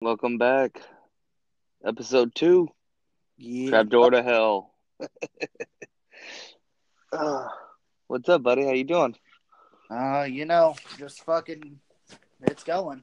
Welcome 0.00 0.38
back. 0.38 0.80
Episode 1.84 2.32
two. 2.32 2.68
Yeah. 3.36 3.70
Trapdoor 3.70 4.10
to 4.12 4.22
Hell. 4.22 4.74
Ah, 7.10 7.48
what's 8.06 8.28
up, 8.28 8.42
buddy? 8.42 8.66
How 8.66 8.72
you 8.72 8.84
doing? 8.84 9.16
Uh, 9.90 10.24
you 10.24 10.44
know, 10.44 10.76
just 10.98 11.24
fucking, 11.24 11.80
it's 12.42 12.64
going. 12.64 13.02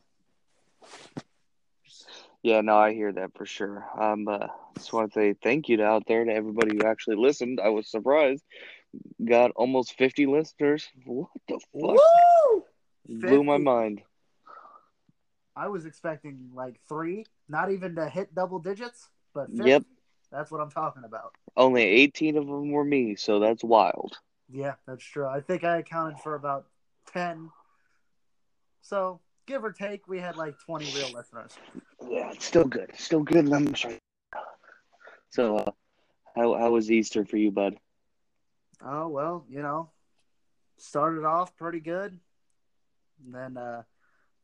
Yeah, 2.44 2.62
no, 2.62 2.78
I 2.78 2.94
hear 2.94 3.12
that 3.12 3.32
for 3.36 3.48
sure. 3.48 3.84
Um, 4.00 4.28
uh, 4.28 4.46
just 4.78 4.94
want 4.94 5.12
to 5.12 5.20
say 5.20 5.34
thank 5.42 5.70
you 5.70 5.78
to 5.78 5.86
out 5.86 6.04
there 6.08 6.24
to 6.24 6.32
everybody 6.32 6.78
who 6.78 6.86
actually 6.86 7.16
listened. 7.16 7.60
I 7.60 7.70
was 7.70 7.90
surprised. 7.90 8.44
Got 9.28 9.52
almost 9.56 9.98
fifty 9.98 10.28
listeners. 10.28 10.88
What 11.04 11.30
the 11.48 11.60
fuck? 11.74 11.98
Woo! 11.98 12.64
Blew 13.10 13.44
my 13.44 13.58
mind. 13.58 14.04
I 15.56 15.68
was 15.68 15.86
expecting 15.86 16.50
like 16.54 16.80
three, 16.88 17.26
not 17.48 17.72
even 17.72 17.96
to 17.96 18.10
hit 18.10 18.36
double 18.36 18.60
digits, 18.60 19.10
but 19.34 19.48
50. 19.50 19.64
Yep. 19.64 19.84
That's 20.32 20.52
what 20.52 20.60
I'm 20.60 20.72
talking 20.72 21.04
about. 21.06 21.34
Only 21.56 21.84
eighteen 21.84 22.36
of 22.38 22.46
them 22.46 22.72
were 22.72 22.84
me, 22.84 23.16
so 23.16 23.40
that's 23.40 23.64
wild. 23.64 24.18
Yeah, 24.50 24.74
that's 24.86 25.04
true. 25.04 25.28
I 25.28 25.40
think 25.40 25.64
I 25.64 25.78
accounted 25.78 26.20
for 26.20 26.36
about 26.36 26.68
10. 27.14 27.50
So, 28.82 29.20
give 29.48 29.64
or 29.64 29.72
take, 29.72 30.08
we 30.08 30.20
had 30.20 30.36
like 30.36 30.60
20 30.60 30.86
real 30.96 31.12
listeners. 31.14 31.54
Yeah, 32.08 32.32
it's 32.32 32.46
still 32.46 32.66
good. 32.66 32.92
Still 32.96 33.24
good 33.24 33.48
numbers. 33.48 33.86
right. 33.86 34.02
So, 35.30 35.58
uh, 35.58 35.72
how 36.36 36.56
how 36.56 36.72
was 36.72 36.92
Easter 36.92 37.26
for 37.26 37.38
you, 37.38 37.52
bud? 37.52 37.78
Oh, 38.84 39.08
well, 39.08 39.46
you 39.50 39.62
know, 39.62 39.90
started 40.78 41.26
off 41.26 41.56
pretty 41.58 41.80
good. 41.80 42.20
And 43.24 43.34
then 43.34 43.58
uh, 43.58 43.84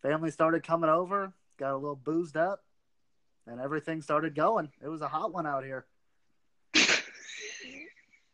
family 0.01 0.31
started 0.31 0.65
coming 0.65 0.89
over, 0.89 1.33
got 1.57 1.73
a 1.73 1.77
little 1.77 1.95
boozed 1.95 2.37
up, 2.37 2.63
and 3.47 3.59
everything 3.59 4.01
started 4.01 4.35
going. 4.35 4.69
It 4.83 4.87
was 4.87 5.01
a 5.01 5.07
hot 5.07 5.33
one 5.33 5.45
out 5.45 5.63
here. 5.63 5.85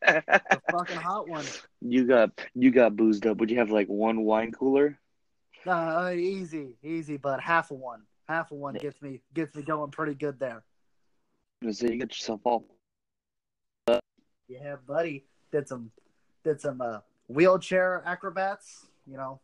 A 0.02 0.22
fucking 0.70 0.96
hot 0.96 1.28
one. 1.28 1.44
you 1.80 2.06
got 2.06 2.30
you 2.54 2.70
got 2.70 2.96
boozed 2.96 3.26
up. 3.26 3.38
Would 3.38 3.50
you 3.50 3.58
have 3.58 3.70
like 3.70 3.88
one 3.88 4.22
wine 4.22 4.52
cooler? 4.52 4.98
Uh, 5.66 6.12
easy, 6.14 6.76
easy, 6.82 7.16
but 7.16 7.40
half 7.40 7.70
a 7.70 7.74
one. 7.74 8.02
Half 8.28 8.52
a 8.52 8.54
one 8.54 8.74
gets 8.74 9.02
me 9.02 9.20
gets 9.34 9.54
me 9.54 9.62
going 9.62 9.90
pretty 9.90 10.14
good 10.14 10.38
there. 10.38 10.62
So 11.72 11.86
you 11.86 11.98
get 11.98 12.10
yourself 12.10 12.40
all. 12.44 12.64
Yeah, 14.48 14.76
buddy. 14.86 15.24
Did 15.50 15.68
some 15.68 15.90
did 16.44 16.60
some 16.60 16.80
uh, 16.80 17.00
wheelchair 17.26 18.02
acrobats, 18.06 18.86
you 19.06 19.16
know. 19.16 19.40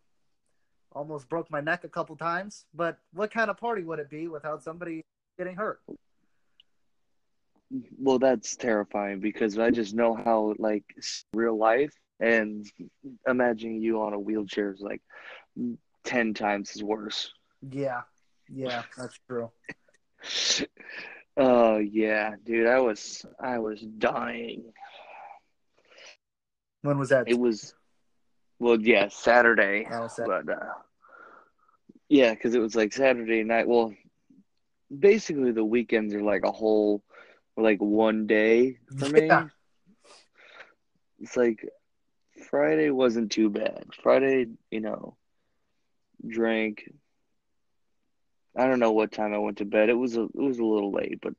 Almost 0.95 1.29
broke 1.29 1.51
my 1.51 1.61
neck 1.61 1.85
a 1.85 1.89
couple 1.89 2.17
times, 2.17 2.67
but 2.73 2.99
what 3.13 3.33
kind 3.33 3.51
of 3.51 3.59
party 3.59 3.83
would 3.83 3.99
it 3.99 4.09
be 4.09 4.29
without 4.29 4.63
somebody 4.63 5.05
getting 5.39 5.57
hurt? 5.57 5.81
Well, 7.99 8.19
that's 8.19 8.55
terrifying 8.55 9.19
because 9.21 9.59
I 9.59 9.71
just 9.71 9.95
know 9.95 10.15
how 10.15 10.55
like 10.59 10.85
real 11.33 11.59
life 11.59 11.93
and 12.21 12.65
imagining 13.27 13.81
you 13.81 14.03
on 14.03 14.13
a 14.13 14.19
wheelchair 14.19 14.73
is 14.73 14.81
like 14.81 15.03
ten 16.05 16.35
times 16.35 16.71
as 16.77 16.83
worse. 16.83 17.33
Yeah. 17.69 18.03
Yeah, 18.49 18.83
that's 18.97 19.19
true. 19.29 19.51
Oh 21.37 21.79
yeah, 21.79 22.35
dude, 22.45 22.69
I 22.69 22.79
was 22.79 23.27
I 23.41 23.59
was 23.59 23.81
dying. 23.81 24.73
When 26.83 26.97
was 26.97 27.09
that? 27.09 27.29
It 27.29 27.39
was, 27.39 27.75
well, 28.65 28.81
yeah, 28.81 29.09
Saturday. 29.09 29.87
Oh, 29.93 30.09
Sat- 30.09 30.27
but 30.27 30.49
uh, 30.49 30.73
yeah, 32.09 32.33
because 32.33 32.55
it 32.55 32.61
was 32.61 32.75
like 32.75 32.95
Saturday 32.95 33.45
night. 33.45 33.69
Well, 33.69 33.95
basically 34.97 35.53
the 35.53 35.65
weekends 35.65 36.15
are 36.15 36.23
like 36.23 36.45
a 36.47 36.51
whole, 36.51 37.03
like 37.59 37.79
one 37.79 38.27
day 38.27 38.79
for 38.97 39.11
me. 39.11 39.27
Yeah. 39.27 39.49
It's 41.21 41.37
like 41.37 41.69
Friday 42.49 42.89
wasn't 42.89 43.33
too 43.33 43.51
bad. 43.51 43.85
Friday, 44.03 44.47
you 44.71 44.81
know, 44.81 45.19
drank. 46.27 46.91
I 48.57 48.67
don't 48.67 48.81
know 48.81 48.93
what 48.93 49.13
time 49.13 49.35
I 49.35 49.39
went 49.39 49.59
to 49.59 49.67
bed. 49.67 49.91
It 49.91 49.99
was 49.99 50.17
a 50.17 50.23
it 50.23 50.35
was 50.35 50.59
a 50.59 50.65
little 50.65 50.91
late, 50.91 51.19
but 51.21 51.35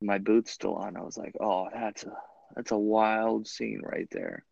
my 0.00 0.18
boots 0.18 0.50
still 0.50 0.74
on. 0.74 0.96
I 0.96 1.02
was 1.02 1.16
like, 1.16 1.36
oh, 1.38 1.68
that's 1.72 2.02
a 2.02 2.12
that's 2.54 2.70
a 2.70 2.78
wild 2.78 3.46
scene 3.46 3.80
right 3.82 4.08
there. 4.10 4.44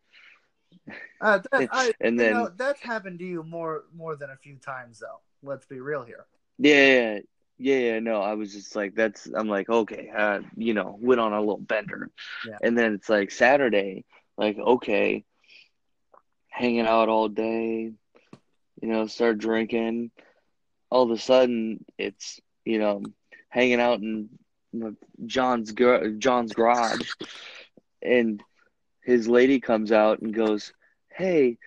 Uh, 1.20 1.40
that, 1.52 1.68
I, 1.72 1.92
And 2.00 2.18
then 2.18 2.32
know, 2.32 2.50
that's 2.56 2.80
happened 2.80 3.18
to 3.20 3.24
you 3.24 3.42
more 3.42 3.84
more 3.94 4.16
than 4.16 4.30
a 4.30 4.36
few 4.36 4.56
times 4.56 4.98
though. 5.00 5.20
Let's 5.42 5.66
be 5.66 5.80
real 5.80 6.02
here. 6.04 6.26
Yeah, 6.58 7.18
yeah, 7.58 7.78
yeah. 7.78 7.98
No, 8.00 8.20
I 8.20 8.34
was 8.34 8.52
just 8.52 8.74
like, 8.76 8.94
that's. 8.94 9.26
I'm 9.26 9.48
like, 9.48 9.68
okay, 9.68 10.10
uh, 10.16 10.40
you 10.56 10.74
know, 10.74 10.96
went 11.00 11.20
on 11.20 11.32
a 11.32 11.40
little 11.40 11.58
bender, 11.58 12.10
Yeah. 12.46 12.58
and 12.62 12.76
then 12.76 12.94
it's 12.94 13.08
like 13.08 13.30
Saturday, 13.30 14.04
like 14.36 14.58
okay, 14.58 15.24
hanging 16.48 16.86
out 16.86 17.08
all 17.08 17.28
day, 17.28 17.92
you 18.80 18.88
know, 18.88 19.06
start 19.06 19.38
drinking. 19.38 20.10
All 20.90 21.02
of 21.02 21.10
a 21.10 21.18
sudden, 21.18 21.84
it's 21.98 22.40
you 22.64 22.78
know, 22.78 23.02
hanging 23.48 23.80
out 23.80 24.00
in 24.00 24.28
John's 25.26 25.72
John's 26.18 26.52
garage, 26.52 27.10
and 28.04 28.42
his 29.02 29.28
lady 29.28 29.60
comes 29.60 29.92
out 29.92 30.20
and 30.20 30.34
goes, 30.34 30.72
"Hey." 31.08 31.58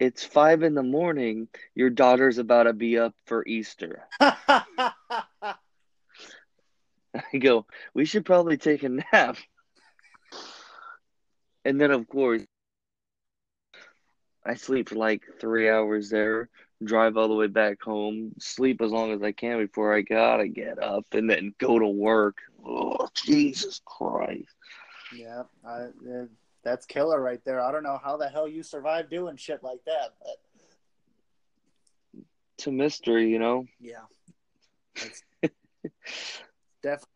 It's 0.00 0.24
five 0.24 0.62
in 0.62 0.72
the 0.72 0.82
morning. 0.82 1.48
Your 1.74 1.90
daughter's 1.90 2.38
about 2.38 2.62
to 2.62 2.72
be 2.72 2.98
up 2.98 3.14
for 3.26 3.46
Easter. 3.46 4.08
I 7.14 7.38
go, 7.38 7.66
we 7.94 8.06
should 8.06 8.24
probably 8.24 8.56
take 8.56 8.82
a 8.82 8.88
nap. 8.88 9.36
And 11.64 11.80
then, 11.80 11.90
of 11.90 12.08
course, 12.08 12.42
I 14.44 14.54
sleep 14.54 14.88
for 14.88 14.94
like 14.94 15.22
three 15.38 15.68
hours 15.68 16.08
there, 16.08 16.48
drive 16.82 17.16
all 17.16 17.28
the 17.28 17.34
way 17.34 17.46
back 17.48 17.82
home, 17.82 18.32
sleep 18.38 18.80
as 18.80 18.90
long 18.90 19.12
as 19.12 19.22
I 19.22 19.32
can 19.32 19.58
before 19.58 19.94
I 19.94 20.00
gotta 20.00 20.48
get 20.48 20.82
up 20.82 21.04
and 21.12 21.28
then 21.28 21.54
go 21.58 21.78
to 21.78 21.86
work. 21.86 22.38
Oh, 22.64 23.08
Jesus 23.14 23.82
Christ. 23.84 24.54
Yeah, 25.14 25.42
I, 25.64 25.70
uh, 25.70 26.26
that's 26.62 26.86
killer 26.86 27.20
right 27.20 27.40
there. 27.44 27.60
I 27.60 27.72
don't 27.72 27.82
know 27.82 27.98
how 28.02 28.16
the 28.16 28.28
hell 28.28 28.48
you 28.48 28.62
survive 28.62 29.10
doing 29.10 29.36
shit 29.36 29.62
like 29.62 29.80
that, 29.86 30.14
but 30.20 30.36
It's 32.58 32.66
a 32.66 32.72
mystery, 32.72 33.30
you 33.30 33.38
know? 33.38 33.66
yeah, 33.80 34.04
definitely 36.82 37.06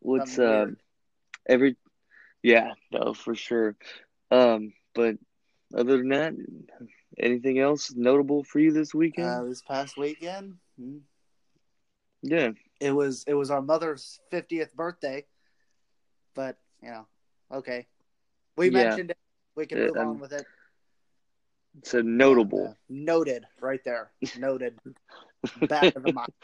What's, 0.00 0.38
uh, 0.38 0.66
every, 1.48 1.76
yeah, 2.42 2.72
no, 2.92 3.14
for 3.14 3.34
sure. 3.34 3.76
Um, 4.30 4.72
but 4.94 5.16
other 5.76 5.98
than 5.98 6.08
that, 6.10 6.34
anything 7.18 7.58
else 7.58 7.92
notable 7.94 8.44
for 8.44 8.58
you 8.58 8.72
this 8.72 8.94
weekend? 8.94 9.28
Uh, 9.28 9.44
this 9.44 9.62
past 9.62 9.96
weekend, 9.96 10.54
hmm, 10.78 10.98
yeah. 12.22 12.50
it 12.80 12.92
was 12.92 13.24
it 13.26 13.34
was 13.34 13.50
our 13.50 13.62
mother's 13.62 14.20
fiftieth 14.30 14.74
birthday, 14.74 15.24
but 16.34 16.58
you 16.82 16.90
know, 16.90 17.06
okay, 17.52 17.86
we 18.56 18.70
Yeah. 18.70 18.84
mentioned 18.84 19.10
it. 19.10 19.18
We 19.56 19.66
can 19.66 19.78
move 19.80 19.96
um, 19.96 20.08
on 20.08 20.20
with 20.20 20.32
it. 20.32 20.46
It's 21.78 21.94
a 21.94 22.02
notable. 22.02 22.68
Uh, 22.68 22.74
noted 22.88 23.44
right 23.60 23.82
there. 23.84 24.10
Noted. 24.38 24.78
Back 25.68 25.94
of 25.96 26.02
the 26.02 26.12
mind. 26.12 26.28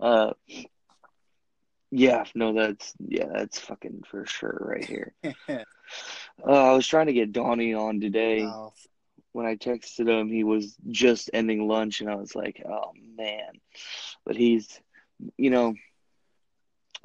Uh, 0.00 0.32
yeah, 1.90 2.24
no, 2.34 2.52
that's 2.54 2.94
yeah, 2.98 3.26
that's 3.32 3.58
fucking 3.58 4.02
for 4.08 4.24
sure 4.26 4.56
right 4.60 4.84
here. 4.84 5.12
Uh, 6.46 6.70
I 6.70 6.72
was 6.72 6.86
trying 6.86 7.06
to 7.06 7.12
get 7.12 7.32
Donnie 7.32 7.74
on 7.74 8.00
today. 8.00 8.40
Oh, 8.42 8.72
When 9.32 9.44
I 9.44 9.56
texted 9.56 10.08
him, 10.08 10.28
he 10.28 10.42
was 10.44 10.76
just 10.88 11.30
ending 11.34 11.66
lunch, 11.68 12.00
and 12.00 12.08
I 12.08 12.14
was 12.14 12.34
like, 12.34 12.62
"Oh 12.66 12.92
man!" 13.16 13.52
But 14.24 14.36
he's, 14.36 14.80
you 15.36 15.50
know, 15.50 15.74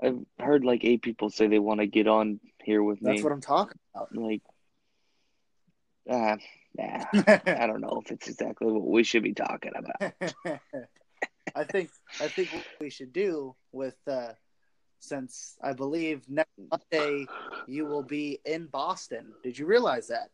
I've 0.02 0.20
heard 0.40 0.64
like 0.64 0.84
eight 0.86 1.02
people 1.02 1.30
say 1.30 1.48
they 1.48 1.60
want 1.60 1.80
to 1.82 1.88
get 1.88 2.08
on 2.08 2.40
here 2.66 2.84
with 2.84 3.00
that's 3.00 3.18
me. 3.18 3.24
what 3.24 3.32
I'm 3.32 3.42
talking 3.42 3.78
about. 3.94 4.16
Like, 4.16 4.42
ah, 6.10 6.38
nah, 6.78 7.06
I 7.14 7.68
don't 7.68 7.82
know 7.82 8.02
if 8.04 8.12
it's 8.12 8.28
exactly 8.28 8.72
what 8.72 8.86
we 8.86 9.04
should 9.04 9.24
be 9.24 9.34
talking 9.34 9.72
about. 9.76 10.14
I 11.56 11.64
think 11.64 11.90
I 12.20 12.28
think 12.28 12.52
what 12.54 12.66
we 12.82 12.90
should 12.90 13.14
do 13.14 13.56
with 13.72 13.96
uh 14.08 14.34
since 15.00 15.56
I 15.62 15.74
believe 15.74 16.28
next 16.28 16.52
Monday 16.58 17.28
you 17.68 17.86
will 17.86 18.04
be 18.04 18.40
in 18.46 18.66
Boston. 18.66 19.34
Did 19.44 19.58
you 19.58 19.66
realize 19.66 20.08
that? 20.08 20.30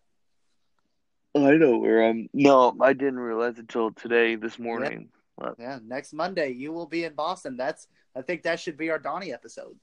I 1.36 1.52
know 1.52 1.78
where 1.78 2.04
I'm. 2.04 2.30
No, 2.34 2.76
I 2.82 2.94
didn't 2.94 3.20
realize 3.20 3.58
until 3.58 3.92
today, 3.92 4.36
this 4.36 4.60
morning. 4.60 5.10
Uh, 5.42 5.52
Yeah, 5.58 5.80
next 5.84 6.14
Monday 6.14 6.52
you 6.52 6.72
will 6.74 6.88
be 6.88 7.04
in 7.06 7.14
Boston. 7.14 7.58
That's 7.58 7.88
I 8.16 8.22
think 8.22 8.44
that 8.44 8.60
should 8.60 8.78
be 8.78 8.90
our 8.90 9.00
Donnie 9.00 9.34
episode. 9.34 9.78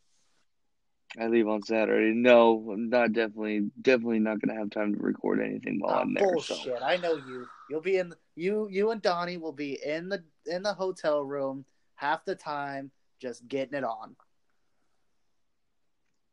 I 1.19 1.27
leave 1.29 1.49
on 1.49 1.63
Saturday. 1.63 2.13
No, 2.13 2.71
I'm 2.73 2.91
not 2.91 3.13
definitely, 3.13 3.71
definitely 3.81 4.19
not 4.19 4.41
gonna 4.41 4.59
have 4.59 4.71
time 4.71 4.95
to 4.95 5.01
record 5.01 5.41
anything 5.41 5.81
while 5.81 5.95
Ah, 5.95 6.01
I'm 6.01 6.15
there. 6.15 6.29
bullshit. 6.33 6.57
So 6.59 6.79
I 6.83 6.97
know 6.99 7.15
you. 7.15 7.47
You'll 7.71 7.81
be 7.81 7.97
in 7.97 8.13
you 8.37 8.69
you 8.71 8.91
and 8.91 9.01
Donnie 9.01 9.37
will 9.39 9.53
be 9.53 9.79
in 9.85 10.09
the 10.09 10.23
in 10.47 10.63
the 10.63 10.75
hotel 10.75 11.23
room 11.23 11.65
half 11.95 12.25
the 12.25 12.35
time 12.35 12.91
just 13.21 13.47
getting 13.49 13.77
it 13.79 13.85
on. 13.85 14.17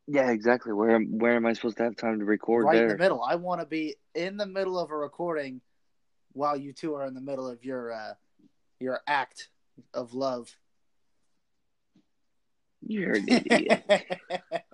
Yeah, 0.07 0.29
exactly. 0.29 0.71
Where 0.73 0.91
am 0.91 1.17
where 1.17 1.35
am 1.35 1.45
I 1.45 1.53
supposed 1.53 1.77
to 1.77 1.83
have 1.83 1.95
time 1.95 2.19
to 2.19 2.25
record 2.25 2.65
right 2.65 2.73
there? 2.73 2.83
in 2.83 2.89
the 2.89 2.97
middle. 2.97 3.23
I 3.23 3.35
want 3.35 3.61
to 3.61 3.65
be 3.65 3.95
in 4.13 4.37
the 4.37 4.45
middle 4.45 4.77
of 4.77 4.91
a 4.91 4.97
recording 4.97 5.61
while 6.33 6.55
you 6.57 6.73
two 6.73 6.93
are 6.95 7.05
in 7.05 7.13
the 7.13 7.21
middle 7.21 7.47
of 7.47 7.63
your 7.63 7.91
uh, 7.91 8.13
your 8.79 8.99
act 9.07 9.49
of 9.93 10.13
love. 10.13 10.55
You're 12.87 13.15
an 13.15 13.25
idiot. 13.27 13.83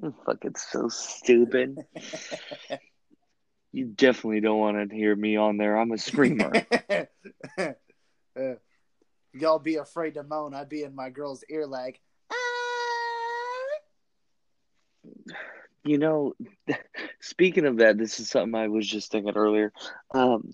You're 0.00 0.14
fucking 0.26 0.56
so 0.56 0.88
stupid. 0.88 1.78
You 3.72 3.86
definitely 3.86 4.40
don't 4.40 4.58
want 4.58 4.90
to 4.90 4.94
hear 4.96 5.14
me 5.14 5.36
on 5.36 5.56
there. 5.56 5.76
I'm 5.76 5.92
a 5.92 5.98
screamer. 5.98 6.52
Uh, 8.38 8.54
y'all 9.32 9.58
be 9.58 9.74
afraid 9.74 10.14
to 10.14 10.22
moan. 10.22 10.54
I'd 10.54 10.68
be 10.68 10.84
in 10.84 10.94
my 10.94 11.10
girl's 11.10 11.42
ear 11.50 11.66
like, 11.66 12.00
"Ah." 12.32 12.36
you 15.84 15.98
know, 15.98 16.34
speaking 17.20 17.66
of 17.66 17.78
that, 17.78 17.98
this 17.98 18.20
is 18.20 18.30
something 18.30 18.54
I 18.54 18.68
was 18.68 18.86
just 18.86 19.10
thinking 19.10 19.36
earlier. 19.36 19.72
Um, 20.14 20.52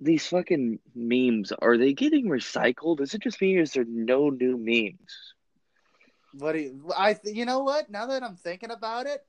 these 0.00 0.26
fucking 0.26 0.78
memes, 0.94 1.52
are 1.52 1.76
they 1.76 1.92
getting 1.92 2.26
recycled? 2.26 3.00
Is 3.00 3.12
it 3.14 3.22
just 3.22 3.40
me 3.40 3.58
or 3.58 3.62
is 3.62 3.72
there 3.72 3.84
no 3.86 4.30
new 4.30 4.56
memes? 4.56 5.33
What 6.38 6.52
do 6.52 6.58
you, 6.60 6.92
I, 6.96 7.14
th- 7.14 7.34
you 7.36 7.44
know 7.44 7.60
what? 7.60 7.90
Now 7.90 8.06
that 8.06 8.22
I'm 8.22 8.36
thinking 8.36 8.70
about 8.70 9.06
it, 9.06 9.24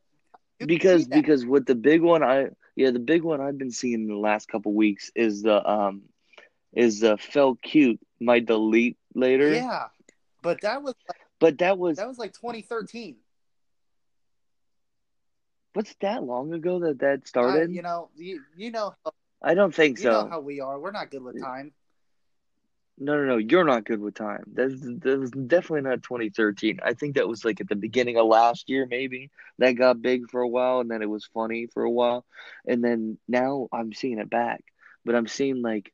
Because 0.59 1.05
because 1.07 1.45
with 1.45 1.65
the 1.65 1.75
big 1.75 2.01
one 2.01 2.23
I 2.23 2.47
yeah, 2.75 2.91
the 2.91 2.99
big 2.99 3.23
one 3.23 3.41
I've 3.41 3.57
been 3.57 3.71
seeing 3.71 4.01
in 4.03 4.07
the 4.07 4.15
last 4.15 4.47
couple 4.47 4.73
weeks 4.73 5.11
is 5.15 5.41
the 5.41 5.65
um 5.67 6.03
is 6.73 6.99
the 7.01 7.17
felt 7.17 7.61
cute 7.61 7.99
my 8.19 8.39
delete 8.39 8.97
later. 9.13 9.49
yeah, 9.53 9.87
but 10.41 10.61
that 10.61 10.81
was 10.81 10.93
But 11.39 11.57
that 11.59 11.77
was 11.77 11.97
that 11.97 12.07
was 12.07 12.17
like 12.17 12.33
2013. 12.33 13.17
what's 15.73 15.93
that 16.01 16.23
long 16.23 16.53
ago 16.53 16.79
that 16.79 16.99
that 16.99 17.27
started? 17.27 17.69
you 17.71 17.81
know, 17.81 18.09
you 18.15 18.41
you 18.55 18.71
know, 18.71 18.93
I 19.41 19.53
don't 19.53 19.73
think 19.73 19.97
you 19.97 20.03
so. 20.03 20.23
know 20.23 20.29
how 20.29 20.39
we 20.39 20.59
are. 20.61 20.79
We're 20.79 20.91
not 20.91 21.11
good 21.11 21.23
with 21.23 21.39
time. 21.39 21.73
No, 22.97 23.17
no, 23.17 23.25
no. 23.25 23.37
You're 23.37 23.65
not 23.65 23.83
good 23.83 23.99
with 23.99 24.15
time. 24.15 24.43
That's 24.53 24.79
that 24.79 25.19
was 25.19 25.31
definitely 25.31 25.81
not 25.81 26.03
2013. 26.03 26.79
I 26.83 26.93
think 26.93 27.15
that 27.15 27.27
was 27.27 27.43
like 27.43 27.59
at 27.59 27.67
the 27.67 27.75
beginning 27.75 28.17
of 28.17 28.27
last 28.27 28.69
year, 28.69 28.87
maybe. 28.89 29.31
That 29.59 29.73
got 29.73 30.01
big 30.01 30.29
for 30.29 30.41
a 30.41 30.47
while, 30.47 30.79
and 30.79 30.89
then 30.89 31.01
it 31.01 31.09
was 31.09 31.25
funny 31.25 31.67
for 31.67 31.83
a 31.83 31.91
while, 31.91 32.25
and 32.65 32.83
then 32.83 33.17
now 33.27 33.67
I'm 33.73 33.91
seeing 33.93 34.19
it 34.19 34.29
back. 34.29 34.63
But 35.03 35.15
I'm 35.15 35.27
seeing 35.27 35.61
like 35.61 35.91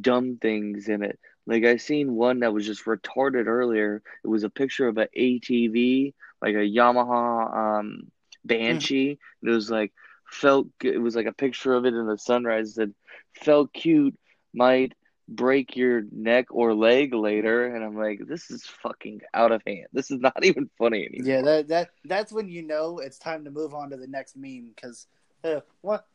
dumb 0.00 0.38
things 0.40 0.88
in 0.88 1.02
it. 1.02 1.18
Like 1.46 1.64
I 1.64 1.76
seen 1.76 2.14
one 2.14 2.40
that 2.40 2.54
was 2.54 2.66
just 2.66 2.84
retarded 2.84 3.46
earlier. 3.46 4.02
It 4.22 4.28
was 4.28 4.44
a 4.44 4.50
picture 4.50 4.86
of 4.86 4.96
an 4.98 5.08
ATV, 5.16 6.14
like 6.40 6.54
a 6.54 6.58
Yamaha 6.58 7.80
um 7.80 8.12
Banshee. 8.44 9.18
It 9.42 9.50
was 9.50 9.70
like 9.70 9.92
felt. 10.30 10.68
It 10.82 11.00
was 11.02 11.16
like 11.16 11.26
a 11.26 11.32
picture 11.32 11.74
of 11.74 11.84
it 11.84 11.94
in 11.94 12.06
the 12.06 12.16
sunrise. 12.16 12.74
Said 12.76 12.94
felt 13.34 13.72
cute. 13.72 14.16
Might 14.54 14.94
break 15.28 15.74
your 15.76 16.02
neck 16.12 16.46
or 16.50 16.74
leg 16.74 17.14
later 17.14 17.74
and 17.74 17.82
i'm 17.82 17.96
like 17.96 18.20
this 18.26 18.50
is 18.50 18.64
fucking 18.64 19.20
out 19.32 19.52
of 19.52 19.62
hand 19.66 19.86
this 19.92 20.10
is 20.10 20.20
not 20.20 20.36
even 20.44 20.68
funny 20.78 21.06
anymore 21.06 21.34
Yeah, 21.34 21.42
that 21.42 21.68
that 21.68 21.90
that's 22.04 22.32
when 22.32 22.48
you 22.48 22.62
know 22.62 22.98
it's 22.98 23.18
time 23.18 23.44
to 23.44 23.50
move 23.50 23.74
on 23.74 23.90
to 23.90 23.96
the 23.96 24.06
next 24.06 24.36
meme 24.36 24.70
because 24.74 25.06
uh, 25.44 25.60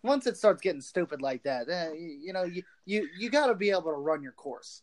once 0.02 0.26
it 0.26 0.38
starts 0.38 0.62
getting 0.62 0.82
stupid 0.82 1.22
like 1.22 1.44
that, 1.44 1.70
uh, 1.70 1.94
you, 1.94 2.18
you 2.22 2.34
know, 2.34 2.44
you 2.44 2.64
you 2.86 3.08
you 3.18 3.30
got 3.30 3.48
to 3.48 3.56
be 3.56 3.70
able 3.70 3.84
to 3.84 3.92
run 3.92 4.24
your 4.24 4.32
course. 4.32 4.82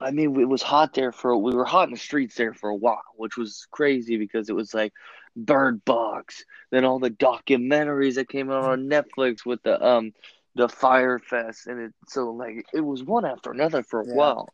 i 0.00 0.10
mean 0.10 0.38
it 0.40 0.48
was 0.48 0.62
hot 0.62 0.94
there 0.94 1.12
for 1.12 1.36
we 1.36 1.54
were 1.54 1.64
hot 1.64 1.88
in 1.88 1.94
the 1.94 1.98
streets 2.00 2.34
there 2.36 2.54
for 2.54 2.70
a 2.70 2.74
while 2.76 3.02
which 3.16 3.36
was 3.36 3.66
crazy 3.70 4.16
because 4.16 4.48
it 4.48 4.54
was 4.54 4.72
like 4.72 4.92
bird 5.36 5.84
box 5.84 6.44
then 6.70 6.84
all 6.84 6.98
the 6.98 7.10
documentaries 7.10 8.14
that 8.14 8.28
came 8.28 8.50
out 8.50 8.64
on 8.64 8.88
netflix 8.94 9.44
with 9.44 9.62
the 9.62 9.84
um 9.84 10.12
the 10.54 10.68
Fyre 10.68 11.18
Fest 11.18 11.66
and 11.66 11.80
it 11.80 11.92
so 12.08 12.30
like 12.30 12.66
it 12.72 12.80
was 12.80 13.04
one 13.04 13.24
after 13.24 13.50
another 13.50 13.82
for 13.82 14.00
a 14.02 14.06
Yeah. 14.08 14.14
while 14.14 14.48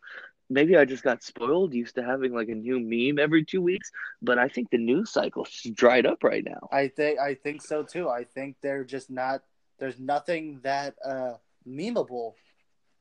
maybe 0.49 0.77
i 0.77 0.85
just 0.85 1.03
got 1.03 1.25
spoiled 1.25 1.75
used 1.75 1.97
to 1.97 2.05
having 2.05 2.33
like 2.33 2.49
a 2.49 2.55
new 2.55 2.79
meme 2.79 3.19
every 3.19 3.45
two 3.45 3.61
weeks 3.61 3.91
but 4.23 4.39
i 4.39 4.47
think 4.49 4.71
the 4.71 4.79
news 4.79 5.11
cycle's 5.11 5.51
just 5.51 5.75
dried 5.75 6.07
up 6.07 6.23
right 6.23 6.45
now 6.45 6.69
I 6.71 6.87
think 6.89 7.19
I 7.19 7.35
think 7.35 7.63
so 7.63 7.83
too. 7.83 8.09
I 8.09 8.23
think 8.25 8.57
they're 8.63 8.85
just 8.85 9.11
not. 9.11 9.43
There's 9.79 9.99
nothing 9.99 10.61
that 10.63 10.95
uh 11.05 11.35
memeable 11.67 12.35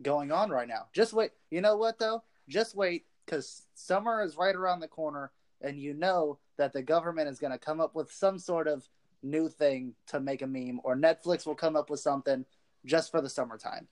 going 0.01 0.31
on 0.31 0.50
right 0.50 0.68
now. 0.68 0.88
Just 0.94 1.13
wait. 1.13 1.31
You 1.51 1.62
know 1.62 1.77
what 1.77 2.00
though? 2.00 2.24
Just 2.50 2.75
wait 2.75 3.06
because 3.25 3.63
summer 3.75 4.24
is 4.24 4.38
right 4.38 4.56
around 4.56 4.80
the 4.80 4.88
corner, 4.88 5.31
and 5.62 5.80
you 5.80 5.94
know 5.94 6.39
that 6.57 6.74
the 6.74 6.81
government 6.81 7.27
is 7.30 7.39
going 7.39 7.51
to 7.53 7.59
come 7.59 7.80
up 7.81 7.95
with 7.95 8.12
some 8.12 8.38
sort 8.39 8.68
of 8.68 8.88
new 9.24 9.50
thing 9.50 9.94
to 10.07 10.19
make 10.19 10.41
a 10.41 10.48
meme, 10.48 10.80
or 10.83 10.95
Netflix 10.95 11.45
will 11.45 11.56
come 11.56 11.75
up 11.75 11.89
with 11.89 12.00
something 12.00 12.45
just 12.86 13.12
for 13.12 13.22
the 13.22 13.30
summertime. 13.30 13.88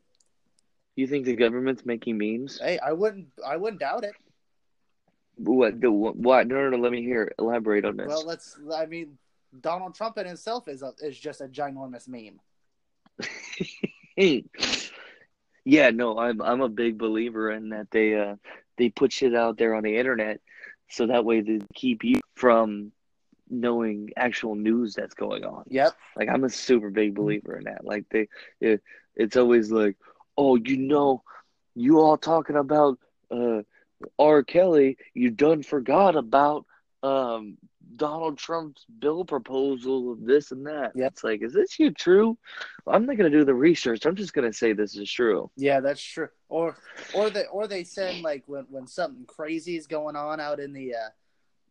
You 0.96 1.08
think 1.08 1.26
the 1.26 1.36
government's 1.36 1.86
making 1.86 2.18
memes? 2.18 2.60
Hey, 2.62 2.78
I 2.80 2.92
wouldn't. 2.94 3.28
I 3.46 3.58
wouldn't 3.58 3.80
doubt 3.80 4.04
it. 4.04 4.14
What? 5.36 5.82
The, 5.82 5.92
what? 5.92 6.48
No, 6.48 6.56
no, 6.56 6.70
no. 6.70 6.78
Let 6.78 6.92
me 6.92 7.02
hear. 7.02 7.34
Elaborate 7.40 7.86
on 7.86 7.98
this. 7.98 8.08
Well, 8.08 8.26
let's. 8.26 8.58
I 8.76 8.86
mean, 8.86 9.18
Donald 9.60 9.96
Trump 9.96 10.18
in 10.18 10.28
himself 10.28 10.68
is 10.68 10.84
a, 10.84 10.94
is 11.02 11.18
just 11.18 11.42
a 11.42 11.48
ginormous 11.48 12.08
meme. 12.08 12.40
yeah, 15.66 15.90
no, 15.90 16.18
I'm 16.18 16.42
I'm 16.42 16.62
a 16.62 16.70
big 16.70 16.98
believer 16.98 17.52
in 17.52 17.70
that 17.70 17.90
they 17.92 18.16
uh 18.16 18.36
they 18.78 18.90
put 18.90 19.12
shit 19.12 19.36
out 19.36 19.58
there 19.58 19.76
on 19.76 19.84
the 19.84 19.98
internet 19.98 20.42
so 20.90 21.08
that 21.08 21.26
way 21.26 21.42
they 21.42 21.60
keep 21.74 22.04
you 22.04 22.20
from 22.36 22.92
knowing 23.50 24.10
actual 24.18 24.56
news 24.56 24.94
that's 24.94 25.14
going 25.14 25.44
on. 25.44 25.64
Yep. 25.68 25.94
Like 26.16 26.30
I'm 26.30 26.44
a 26.44 26.50
super 26.50 26.90
big 26.90 27.16
believer 27.16 27.58
in 27.58 27.66
that. 27.66 27.86
Like 27.86 28.06
they, 28.10 28.28
it, 28.60 28.82
it's 29.16 29.38
always 29.38 29.72
like, 29.72 29.98
oh, 30.38 30.56
you 30.56 30.78
know, 30.78 31.24
you 31.76 32.00
all 32.00 32.18
talking 32.18 32.56
about 32.56 33.00
uh 33.32 33.62
R. 34.20 34.44
Kelly, 34.44 34.98
you 35.14 35.30
done 35.30 35.64
forgot 35.64 36.16
about 36.16 36.66
um 37.02 37.58
Donald 37.96 38.38
Trump's 38.38 38.86
bill 39.00 39.24
proposal 39.24 40.12
of 40.12 40.26
this 40.26 40.52
and 40.52 40.66
that. 40.66 40.94
Yep. 40.96 41.12
It's 41.12 41.24
like, 41.24 41.42
is 41.44 41.54
this 41.54 41.78
you 41.80 41.92
true? 41.92 42.38
I'm 42.88 43.06
not 43.06 43.18
gonna 43.18 43.30
do 43.30 43.46
the 43.46 43.54
research. 43.54 44.06
I'm 44.06 44.16
just 44.16 44.34
gonna 44.34 44.54
say 44.54 44.74
this 44.74 44.96
is 44.96 45.12
true. 45.12 45.52
Yeah, 45.56 45.80
that's 45.80 46.02
true. 46.02 46.30
Or 46.50 46.76
or 47.14 47.30
they 47.30 47.46
or 47.46 47.68
they 47.68 47.84
send 47.84 48.22
like 48.24 48.44
when 48.48 48.66
when 48.70 48.88
something 48.88 49.26
crazy 49.26 49.78
is 49.78 49.88
going 49.88 50.16
on 50.16 50.40
out 50.40 50.60
in 50.60 50.74
the 50.74 50.96
uh, 50.96 51.10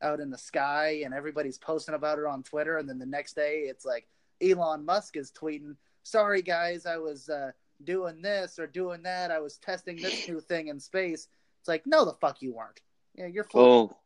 out 0.02 0.20
in 0.20 0.30
the 0.30 0.38
sky 0.38 1.02
and 1.04 1.14
everybody's 1.14 1.58
posting 1.58 1.94
about 1.94 2.18
it 2.18 2.26
on 2.26 2.42
Twitter, 2.42 2.78
and 2.78 2.88
then 2.88 2.98
the 2.98 3.06
next 3.06 3.34
day 3.34 3.64
it's 3.68 3.84
like 3.84 4.06
Elon 4.42 4.84
Musk 4.84 5.16
is 5.16 5.32
tweeting, 5.32 5.76
"Sorry 6.02 6.42
guys, 6.42 6.86
I 6.86 6.98
was 6.98 7.28
uh, 7.28 7.52
doing 7.84 8.22
this 8.22 8.58
or 8.58 8.66
doing 8.66 9.02
that. 9.04 9.30
I 9.30 9.40
was 9.40 9.58
testing 9.58 9.96
this 9.96 10.28
new 10.28 10.40
thing 10.48 10.68
in 10.68 10.80
space." 10.80 11.28
It's 11.60 11.68
like, 11.68 11.86
no, 11.86 12.04
the 12.04 12.14
fuck 12.14 12.42
you 12.42 12.54
weren't. 12.54 12.80
Yeah, 13.14 13.26
you're 13.26 13.44
full. 13.44 13.62
Oh, 13.62 13.96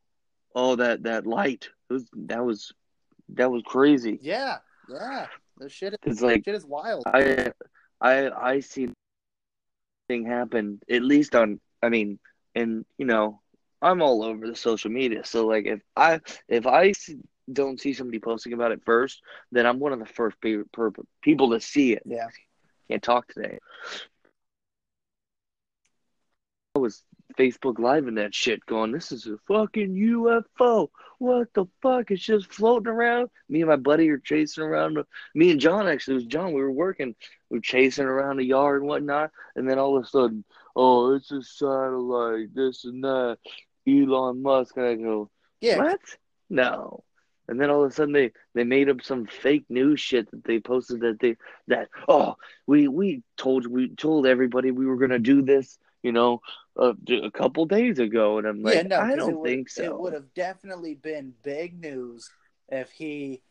oh, 0.54 0.76
that 0.76 1.04
that 1.04 1.26
light. 1.26 1.70
It 1.88 1.92
was, 1.94 2.06
that 2.12 2.44
was 2.44 2.72
that 3.30 3.50
was 3.50 3.62
crazy. 3.64 4.18
Yeah, 4.20 4.58
yeah. 4.88 5.26
The 5.58 5.68
shit, 5.68 5.94
is, 5.94 5.98
It's 6.02 6.20
like 6.20 6.44
shit 6.44 6.54
is 6.54 6.66
wild. 6.66 7.04
I 7.06 7.52
I 8.00 8.30
I 8.30 8.60
see 8.60 8.90
thing 10.08 10.26
happen 10.26 10.80
at 10.88 11.02
least 11.02 11.34
on 11.34 11.60
I 11.82 11.88
mean 11.88 12.18
and 12.54 12.84
you 12.98 13.06
know 13.06 13.40
I'm 13.83 14.02
all 14.02 14.23
over 14.23 14.47
the 14.47 14.56
social 14.56 14.90
media. 14.90 15.25
So 15.25 15.47
like 15.47 15.66
if 15.66 15.80
I 15.97 16.21
if 16.49 16.66
I 16.66 16.92
don't 17.52 17.80
see 17.80 17.92
somebody 17.92 18.18
posting 18.18 18.52
about 18.52 18.73
it 18.73 18.83
first 18.85 19.23
then 19.52 19.66
I'm 19.66 19.78
one 19.78 19.92
of 19.92 20.00
the 20.00 20.06
first 20.06 20.40
pe- 20.40 20.64
per- 20.73 20.92
people 21.23 21.50
to 21.50 21.61
see 21.61 21.92
it. 21.92 22.02
Yeah. 22.04 22.26
can't 22.88 23.02
talk 23.02 23.28
today. 23.28 23.59
I 26.75 26.78
was 26.78 27.02
Facebook 27.38 27.78
live 27.78 28.06
and 28.06 28.18
that 28.18 28.35
shit 28.35 28.64
going 28.66 28.92
this 28.92 29.12
is 29.12 29.26
a 29.26 29.37
fucking 29.47 29.95
UFO 29.95 30.88
what 31.18 31.49
the 31.54 31.64
fuck? 31.80 32.11
It's 32.11 32.23
just 32.23 32.52
floating 32.52 32.88
around. 32.88 33.30
Me 33.49 33.62
and 33.62 33.71
my 33.71 33.76
buddy 33.76 34.11
are 34.11 34.18
chasing 34.18 34.64
around 34.64 34.99
me 35.35 35.50
and 35.50 35.61
John 35.61 35.88
actually 35.88 36.14
it 36.14 36.16
was 36.16 36.26
John 36.26 36.52
we 36.52 36.61
were 36.61 36.71
working 36.71 37.14
we 37.49 37.59
were 37.59 37.62
chasing 37.62 38.04
around 38.04 38.37
the 38.37 38.45
yard 38.45 38.83
and 38.83 38.88
whatnot, 38.88 39.30
and 39.54 39.68
then 39.68 39.78
all 39.78 39.97
of 39.97 40.04
a 40.04 40.06
sudden, 40.06 40.45
oh, 40.75 41.14
it's 41.14 41.30
a 41.30 41.42
satellite, 41.42 42.54
this 42.54 42.85
and 42.85 43.02
that. 43.04 43.38
Elon 43.86 44.42
Musk, 44.42 44.76
and 44.76 44.86
I 44.86 44.94
go, 44.94 45.30
Yeah, 45.60 45.78
what? 45.78 46.00
No. 46.48 47.02
And 47.48 47.60
then 47.60 47.70
all 47.70 47.84
of 47.84 47.92
a 47.92 47.94
sudden 47.94 48.12
they, 48.12 48.32
they 48.54 48.64
made 48.64 48.88
up 48.88 49.02
some 49.02 49.26
fake 49.26 49.66
news 49.68 50.00
shit 50.00 50.30
that 50.32 50.44
they 50.44 50.58
posted 50.58 51.00
that 51.00 51.20
they 51.20 51.36
that 51.68 51.88
oh 52.08 52.34
we 52.66 52.88
we 52.88 53.22
told 53.36 53.68
we 53.68 53.94
told 53.94 54.26
everybody 54.26 54.72
we 54.72 54.84
were 54.84 54.96
gonna 54.96 55.20
do 55.20 55.42
this 55.42 55.78
you 56.02 56.10
know 56.10 56.40
uh, 56.76 56.94
a, 57.08 57.14
a 57.26 57.30
couple 57.30 57.64
days 57.64 58.00
ago 58.00 58.38
and 58.38 58.48
I'm 58.48 58.62
like 58.62 58.74
yeah, 58.74 58.82
no, 58.82 58.98
I 58.98 59.14
don't 59.14 59.36
would, 59.36 59.48
think 59.48 59.68
so 59.68 59.84
It 59.84 59.96
would 59.96 60.12
have 60.12 60.34
definitely 60.34 60.96
been 60.96 61.34
big 61.44 61.80
news 61.80 62.28
if 62.68 62.90
he 62.90 63.42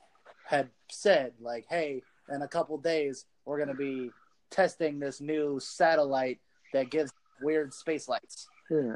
had 0.46 0.70
said, 0.92 1.34
like, 1.40 1.66
"Hey, 1.70 2.04
in 2.30 2.42
a 2.42 2.48
couple 2.48 2.78
days, 2.78 3.26
we're 3.46 3.58
going 3.58 3.70
to 3.70 3.76
be 3.76 4.12
testing 4.52 5.00
this 5.00 5.20
new 5.20 5.60
satellite 5.60 6.40
that 6.74 6.90
gives 6.90 7.12
weird 7.42 7.74
space 7.74 8.08
lights." 8.08 8.48
Yeah. 8.70 8.96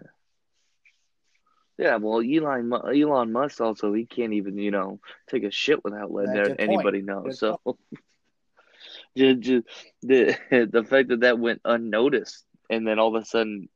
Yeah, 1.80 1.96
well, 1.96 2.22
Elon 2.22 2.74
Elon 2.74 3.32
Musk 3.32 3.62
also 3.62 3.94
he 3.94 4.06
can't 4.06 4.34
even 4.34 4.58
you 4.58 4.70
know 4.70 5.00
take 5.30 5.44
a 5.46 5.52
shit 5.52 5.82
without 5.82 6.12
letting 6.12 6.34
That- 6.34 6.48
good 6.48 6.58
point. 6.58 6.70
anybody 6.72 7.02
know. 7.02 7.22
Good 7.22 7.38
so 7.38 7.62
just, 9.16 9.40
just 9.40 9.66
the 10.02 10.36
the 10.72 10.84
fact 10.84 11.08
that 11.08 11.22
that 11.22 11.40
went 11.40 11.62
unnoticed 11.64 12.44
and 12.70 12.86
then 12.86 13.00
all 13.00 13.16
of 13.16 13.22
a 13.22 13.26
sudden, 13.26 13.70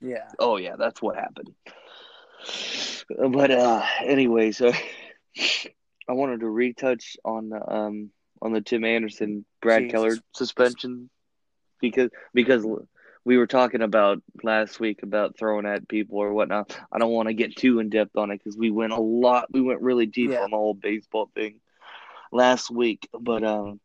Yeah. 0.00 0.28
oh 0.38 0.56
yeah, 0.56 0.76
that's 0.76 1.02
what 1.02 1.16
happened. 1.16 1.54
But 3.18 3.50
uh, 3.50 3.84
anyway, 4.04 4.52
so 4.52 4.72
I 6.08 6.12
wanted 6.12 6.40
to 6.40 6.48
retouch 6.48 7.16
on 7.24 7.48
the 7.50 7.70
um 7.70 8.10
on 8.40 8.52
the 8.52 8.60
Tim 8.60 8.84
Anderson 8.84 9.44
Brad 9.60 9.82
Jesus. 9.82 9.92
Keller 9.92 10.16
suspension 10.32 11.10
because 11.80 12.08
because 12.32 12.64
we 13.24 13.36
were 13.36 13.46
talking 13.46 13.82
about 13.82 14.22
last 14.42 14.80
week 14.80 15.02
about 15.02 15.36
throwing 15.38 15.66
at 15.66 15.88
people 15.88 16.18
or 16.18 16.32
whatnot. 16.32 16.76
I 16.92 16.98
don't 16.98 17.12
want 17.12 17.28
to 17.28 17.34
get 17.34 17.56
too 17.56 17.78
in 17.80 17.88
depth 17.90 18.16
on 18.16 18.30
it 18.30 18.38
because 18.38 18.56
we 18.56 18.70
went 18.70 18.92
a 18.92 19.00
lot. 19.00 19.46
We 19.52 19.60
went 19.60 19.80
really 19.82 20.06
deep 20.06 20.30
Yeah. 20.30 20.40
on 20.40 20.50
the 20.50 20.56
whole 20.56 20.74
baseball 20.74 21.30
thing 21.34 21.60
last 22.32 22.70
week, 22.70 23.08
but 23.18 23.42
um, 23.44 23.80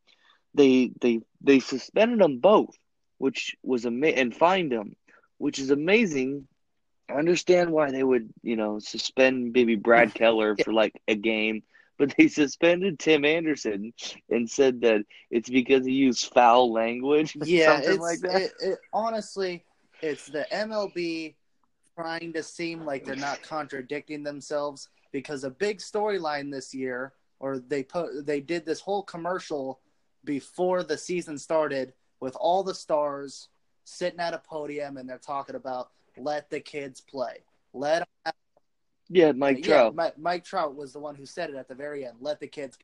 they 0.53 0.91
they 1.01 1.21
they 1.41 1.59
suspended 1.59 2.19
them 2.19 2.39
both, 2.39 2.75
which 3.17 3.55
was 3.63 3.85
ama- 3.85 4.07
and 4.07 4.35
fined 4.35 4.71
them, 4.71 4.95
which 5.37 5.59
is 5.59 5.71
amazing. 5.71 6.47
I 7.09 7.13
understand 7.13 7.71
why 7.71 7.91
they 7.91 8.03
would 8.03 8.29
you 8.43 8.55
know 8.55 8.79
suspend 8.79 9.51
maybe 9.53 9.75
Brad 9.75 10.13
Keller 10.15 10.55
for 10.57 10.73
like 10.73 11.01
a 11.07 11.15
game. 11.15 11.63
But 11.97 12.13
they 12.17 12.27
suspended 12.27 12.99
Tim 12.99 13.23
Anderson 13.23 13.93
and 14.29 14.49
said 14.49 14.81
that 14.81 15.05
it's 15.31 15.49
because 15.49 15.85
he 15.85 15.93
used 15.93 16.33
foul 16.33 16.73
language. 16.73 17.37
Yeah, 17.45 17.75
something 17.75 17.91
it's 17.91 17.99
like 17.99 18.19
that. 18.19 18.41
It, 18.41 18.51
it, 18.59 18.79
honestly, 18.91 19.63
it's 20.01 20.27
the 20.27 20.45
MLB 20.51 21.35
trying 21.97 22.33
to 22.33 22.43
seem 22.43 22.83
like 22.83 23.05
they're 23.05 23.15
not 23.15 23.41
contradicting 23.41 24.23
themselves 24.23 24.89
because 25.11 25.45
a 25.45 25.49
big 25.49 25.77
storyline 25.77 26.51
this 26.51 26.73
year, 26.73 27.13
or 27.39 27.59
they 27.59 27.83
put 27.83 28.25
they 28.25 28.41
did 28.41 28.65
this 28.65 28.81
whole 28.81 29.03
commercial 29.03 29.79
before 30.25 30.83
the 30.83 30.97
season 30.97 31.37
started 31.37 31.93
with 32.19 32.35
all 32.35 32.63
the 32.63 32.75
stars 32.75 33.47
sitting 33.85 34.19
at 34.19 34.33
a 34.33 34.39
podium 34.39 34.97
and 34.97 35.07
they're 35.07 35.17
talking 35.17 35.55
about 35.55 35.91
let 36.17 36.49
the 36.49 36.59
kids 36.59 36.99
play, 36.99 37.37
let 37.73 38.07
Yeah, 39.09 39.31
Mike 39.33 39.59
yeah, 39.59 39.89
Trout. 39.89 39.95
Mi- 39.95 40.21
Mike 40.24 40.43
Trout 40.43 40.75
was 40.75 40.93
the 40.93 41.00
one 41.00 41.15
who 41.15 41.25
said 41.25 41.50
it 41.50 41.55
at 41.55 41.67
the 41.67 41.75
very 41.75 42.05
end. 42.05 42.17
Let 42.19 42.39
the 42.39 42.47
kids. 42.47 42.77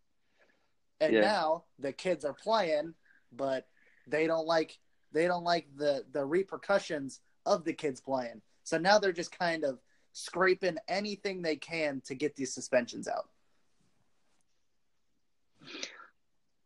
And 1.00 1.14
Yeah. 1.14 1.22
now 1.22 1.64
the 1.80 1.92
kids 1.92 2.24
are 2.26 2.34
playing, 2.34 2.94
but 3.32 3.68
they 4.08 4.28
don't 4.28 4.46
like 4.46 4.78
they 5.12 5.28
don't 5.28 5.44
like 5.44 5.68
the 5.76 6.06
the 6.12 6.26
repercussions 6.26 7.22
of 7.46 7.64
the 7.64 7.74
kids 7.74 8.00
playing. 8.00 8.42
So 8.64 8.78
now 8.78 9.00
they're 9.00 9.12
just 9.12 9.38
kind 9.38 9.64
of 9.64 9.80
scraping 10.14 10.78
anything 10.88 11.42
they 11.42 11.56
can 11.56 12.02
to 12.02 12.14
get 12.14 12.36
these 12.36 12.54
suspensions 12.54 13.08
out. 13.08 13.30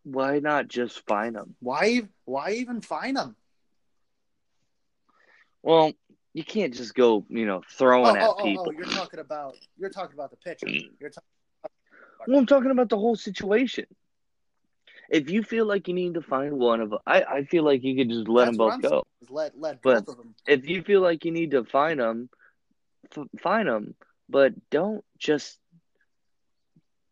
Why 0.04 0.40
not 0.40 0.68
just 0.68 1.06
fine 1.08 1.34
them? 1.34 1.56
Why 1.62 2.10
why 2.26 2.52
even 2.52 2.82
fine 2.82 3.14
them? 3.16 3.36
Well, 5.64 5.94
you 6.36 6.44
can't 6.44 6.74
just 6.74 6.94
go, 6.94 7.26
you 7.30 7.46
know, 7.46 7.62
throwing 7.78 8.18
oh, 8.18 8.20
at 8.20 8.28
oh, 8.28 8.36
oh, 8.38 8.42
oh 8.42 8.44
people. 8.44 8.66
oh, 8.68 8.72
you're 8.72 8.86
talking 8.86 9.22
about 9.22 9.56
you're 9.78 9.90
talking 9.90 10.14
about 10.16 10.32
the 10.32 10.38
pitcher. 10.38 10.66
Mm. 10.66 10.90
You're 11.00 11.10
talking 11.10 11.30
Well, 12.28 12.38
I'm 12.38 12.46
talking 12.46 12.72
about 12.72 12.90
the 12.90 12.98
whole 12.98 13.16
situation. 13.16 13.86
If 15.10 15.30
you 15.30 15.44
feel 15.44 15.66
like 15.66 15.88
you 15.88 15.94
need 15.94 16.16
to 16.16 16.22
find 16.22 16.60
one 16.60 16.82
of, 16.82 16.94
I, 17.08 17.24
I 17.24 17.44
feel 17.46 17.64
like 17.64 17.84
you 17.84 17.96
could 17.96 18.10
just 18.10 18.28
let 18.28 18.48
That's 18.48 18.58
them 18.58 18.58
both 18.58 18.74
I'm 18.74 18.82
go. 18.82 19.04
let 19.30 19.58
let 19.58 19.82
But- 19.82 20.06
both 20.06 20.18
of 20.18 20.18
them. 20.18 20.36
If 20.46 20.68
you 20.68 20.84
feel 20.84 21.00
like 21.00 21.24
you 21.24 21.32
need 21.32 21.52
to 21.52 21.64
find 21.64 22.02
them, 22.02 22.30
f- 23.16 23.28
find 23.40 23.70
them, 23.70 23.96
but 24.28 24.54
don't 24.70 25.06
just 25.18 25.58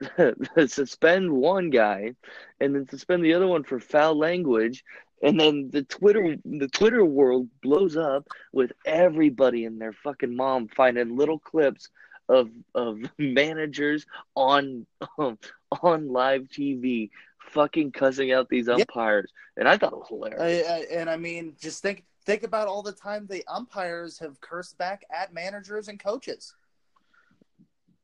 suspend 0.68 1.32
one 1.32 1.70
guy 1.70 2.16
and 2.60 2.76
then 2.76 2.90
suspend 2.90 3.24
the 3.24 3.36
other 3.36 3.48
one 3.48 3.64
for 3.64 3.80
foul 3.80 4.18
language 4.18 4.84
and 5.24 5.40
then 5.40 5.70
the 5.72 5.82
twitter 5.84 6.36
the 6.46 6.68
twitter 6.68 7.04
world 7.04 7.48
blows 7.64 7.98
up 7.98 8.28
with 8.52 8.72
everybody 8.86 9.66
and 9.66 9.82
their 9.82 9.94
fucking 9.94 10.36
mom 10.36 10.68
finding 10.68 11.16
little 11.18 11.40
clips 11.40 11.90
of 12.30 12.50
of 12.76 13.00
managers 13.18 14.06
on 14.36 14.86
um, 15.18 15.38
on 15.82 16.08
live 16.12 16.44
tv 16.44 17.10
fucking 17.40 17.92
cussing 17.92 18.32
out 18.32 18.48
these 18.50 18.68
Yeah. 18.68 18.76
umpires 18.76 19.32
and 19.58 19.68
i 19.68 19.78
thought 19.78 19.94
it 19.94 19.98
was 20.00 20.08
hilarious 20.10 20.68
I, 20.70 20.78
and 20.96 21.10
I 21.10 21.18
mean, 21.18 21.56
just 21.60 21.82
think 21.82 22.06
think 22.26 22.44
about 22.44 22.68
all 22.68 22.82
the 22.84 22.94
time 22.94 23.28
the 23.28 23.44
umpires 23.48 24.18
have 24.20 24.40
cursed 24.40 24.78
back 24.78 25.04
at 25.12 25.34
managers 25.34 25.88
and 25.90 26.00
coaches. 26.00 26.56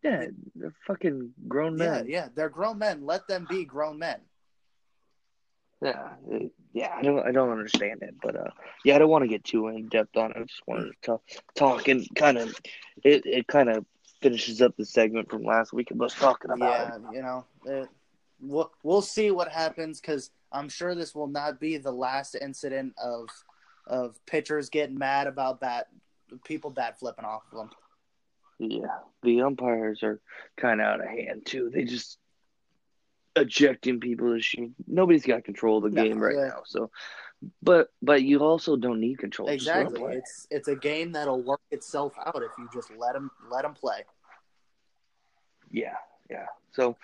yeah 0.04 0.26
they're 0.56 0.74
fucking 0.86 1.34
grown 1.48 1.78
Yeah, 1.78 1.92
men 1.92 2.06
yeah, 2.10 2.28
they're 2.36 2.50
grown 2.50 2.78
men. 2.80 3.06
Let 3.06 3.28
them 3.28 3.48
be 3.50 3.64
grown 3.66 3.98
men. 4.00 4.20
Yeah, 5.82 6.16
yeah, 6.74 6.94
I 6.96 7.02
don't, 7.02 7.26
I 7.26 7.32
don't 7.32 7.52
understand 7.52 8.02
it, 8.04 8.16
but 8.22 8.36
uh, 8.36 8.50
yeah, 8.86 8.96
I 8.96 9.00
don't 9.00 9.10
want 9.10 9.24
to 9.24 9.28
get 9.28 9.44
too 9.44 9.68
in 9.68 9.88
depth 9.88 10.16
on 10.18 10.32
it. 10.32 10.38
I 10.38 10.42
just 10.44 10.62
wanted 10.68 10.86
to 10.92 10.94
talk, 11.04 11.24
talk 11.56 11.88
and 11.88 12.08
kind 12.16 12.38
of, 12.38 12.56
it, 13.04 13.26
it 13.26 13.48
kind 13.48 13.70
of 13.70 13.86
finishes 14.22 14.62
up 14.62 14.76
the 14.78 14.86
segment 14.86 15.30
from 15.30 15.44
last 15.44 15.74
week 15.74 15.92
of 15.92 16.02
us 16.02 16.14
talking 16.14 16.52
about 16.52 16.70
Yeah, 16.70 16.96
it. 16.96 17.16
you 17.16 17.22
know, 17.22 17.46
it, 17.66 17.90
we'll 18.42 18.72
we'll 18.84 19.02
see 19.02 19.32
what 19.32 19.50
happens 19.50 20.00
because 20.00 20.32
I'm 20.52 20.70
sure 20.70 20.96
this 20.96 21.16
will 21.16 21.28
not 21.28 21.60
be 21.60 21.78
the 21.78 21.92
last 21.92 22.36
incident 22.36 22.94
of 23.02 23.30
of 23.88 24.24
pitchers 24.26 24.70
getting 24.70 24.98
mad 24.98 25.28
about 25.28 25.60
bat 25.60 25.88
people 26.44 26.70
bat 26.70 27.00
flipping 27.00 27.26
off 27.26 27.44
of 27.52 27.58
them. 27.58 27.70
Yeah, 28.60 29.00
the 29.24 29.42
umpires 29.42 30.04
are 30.04 30.20
kind 30.58 30.82
of 30.82 30.88
out 30.88 31.02
of 31.02 31.08
hand 31.08 31.46
too. 31.46 31.70
They 31.74 31.86
just 31.86 32.18
ejecting 33.42 34.00
people. 34.00 34.34
This 34.34 34.54
year. 34.54 34.70
Nobody's 34.88 35.26
got 35.26 35.44
control 35.44 35.78
of 35.78 35.84
the 35.92 35.96
No, 35.96 36.04
game 36.04 36.20
right 36.20 36.36
yeah. 36.36 36.48
now. 36.48 36.62
So, 36.66 36.92
but 37.62 37.90
but 38.02 38.24
you 38.24 38.40
also 38.40 38.76
don't 38.76 39.00
need 39.00 39.18
control. 39.18 39.48
Just 39.50 39.68
let 39.68 39.78
'em 39.78 39.88
Exactly. 39.88 40.16
It's 40.18 40.48
it's 40.52 40.68
a 40.68 40.76
game 40.76 41.12
that'll 41.14 41.42
work 41.42 41.62
itself 41.72 42.14
out 42.26 42.42
if 42.44 42.52
you 42.58 42.68
just 42.74 42.92
let 42.98 43.14
them 43.14 43.32
let 43.50 43.64
them 43.64 43.74
play. 43.74 44.04
Yeah, 45.72 45.96
yeah. 46.30 46.48
So, 46.72 46.98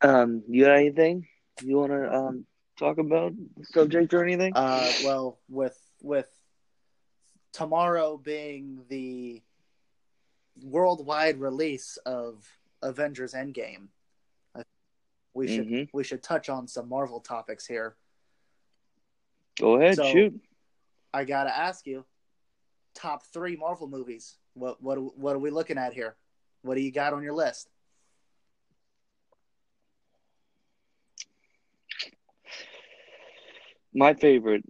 um, 0.00 0.42
you 0.48 0.64
got 0.64 0.76
anything 0.76 1.26
you 1.62 1.76
want 1.76 1.92
to 1.92 2.12
um 2.12 2.46
talk 2.78 2.98
about 2.98 3.32
the 3.56 3.64
subject 3.66 4.12
or 4.14 4.24
anything? 4.24 4.52
Uh, 4.54 4.92
well, 5.04 5.38
with 5.48 5.78
with 6.02 6.28
tomorrow 7.52 8.16
being 8.16 8.84
the 8.88 9.42
worldwide 10.62 11.38
release 11.38 11.96
of 12.04 12.46
Avengers 12.82 13.34
Endgame, 13.34 13.88
we 15.34 15.48
should 15.48 15.66
Mhm. 15.68 15.88
we 15.92 16.04
should 16.04 16.22
touch 16.22 16.48
on 16.48 16.66
some 16.68 16.88
Marvel 16.88 17.20
topics 17.20 17.66
here. 17.66 17.96
Go 19.58 19.76
ahead, 19.76 19.96
So- 19.96 20.10
shoot. 20.10 20.40
I 21.12 21.24
gotta 21.24 21.54
ask 21.54 21.86
you, 21.86 22.04
top 22.94 23.24
three 23.26 23.56
Marvel 23.56 23.86
movies. 23.88 24.38
What 24.54 24.80
what 24.82 25.16
what 25.18 25.36
are 25.36 25.40
we 25.40 25.50
looking 25.50 25.78
at 25.78 25.92
here? 25.92 26.16
What 26.62 26.76
do 26.76 26.80
you 26.80 26.90
got 26.92 27.12
on 27.12 27.22
your 27.22 27.34
list? 27.34 27.68
My 33.92 34.14
favorite, 34.14 34.64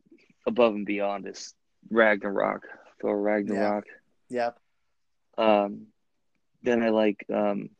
above 0.46 0.74
and 0.74 0.86
beyond, 0.86 1.26
is 1.26 1.54
Ragnarok. 1.90 2.62
Thor 3.00 3.20
Ragnarok. 3.20 3.84
Yep. 4.28 4.58
Um, 5.38 5.86
then 6.62 6.82
I 6.82 6.90
like. 6.90 7.24
Um, 7.32 7.70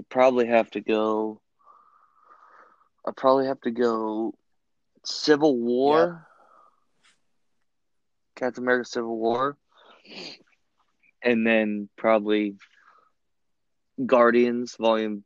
I 0.00 0.04
probably 0.08 0.46
have 0.46 0.70
to 0.72 0.80
go. 0.80 1.40
I 3.06 3.10
probably 3.16 3.46
have 3.46 3.60
to 3.62 3.70
go. 3.70 4.34
Civil 5.04 5.56
War. 5.56 6.26
Captain 8.36 8.62
America: 8.62 8.88
Civil 8.88 9.18
War. 9.18 9.56
And 11.22 11.46
then 11.46 11.88
probably 11.96 12.56
Guardians 14.04 14.76
Volume, 14.78 15.24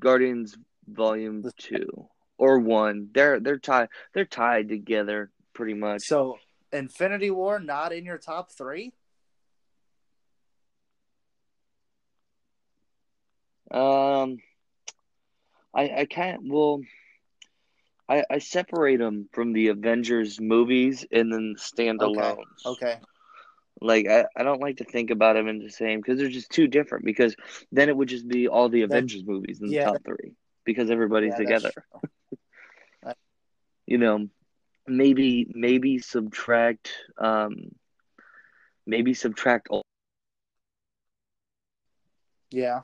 Guardians 0.00 0.56
Volume 0.88 1.44
Two 1.58 2.08
or 2.38 2.58
One. 2.58 3.10
They're 3.12 3.40
they're 3.40 3.58
tied. 3.58 3.88
They're 4.14 4.24
tied 4.24 4.68
together 4.68 5.30
pretty 5.52 5.74
much. 5.74 6.02
So 6.02 6.38
Infinity 6.72 7.30
War 7.30 7.60
not 7.60 7.92
in 7.92 8.04
your 8.04 8.18
top 8.18 8.50
three? 8.50 8.92
Um, 13.74 14.38
I 15.74 15.90
I 16.02 16.06
can't. 16.06 16.42
Well, 16.48 16.82
I 18.08 18.24
I 18.30 18.38
separate 18.38 18.98
them 18.98 19.28
from 19.32 19.52
the 19.52 19.68
Avengers 19.68 20.40
movies 20.40 21.04
and 21.10 21.32
then 21.32 21.56
standalones. 21.58 22.64
Okay. 22.64 23.00
Like 23.80 24.06
I, 24.08 24.26
I 24.36 24.44
don't 24.44 24.60
like 24.60 24.76
to 24.76 24.84
think 24.84 25.10
about 25.10 25.34
them 25.34 25.48
in 25.48 25.58
the 25.58 25.70
same 25.70 26.00
because 26.00 26.18
they're 26.18 26.28
just 26.28 26.50
too 26.50 26.68
different. 26.68 27.04
Because 27.04 27.34
then 27.72 27.88
it 27.88 27.96
would 27.96 28.08
just 28.08 28.28
be 28.28 28.46
all 28.48 28.68
the 28.68 28.82
Avengers 28.82 29.24
movies 29.26 29.60
in 29.60 29.68
the 29.68 29.78
top 29.80 30.04
three 30.04 30.32
because 30.64 30.90
everybody's 30.90 31.32
Yeah, 31.32 31.38
together. 31.38 31.72
You 33.86 33.98
know, 33.98 34.28
maybe 34.86 35.46
maybe 35.54 35.98
subtract 35.98 36.90
um 37.18 37.74
maybe 38.86 39.12
subtract 39.14 39.68
all 39.68 39.82
Yeah. 42.50 42.82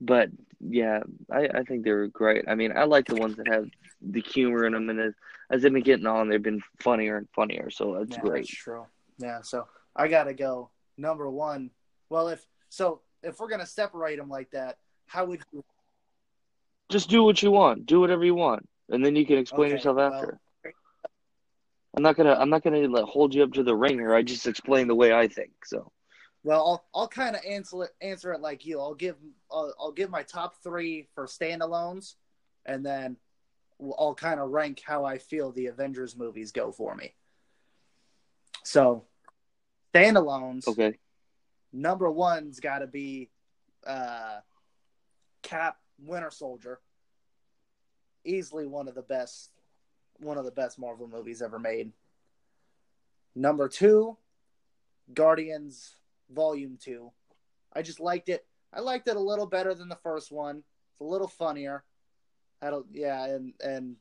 But 0.00 0.30
yeah, 0.60 1.00
I, 1.30 1.48
I 1.54 1.62
think 1.64 1.84
they 1.84 1.92
were 1.92 2.06
great. 2.08 2.44
I 2.48 2.54
mean, 2.54 2.76
I 2.76 2.84
like 2.84 3.06
the 3.06 3.16
ones 3.16 3.36
that 3.36 3.48
have 3.48 3.68
the 4.00 4.20
humor 4.20 4.66
in 4.66 4.72
them, 4.72 4.88
and 4.90 5.00
as, 5.00 5.14
as 5.50 5.62
they've 5.62 5.72
been 5.72 5.82
getting 5.82 6.06
on, 6.06 6.28
they've 6.28 6.42
been 6.42 6.62
funnier 6.80 7.16
and 7.16 7.28
funnier. 7.34 7.70
So 7.70 7.98
that's 7.98 8.16
yeah, 8.16 8.20
great. 8.20 8.42
That's 8.42 8.48
true. 8.48 8.86
Yeah. 9.18 9.42
So 9.42 9.66
I 9.94 10.08
gotta 10.08 10.34
go 10.34 10.70
number 10.96 11.28
one. 11.28 11.70
Well, 12.08 12.28
if 12.28 12.44
so, 12.68 13.00
if 13.22 13.38
we're 13.38 13.48
gonna 13.48 13.66
separate 13.66 14.16
them 14.16 14.28
like 14.28 14.50
that, 14.52 14.78
how 15.06 15.26
would 15.26 15.40
you? 15.52 15.64
Just 16.88 17.08
do 17.08 17.22
what 17.22 17.42
you 17.42 17.50
want. 17.50 17.86
Do 17.86 18.00
whatever 18.00 18.24
you 18.24 18.34
want, 18.34 18.68
and 18.88 19.04
then 19.04 19.16
you 19.16 19.26
can 19.26 19.38
explain 19.38 19.66
Okay, 19.66 19.76
yourself 19.76 19.96
well- 19.96 20.14
after. 20.14 20.40
I'm 21.96 22.04
not 22.04 22.16
gonna. 22.16 22.34
I'm 22.34 22.50
not 22.50 22.62
gonna 22.62 23.04
hold 23.04 23.34
you 23.34 23.42
up 23.42 23.52
to 23.54 23.64
the 23.64 23.74
ringer. 23.74 24.14
I 24.14 24.22
just 24.22 24.46
explain 24.46 24.86
the 24.86 24.94
way 24.94 25.12
I 25.12 25.26
think. 25.26 25.50
So 25.64 25.90
Well, 26.42 26.66
I'll 26.66 26.84
I'll 26.94 27.08
kind 27.08 27.36
of 27.36 27.42
answer 27.44 27.84
it 27.84 27.90
answer 28.00 28.32
it 28.32 28.40
like 28.40 28.64
you. 28.64 28.80
I'll 28.80 28.94
give 28.94 29.16
I'll, 29.50 29.74
I'll 29.78 29.92
give 29.92 30.10
my 30.10 30.22
top 30.22 30.62
three 30.62 31.08
for 31.14 31.26
standalones, 31.26 32.14
and 32.64 32.84
then 32.84 33.16
I'll 33.98 34.14
kind 34.14 34.40
of 34.40 34.50
rank 34.50 34.82
how 34.84 35.04
I 35.04 35.18
feel 35.18 35.52
the 35.52 35.66
Avengers 35.66 36.16
movies 36.16 36.52
go 36.52 36.72
for 36.72 36.94
me. 36.94 37.14
So, 38.64 39.04
standalones. 39.94 40.66
okay, 40.66 40.98
number 41.72 42.10
one's 42.10 42.60
got 42.60 42.78
to 42.78 42.86
be 42.86 43.30
uh, 43.86 44.40
Cap 45.42 45.76
Winter 45.98 46.30
Soldier. 46.30 46.80
Easily 48.24 48.66
one 48.66 48.86
of 48.86 48.94
the 48.94 49.02
best, 49.02 49.50
one 50.18 50.36
of 50.36 50.44
the 50.44 50.50
best 50.50 50.78
Marvel 50.78 51.08
movies 51.08 51.40
ever 51.40 51.58
made. 51.58 51.92
Number 53.34 53.66
two, 53.68 54.18
Guardians 55.14 55.94
Volume 56.30 56.78
Two. 56.80 57.12
I 57.72 57.82
just 57.82 58.00
liked 58.00 58.28
it. 58.28 58.46
I 58.72 58.80
liked 58.80 59.08
it 59.08 59.16
a 59.16 59.20
little 59.20 59.46
better 59.46 59.74
than 59.74 59.88
the 59.88 59.96
first 59.96 60.30
one. 60.30 60.62
It's 60.92 61.00
a 61.00 61.04
little 61.04 61.28
funnier. 61.28 61.84
I 62.62 62.70
don't, 62.70 62.86
yeah, 62.92 63.24
and 63.24 63.54
and 63.62 63.96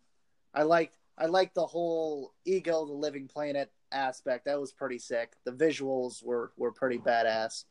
I 0.53 0.63
liked 0.63 0.95
I 1.17 1.25
liked 1.25 1.55
the 1.55 1.65
whole 1.65 2.33
ego, 2.45 2.85
the 2.85 2.93
living 2.93 3.27
planet 3.27 3.71
aspect. 3.91 4.45
That 4.45 4.59
was 4.59 4.71
pretty 4.71 4.99
sick. 4.99 5.33
The 5.43 5.51
visuals 5.51 6.23
were 6.23 6.51
were 6.57 6.71
pretty 6.71 6.97
badass. 6.97 7.65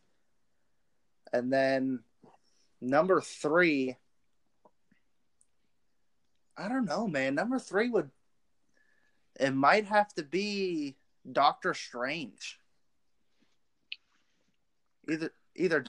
And 1.32 1.52
then 1.52 2.00
number 2.80 3.20
three, 3.20 3.96
I 6.56 6.68
don't 6.68 6.86
know, 6.86 7.06
man. 7.06 7.34
Number 7.34 7.58
three 7.58 7.88
would 7.90 8.10
it 9.38 9.54
might 9.54 9.86
have 9.86 10.12
to 10.14 10.22
be 10.22 10.96
Doctor 11.30 11.74
Strange. 11.74 12.58
Either 15.10 15.30
either 15.56 15.84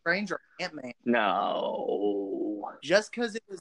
Strange 0.00 0.32
or 0.32 0.40
Ant 0.60 0.74
Man. 0.74 0.92
no, 1.04 2.68
Just 2.82 3.10
because 3.10 3.34
it 3.36 3.42
was 3.48 3.60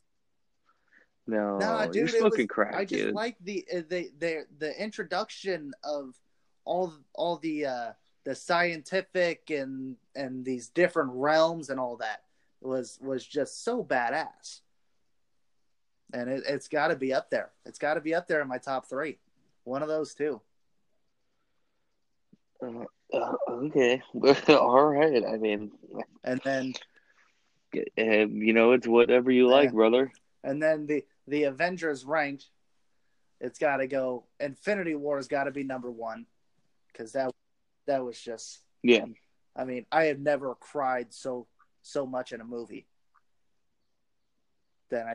no, 1.25 1.57
Nah, 1.57 1.85
dude, 1.85 1.95
you're 1.95 2.07
smoking 2.09 2.39
was- 2.41 2.47
crack, 2.49 2.75
I 2.75 2.83
just 2.83 3.03
dude. 3.05 3.13
like 3.15 3.37
the 3.41 3.65
uh, 3.73 3.81
the 3.87 4.11
the 4.19 4.45
the 4.59 4.81
introduction 4.83 5.71
of 5.83 6.15
all 6.65 6.93
all 7.13 7.37
the 7.37 7.65
uh 7.65 7.91
the 8.25 8.35
scientific 8.35 9.49
and 9.49 9.95
and 10.15 10.43
these 10.43 10.67
different 10.69 11.11
realms 11.13 11.69
and 11.69 11.79
all 11.79 11.95
that 11.97 12.23
was 12.61 12.99
was 13.01 13.25
just 13.25 13.63
so 13.63 13.83
badass. 13.83 14.61
And 16.13 16.29
it, 16.29 16.43
it's 16.47 16.67
got 16.67 16.89
to 16.89 16.95
be 16.95 17.13
up 17.13 17.29
there. 17.29 17.51
It's 17.65 17.79
got 17.79 17.93
to 17.95 18.01
be 18.01 18.13
up 18.13 18.27
there 18.27 18.41
in 18.41 18.47
my 18.47 18.57
top 18.59 18.87
three. 18.87 19.17
One 19.63 19.81
of 19.81 19.87
those 19.87 20.13
two. 20.13 20.41
Uh, 22.61 22.83
uh, 23.13 23.33
okay, 23.49 24.01
all 24.49 24.85
right. 24.85 25.23
I 25.25 25.37
mean, 25.37 25.71
And 26.23 26.41
then 26.43 26.73
you 27.73 28.53
know, 28.53 28.73
it's 28.73 28.87
whatever 28.87 29.31
you 29.31 29.47
Yeah. 29.47 29.55
like, 29.55 29.71
brother. 29.73 30.11
and 30.43 30.61
then 30.61 30.85
the 30.87 31.05
the 31.27 31.43
Avengers 31.43 32.05
ranked. 32.05 32.49
It's 33.39 33.59
got 33.59 33.77
to 33.77 33.87
go. 33.87 34.25
Infinity 34.39 34.95
War 34.95 35.17
has 35.17 35.27
got 35.27 35.45
to 35.45 35.51
be 35.51 35.63
number 35.63 35.91
one 35.91 36.25
because 36.87 37.11
that 37.13 37.31
that 37.87 38.03
was 38.03 38.19
just 38.19 38.61
Yeah, 38.83 39.05
I 39.55 39.65
mean, 39.65 39.85
I 39.91 40.05
have 40.05 40.19
never 40.19 40.55
cried 40.55 41.13
so 41.13 41.47
so 41.81 42.05
much 42.05 42.31
in 42.31 42.41
a 42.41 42.45
movie. 42.45 42.87
Then 44.89 45.07
I 45.07 45.13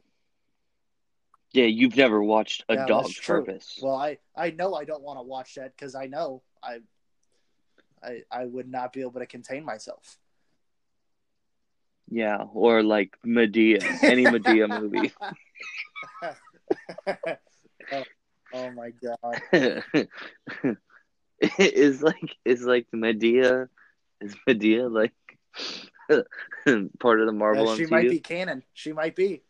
yeah. 1.52 1.64
You've 1.66 1.96
never 1.96 2.22
watched 2.22 2.64
a 2.68 2.76
dog's 2.86 3.18
purpose. 3.20 3.78
well, 3.82 3.96
I 3.96 4.18
I 4.36 4.50
know 4.50 4.74
I 4.74 4.84
don't 4.84 5.02
want 5.02 5.18
to 5.18 5.22
watch 5.22 5.54
that 5.54 5.74
because 5.76 5.94
I 5.94 6.06
know 6.06 6.42
I 6.62 6.80
I 8.02 8.22
I 8.30 8.44
would 8.44 8.68
not 8.68 8.92
be 8.92 9.00
able 9.02 9.20
to 9.20 9.26
contain 9.26 9.64
myself. 9.64 10.18
Yeah, 12.10 12.44
or 12.54 12.82
like 12.82 13.16
Madea, 13.26 13.82
any 14.02 14.24
Madea 14.24 14.66
movie. 14.80 15.12
oh, 17.92 18.04
oh 18.54 18.70
my 18.70 18.90
god! 18.90 19.42
is 21.58 22.02
like 22.02 22.36
is 22.44 22.62
like 22.64 22.86
Madea 22.94 23.68
is 24.20 24.34
Madea 24.48 24.90
like 24.90 25.12
part 26.98 27.20
of 27.20 27.26
the 27.26 27.32
Marvel 27.32 27.68
Uh, 27.68 27.76
she 27.76 27.84
MCU? 27.84 27.90
might 27.90 28.10
be 28.10 28.20
canon. 28.20 28.62
She 28.72 28.92
might 28.92 29.14
be. 29.14 29.42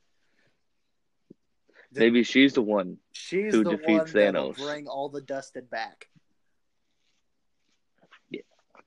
Maybe 1.94 2.22
she's 2.22 2.52
the 2.52 2.62
one. 2.62 2.98
She's 3.12 3.54
who 3.54 3.64
the 3.64 3.70
defeats 3.70 3.88
one 3.88 4.06
Thanos. 4.34 4.56
bring 4.56 4.88
all 4.88 5.08
the 5.08 5.22
dusted 5.22 5.70
back. 5.70 6.08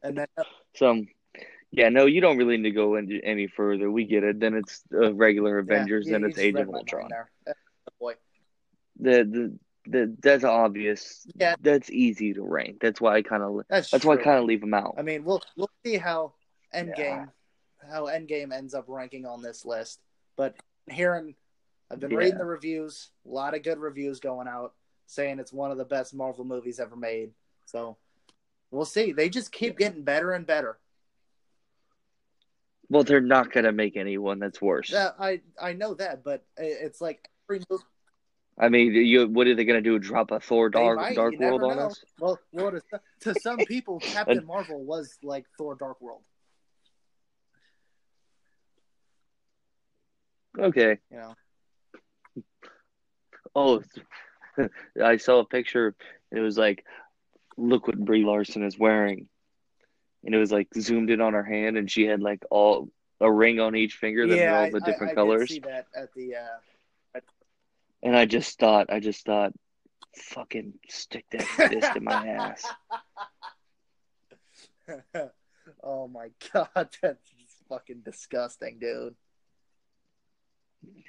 And 0.04 0.18
then 0.18 0.28
So, 0.76 1.04
yeah, 1.72 1.90
no, 1.90 2.06
you 2.06 2.22
don't 2.22 2.38
really 2.38 2.58
need 2.58 2.70
to 2.70 2.76
go 2.76 2.96
into 2.96 3.20
any 3.24 3.48
further. 3.48 3.90
We 3.90 4.06
get 4.06 4.24
it. 4.24 4.40
Then 4.40 4.56
it's 4.56 4.84
uh, 4.94 5.14
regular 5.14 5.60
Avengers. 5.60 6.08
yeah, 6.08 6.14
then 6.14 6.24
it's 6.26 6.38
Age 6.40 6.56
of 6.56 6.70
Ultron. 6.70 7.10
Uh, 7.48 7.54
Boy, 8.00 8.16
The, 9.00 9.12
the 9.24 9.60
the 9.88 10.16
that's 10.22 10.44
obvious. 10.44 11.26
Yeah. 11.36 11.56
that's 11.60 11.90
easy 11.90 12.34
to 12.34 12.44
rank. 12.44 12.78
That's 12.82 13.02
why 13.02 13.16
I 13.16 13.22
kind 13.24 13.42
of 13.42 13.62
that's 13.70 13.90
that's 13.90 14.06
why 14.06 14.14
I 14.14 14.18
kind 14.18 14.38
of 14.38 14.46
leave 14.46 14.62
them 14.62 14.74
out. 14.74 14.96
I 14.98 15.02
mean, 15.02 15.24
we'll 15.24 15.42
we'll 15.58 15.70
see 15.86 15.98
how 15.98 16.34
Endgame 16.74 16.98
Yeah. 16.98 17.26
how 17.92 18.06
Endgame 18.06 18.54
ends 18.54 18.74
up 18.76 18.86
ranking 18.88 19.26
on 19.26 19.42
this 19.42 19.66
list. 19.66 20.00
But 20.36 20.56
hearing, 20.90 21.36
I've 21.90 22.00
been 22.00 22.12
Yeah. 22.12 22.18
reading 22.18 22.38
the 22.38 22.46
reviews, 22.46 23.10
a 23.26 23.30
lot 23.30 23.56
of 23.56 23.64
good 23.64 23.80
reviews 23.80 24.20
going 24.20 24.48
out, 24.48 24.74
saying 25.08 25.40
it's 25.40 25.54
one 25.54 25.72
of 25.72 25.78
the 25.78 25.86
best 25.86 26.14
Marvel 26.14 26.46
movies 26.46 26.80
ever 26.80 26.96
made. 26.96 27.32
So 27.66 27.98
we'll 28.72 28.86
see. 28.86 29.12
They 29.12 29.30
just 29.30 29.52
keep 29.52 29.78
getting 29.78 30.04
better 30.04 30.32
and 30.32 30.46
better. 30.46 30.80
Well, 32.90 33.04
they're 33.04 33.22
not 33.22 33.54
gonna 33.54 33.72
make 33.72 33.96
anyone 33.96 34.40
that's 34.40 34.62
worse. 34.62 34.90
Yeah, 34.90 35.12
I 35.20 35.42
I 35.62 35.74
know 35.74 35.94
that, 35.94 36.24
but 36.24 36.44
it's 36.58 37.00
like 37.00 37.30
every 37.50 37.62
movie 37.70 37.84
I 38.58 38.70
mean, 38.70 38.94
you 38.94 39.28
what 39.28 39.48
are 39.48 39.56
they 39.56 39.66
gonna 39.66 39.82
do? 39.82 39.98
Drop 39.98 40.32
a 40.32 40.40
Thor 40.40 40.70
Dark 40.70 40.98
might, 40.98 41.16
Dark 41.16 41.40
World 41.40 41.64
on 41.64 41.78
know. 41.78 41.86
us? 41.88 42.04
Well, 42.20 42.40
well, 42.52 42.72
to, 42.72 42.82
to 43.22 43.36
some 43.40 43.60
people, 43.60 44.00
Captain 44.00 44.46
Marvel 44.46 44.84
was 44.84 45.18
like 45.24 45.46
Thor: 45.58 45.76
Dark 45.76 46.02
World. 46.02 46.24
Okay. 50.60 50.98
You 51.10 51.18
know, 51.18 51.36
Oh, 53.56 53.82
I 55.04 55.18
saw 55.18 55.40
a 55.40 55.46
picture. 55.46 55.96
And 56.32 56.40
it 56.40 56.44
was 56.44 56.58
like, 56.58 56.86
look 57.62 57.88
what 57.88 57.98
Brie 58.04 58.26
Larson 58.26 58.64
is 58.64 58.78
wearing, 58.78 59.28
and 60.24 60.34
it 60.36 60.38
was 60.38 60.52
like 60.52 60.68
zoomed 60.78 61.10
in 61.10 61.22
on 61.22 61.34
her 61.34 61.44
hand, 61.44 61.78
and 61.78 61.90
she 61.90 62.04
had 62.04 62.22
like 62.22 62.44
all 62.50 62.90
a 63.20 63.32
ring 63.32 63.60
on 63.60 63.76
each 63.76 63.94
finger 63.96 64.28
that 64.28 64.36
yeah, 64.36 64.52
were 64.52 64.58
all 64.58 64.72
the 64.72 64.82
I- 64.84 64.86
different 64.86 65.12
I 65.12 65.16
colors. 65.16 65.50
See 65.50 65.60
that 65.60 65.88
at 65.96 66.14
the 66.14 66.36
uh, 66.36 67.20
And 68.04 68.16
I 68.18 68.26
just 68.26 68.58
thought, 68.58 68.92
I 68.92 69.00
just 69.00 69.26
thought, 69.26 69.54
fucking 70.16 70.74
stick 70.90 71.26
that 71.32 71.44
fist 71.44 71.96
in 71.96 72.04
my 72.04 72.28
ass. 72.28 72.66
oh 75.84 76.08
my 76.08 76.30
god, 76.52 76.90
that's 77.02 77.30
fucking 77.70 78.02
disgusting, 78.04 78.80
dude. 78.80 79.16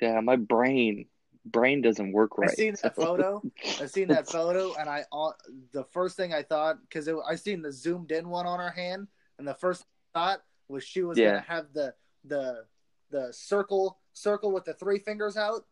Yeah, 0.01 0.21
my 0.21 0.37
brain, 0.37 1.07
brain 1.45 1.83
doesn't 1.83 2.13
work 2.13 2.39
right. 2.39 2.51
I 2.51 2.55
seen 2.55 2.75
that 2.83 2.95
photo. 2.95 3.43
I 3.81 3.87
seen 3.87 4.09
that 4.09 4.27
photo, 4.31 4.75
and 4.75 4.89
I 4.89 5.05
uh, 5.13 5.31
the 5.73 5.85
first 5.85 6.17
thing 6.17 6.33
I 6.33 6.43
thought 6.43 6.79
because 6.83 7.09
I 7.09 7.35
seen 7.37 7.63
the 7.63 7.73
zoomed 7.73 8.13
in 8.13 8.29
one 8.29 8.47
on 8.47 8.59
her 8.59 8.71
hand, 8.71 9.09
and 9.39 9.47
the 9.47 9.55
first 9.55 9.85
thought 10.15 10.43
was 10.69 10.85
she 10.85 11.03
was 11.03 11.19
Yeah. 11.19 11.31
gonna 11.31 11.41
have 11.43 11.73
the 11.73 11.95
the 12.25 12.65
the 13.11 13.33
circle 13.33 13.99
circle 14.13 14.53
with 14.53 14.65
the 14.65 14.75
three 14.75 14.99
fingers 14.99 15.37
out, 15.37 15.65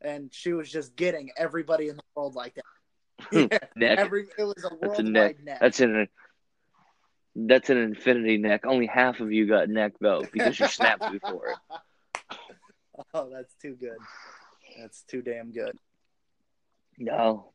and 0.00 0.32
she 0.32 0.52
was 0.52 0.70
just 0.70 0.96
getting 0.96 1.30
everybody 1.36 1.88
in 1.88 1.96
the 1.96 2.02
world 2.14 2.34
like 2.34 2.54
that. 2.54 3.62
Neck. 3.76 3.98
every 3.98 4.26
it 4.36 4.44
was 4.44 4.64
a 4.64 4.74
worldwide 4.74 5.12
neck. 5.12 5.44
neck. 5.44 5.60
That's 5.60 5.80
an 5.80 6.08
that's 7.34 7.70
an 7.70 7.78
infinity 7.78 8.36
neck. 8.38 8.66
Only 8.66 8.86
half 8.86 9.20
of 9.20 9.32
you 9.32 9.46
got 9.46 9.68
neck 9.68 9.92
though, 10.00 10.26
because 10.32 10.58
you 10.58 10.66
snapped 10.66 11.10
before 11.10 11.50
it. 11.50 11.58
Oh, 13.14 13.30
that's 13.32 13.54
too 13.54 13.74
good. 13.74 13.96
That's 14.78 15.02
too 15.02 15.22
damn 15.22 15.52
good. 15.52 15.78
No. 16.98 17.52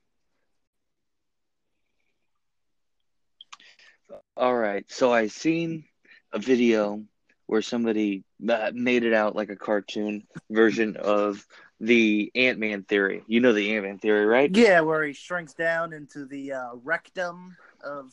All 4.36 4.56
right. 4.56 4.86
So 4.89 5.12
I 5.13 5.27
seen 5.27 5.86
a 6.32 6.39
video 6.39 7.03
where 7.45 7.62
somebody 7.62 8.23
uh, 8.47 8.71
made 8.73 9.03
it 9.03 9.13
out 9.13 9.36
like 9.36 9.49
a 9.49 9.56
cartoon 9.56 10.27
version 10.49 10.97
of 10.97 11.45
the 11.80 12.32
Ant 12.36 12.60
Man 12.60 12.84
theory. 12.84 13.23
You 13.27 13.39
know 13.39 13.53
the 13.53 13.75
Ant 13.75 13.86
Man 13.86 13.99
theory, 13.99 14.25
right? 14.25 14.49
Yeah, 14.53 14.82
where 14.82 15.03
he 15.03 15.13
shrinks 15.13 15.53
down 15.53 15.93
into 15.93 16.25
the 16.25 16.53
uh, 16.53 16.69
rectum 16.84 17.56
of 17.84 18.12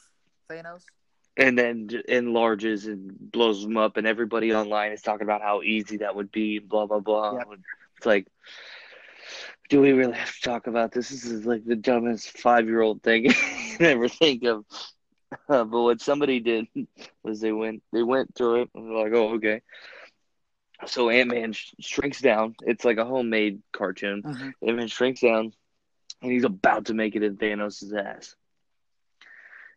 Thanos. 0.48 0.84
And 1.36 1.58
then 1.58 1.90
enlarges 2.08 2.86
and 2.86 3.10
blows 3.18 3.62
them 3.62 3.76
up, 3.76 3.96
and 3.96 4.06
everybody 4.06 4.54
online 4.54 4.92
is 4.92 5.02
talking 5.02 5.24
about 5.24 5.42
how 5.42 5.62
easy 5.62 5.96
that 5.96 6.14
would 6.14 6.30
be. 6.30 6.60
Blah 6.60 6.86
blah 6.86 7.00
blah. 7.00 7.38
Yep. 7.38 7.46
It's 7.96 8.06
like, 8.06 8.28
do 9.68 9.80
we 9.80 9.92
really 9.92 10.14
have 10.14 10.34
to 10.34 10.40
talk 10.40 10.66
about 10.66 10.92
this? 10.92 11.08
This 11.08 11.24
is 11.24 11.46
like 11.46 11.64
the 11.64 11.76
dumbest 11.76 12.38
five 12.38 12.66
year 12.66 12.80
old 12.80 13.02
thing 13.02 13.24
you 13.80 13.86
ever 13.86 14.08
think 14.08 14.44
of. 14.44 14.64
Uh, 15.48 15.64
but 15.64 15.82
what 15.82 16.00
somebody 16.00 16.40
did 16.40 16.66
was 17.24 17.40
they 17.40 17.52
went 17.52 17.82
they 17.92 18.02
went 18.02 18.34
through 18.34 18.62
it 18.62 18.70
and 18.74 18.88
they're 18.88 19.04
like, 19.04 19.12
oh 19.14 19.34
okay. 19.34 19.62
So 20.86 21.08
Ant 21.08 21.30
Man 21.30 21.52
sh- 21.52 21.72
shrinks 21.80 22.20
down. 22.20 22.56
It's 22.62 22.84
like 22.84 22.98
a 22.98 23.04
homemade 23.04 23.62
cartoon. 23.72 24.22
Mhm. 24.22 24.52
Ant 24.66 24.76
Man 24.76 24.88
shrinks 24.88 25.20
down, 25.20 25.52
and 26.22 26.32
he's 26.32 26.44
about 26.44 26.86
to 26.86 26.94
make 26.94 27.16
it 27.16 27.22
in 27.22 27.36
Thanos' 27.36 27.94
ass. 27.96 28.36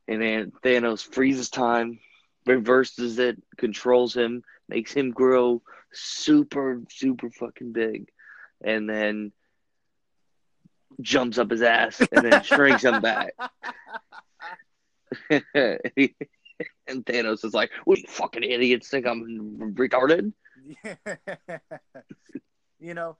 And 0.07 0.21
then 0.21 0.51
Thanos 0.63 1.01
freezes 1.03 1.49
time, 1.49 1.99
reverses 2.45 3.19
it, 3.19 3.41
controls 3.57 4.15
him, 4.15 4.43
makes 4.67 4.91
him 4.91 5.11
grow 5.11 5.61
super, 5.93 6.81
super 6.89 7.29
fucking 7.29 7.71
big, 7.73 8.09
and 8.63 8.89
then 8.89 9.31
jumps 11.01 11.37
up 11.37 11.51
his 11.51 11.61
ass 11.61 12.01
and 12.11 12.25
then 12.25 12.43
shrinks 12.43 12.83
him 12.83 13.01
back. 13.01 13.33
and 15.29 17.05
Thanos 17.05 17.45
is 17.45 17.53
like, 17.53 17.71
"What 17.85 17.99
you 17.99 18.07
fucking 18.07 18.43
idiots 18.43 18.89
think 18.89 19.05
I'm 19.05 19.73
retarded?" 19.75 20.33
you 22.79 22.93
know, 22.93 23.17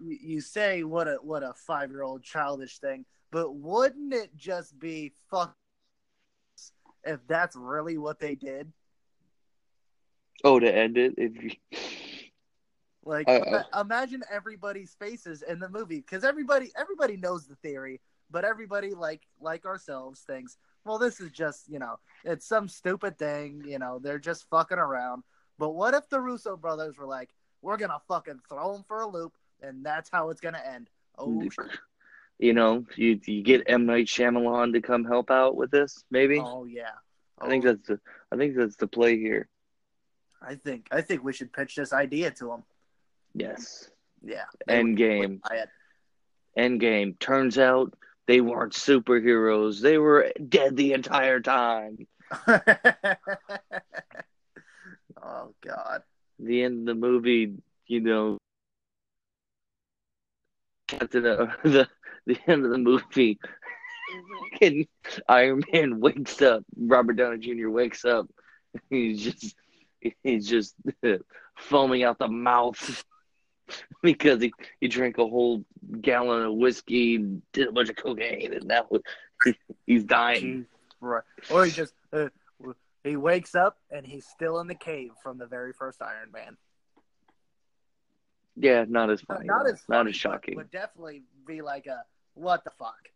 you, 0.00 0.18
you 0.20 0.40
say 0.40 0.82
what 0.82 1.08
a 1.08 1.18
what 1.22 1.42
a 1.42 1.52
five 1.54 1.90
year 1.90 2.02
old 2.02 2.22
childish 2.22 2.78
thing, 2.78 3.04
but 3.30 3.54
wouldn't 3.54 4.12
it 4.12 4.36
just 4.36 4.78
be 4.78 5.12
fuck 5.30 5.54
if 7.04 7.20
that's 7.26 7.56
really 7.56 7.98
what 7.98 8.18
they 8.18 8.34
did? 8.34 8.72
Oh, 10.42 10.58
to 10.58 10.74
end 10.74 10.96
it, 10.96 11.14
if 11.18 11.42
you, 11.42 11.50
Like, 13.04 13.28
ima- 13.28 13.66
imagine 13.80 14.22
everybody's 14.30 14.94
faces 14.94 15.42
in 15.42 15.58
the 15.58 15.68
movie 15.68 16.00
because 16.00 16.22
everybody 16.24 16.70
everybody 16.76 17.16
knows 17.16 17.46
the 17.46 17.56
theory, 17.56 18.00
but 18.30 18.44
everybody 18.44 18.92
like 18.94 19.22
like 19.40 19.64
ourselves 19.64 20.20
thinks, 20.20 20.58
well, 20.84 20.98
this 20.98 21.20
is 21.20 21.30
just 21.30 21.68
you 21.68 21.78
know, 21.78 21.98
it's 22.24 22.46
some 22.46 22.68
stupid 22.68 23.18
thing. 23.18 23.62
You 23.66 23.78
know, 23.78 23.98
they're 23.98 24.18
just 24.18 24.48
fucking 24.50 24.78
around. 24.78 25.22
But 25.58 25.70
what 25.70 25.94
if 25.94 26.08
the 26.08 26.20
Russo 26.20 26.56
brothers 26.56 26.98
were 26.98 27.06
like, 27.06 27.30
we're 27.62 27.76
gonna 27.78 28.00
fucking 28.08 28.40
throw 28.48 28.74
them 28.74 28.84
for 28.86 29.00
a 29.00 29.06
loop, 29.08 29.32
and 29.62 29.84
that's 29.84 30.10
how 30.10 30.28
it's 30.30 30.40
gonna 30.40 30.62
end? 30.64 30.90
Oh, 31.18 31.42
you 32.38 32.52
know, 32.52 32.84
you 32.96 33.18
you 33.26 33.42
get 33.42 33.62
M 33.66 33.86
Night 33.86 34.06
Shyamalan 34.06 34.72
to 34.74 34.80
come 34.82 35.04
help 35.04 35.30
out 35.30 35.56
with 35.56 35.70
this, 35.70 36.04
maybe. 36.10 36.38
oh 36.38 36.64
yeah. 36.64 36.90
I 37.40 37.48
think 37.48 37.64
Oh, 37.64 37.68
that's 37.72 37.88
the 37.88 38.00
I 38.30 38.36
think 38.36 38.56
that's 38.56 38.76
the 38.76 38.86
play 38.86 39.18
here. 39.18 39.48
I 40.42 40.54
think 40.54 40.88
I 40.90 41.00
think 41.00 41.24
we 41.24 41.32
should 41.32 41.52
pitch 41.52 41.76
this 41.76 41.92
idea 41.92 42.30
to 42.32 42.46
them. 42.46 42.64
Yes. 43.34 43.88
Yeah. 44.22 44.44
End 44.68 44.96
game. 44.96 45.40
I 45.48 45.56
had 45.56 45.68
End 46.56 46.80
game. 46.80 47.14
Turns 47.18 47.58
out 47.58 47.94
they 48.26 48.40
weren't 48.40 48.72
superheroes. 48.72 49.80
They 49.80 49.98
were 49.98 50.32
dead 50.48 50.76
the 50.76 50.92
entire 50.92 51.40
time. 51.40 52.06
oh 52.48 52.58
God. 55.60 56.02
The 56.38 56.62
end 56.62 56.80
of 56.88 56.94
the 56.94 56.94
movie, 56.94 57.54
you 57.86 58.00
know, 58.00 58.38
Captain 60.88 61.26
uh, 61.26 61.52
the 61.62 61.88
the 62.26 62.38
end 62.46 62.64
of 62.64 62.70
the 62.70 62.78
movie, 62.78 63.38
and 64.60 64.86
Iron 65.28 65.62
Man 65.72 66.00
wakes 66.00 66.40
up. 66.42 66.64
Robert 66.76 67.14
Downey 67.14 67.38
Jr. 67.38 67.68
wakes 67.68 68.04
up. 68.04 68.28
He's 68.88 69.22
just 69.22 69.54
he's 70.22 70.48
just 70.48 70.74
foaming 71.56 72.04
out 72.04 72.18
the 72.18 72.28
mouth 72.28 73.04
because 74.02 74.42
he, 74.42 74.52
he 74.80 74.88
drank 74.88 75.18
a 75.18 75.26
whole 75.26 75.64
gallon 76.00 76.42
of 76.42 76.54
whiskey, 76.54 77.16
and 77.16 77.42
did 77.52 77.68
a 77.68 77.72
bunch 77.72 77.88
of 77.88 77.96
cocaine, 77.96 78.52
and 78.52 78.64
now 78.64 78.86
he's 79.86 80.04
dying. 80.04 80.66
Right. 81.00 81.22
Or 81.50 81.64
he 81.64 81.70
just 81.70 81.94
uh, 82.12 82.28
he 83.04 83.16
wakes 83.16 83.54
up 83.54 83.78
and 83.90 84.06
he's 84.06 84.26
still 84.26 84.60
in 84.60 84.66
the 84.66 84.74
cave 84.74 85.12
from 85.22 85.38
the 85.38 85.46
very 85.46 85.72
first 85.72 86.02
Iron 86.02 86.30
Man. 86.32 86.56
Yeah, 88.56 88.84
not 88.88 89.10
as 89.10 89.22
funny. 89.22 89.46
not 89.46 89.64
though. 89.64 89.72
as 89.72 89.82
not 89.88 90.06
as 90.06 90.16
shocking. 90.16 90.56
Would 90.56 90.70
definitely 90.70 91.22
be 91.46 91.62
like 91.62 91.86
a 91.86 92.02
what 92.34 92.64
the 92.64 92.70
fuck. 92.70 93.08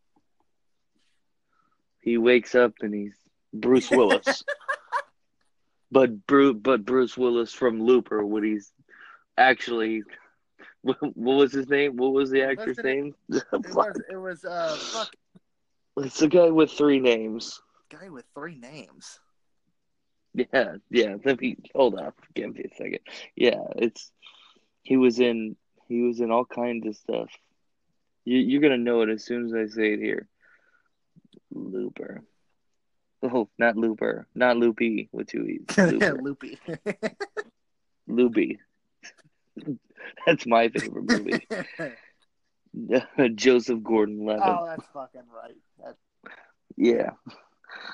He 2.01 2.17
wakes 2.17 2.55
up 2.55 2.73
and 2.81 2.93
he's 2.93 3.15
Bruce 3.53 3.89
Willis. 3.89 4.43
but 5.91 6.25
Bruce, 6.25 6.55
but 6.59 6.85
Bruce 6.85 7.17
Willis 7.17 7.53
from 7.53 7.81
Looper, 7.81 8.25
when 8.25 8.43
he's 8.43 8.71
actually, 9.37 10.03
what, 10.85 11.17
what 11.17 11.37
was 11.37 11.51
his 11.51 11.67
name? 11.67 11.97
What 11.97 12.13
was 12.13 12.29
the 12.29 12.43
actor's 12.43 12.77
name? 12.77 13.15
It 13.31 13.73
was 13.73 14.01
it 14.09 14.17
was 14.17 14.45
uh 14.45 14.75
fuck 14.75 15.15
it's 15.97 16.19
the 16.19 16.27
guy 16.27 16.49
with 16.49 16.71
three 16.71 16.99
names. 16.99 17.61
guy 17.89 18.09
with 18.09 18.25
three 18.35 18.55
names. 18.55 19.19
Yeah, 20.33 20.75
yeah. 20.89 21.15
Let 21.23 21.39
me 21.39 21.57
hold 21.73 21.95
up. 21.95 22.15
Give 22.33 22.53
me 22.53 22.65
a 22.71 22.75
second. 22.75 22.99
Yeah, 23.35 23.63
it's 23.77 24.11
he 24.83 24.97
was 24.97 25.19
in 25.19 25.55
he 25.87 26.01
was 26.01 26.19
in 26.19 26.31
all 26.31 26.45
kinds 26.45 26.85
of 26.85 26.95
stuff. 26.95 27.29
You, 28.25 28.37
you're 28.37 28.61
gonna 28.61 28.77
know 28.77 29.01
it 29.01 29.09
as 29.09 29.25
soon 29.25 29.45
as 29.45 29.53
I 29.53 29.73
say 29.73 29.93
it 29.93 29.99
here. 29.99 30.27
Looper. 31.51 32.21
Oh, 33.23 33.49
not 33.57 33.75
Looper, 33.75 34.27
not 34.35 34.57
Loopy 34.57 35.09
with 35.11 35.27
two 35.27 35.45
e's. 35.45 35.77
Looper. 35.77 36.21
Loopy. 36.21 36.59
Loopy. 38.07 38.59
That's 40.25 40.45
my 40.45 40.69
favorite 40.69 41.05
movie. 41.09 41.47
Joseph 43.35 43.81
Gordon-Levitt. 43.83 44.43
oh, 44.45 44.65
that's 44.65 44.85
fucking 44.93 45.21
right. 45.33 45.55
That, 45.81 45.95
Yeah. 46.75 47.11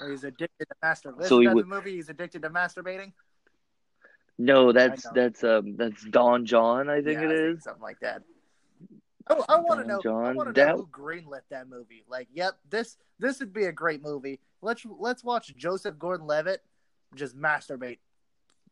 he's 0.09 0.23
addicted 0.23 0.65
to 0.65 0.75
masturbating. 0.83 1.27
So 1.27 1.39
he 1.39 1.47
the 1.47 1.63
movie? 1.65 1.91
He's 1.95 2.09
addicted 2.09 2.41
to 2.41 2.49
masturbating. 2.49 3.13
No, 4.39 4.71
that's 4.71 5.05
that's 5.13 5.43
um 5.43 5.75
that's 5.77 6.03
Don 6.05 6.45
Jon. 6.47 6.89
I 6.89 7.01
think 7.03 7.19
Yeah, 7.19 7.25
it 7.29 7.31
is. 7.31 7.63
something 7.63 7.81
like 7.83 7.99
that. 7.99 8.23
Oh, 9.29 9.45
I 9.47 9.59
want 9.59 9.81
to 9.81 9.87
know. 9.87 9.99
I 9.99 10.01
John, 10.01 10.35
want 10.35 10.55
to 10.55 10.59
know 10.59 10.65
that- 10.67 10.75
who 10.77 10.87
greenlit 10.87 11.41
that 11.51 11.69
movie. 11.69 12.03
Like, 12.09 12.27
yep, 12.33 12.57
this 12.67 12.97
this 13.19 13.39
would 13.39 13.53
be 13.53 13.65
a 13.65 13.71
great 13.71 14.01
movie. 14.01 14.39
Let's 14.63 14.83
let's 14.97 15.23
watch 15.23 15.55
Joseph 15.55 15.99
Gordon-Levitt 15.99 16.63
just 17.13 17.37
masturbate 17.37 17.99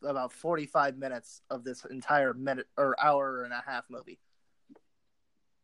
about 0.04 0.32
forty 0.32 0.66
five 0.66 0.98
minutes 0.98 1.42
of 1.50 1.64
this 1.64 1.86
entire 1.86 2.34
minute 2.34 2.68
or 2.78 2.96
hour 3.02 3.44
and 3.44 3.54
a 3.54 3.64
half 3.66 3.86
movie. 3.90 4.20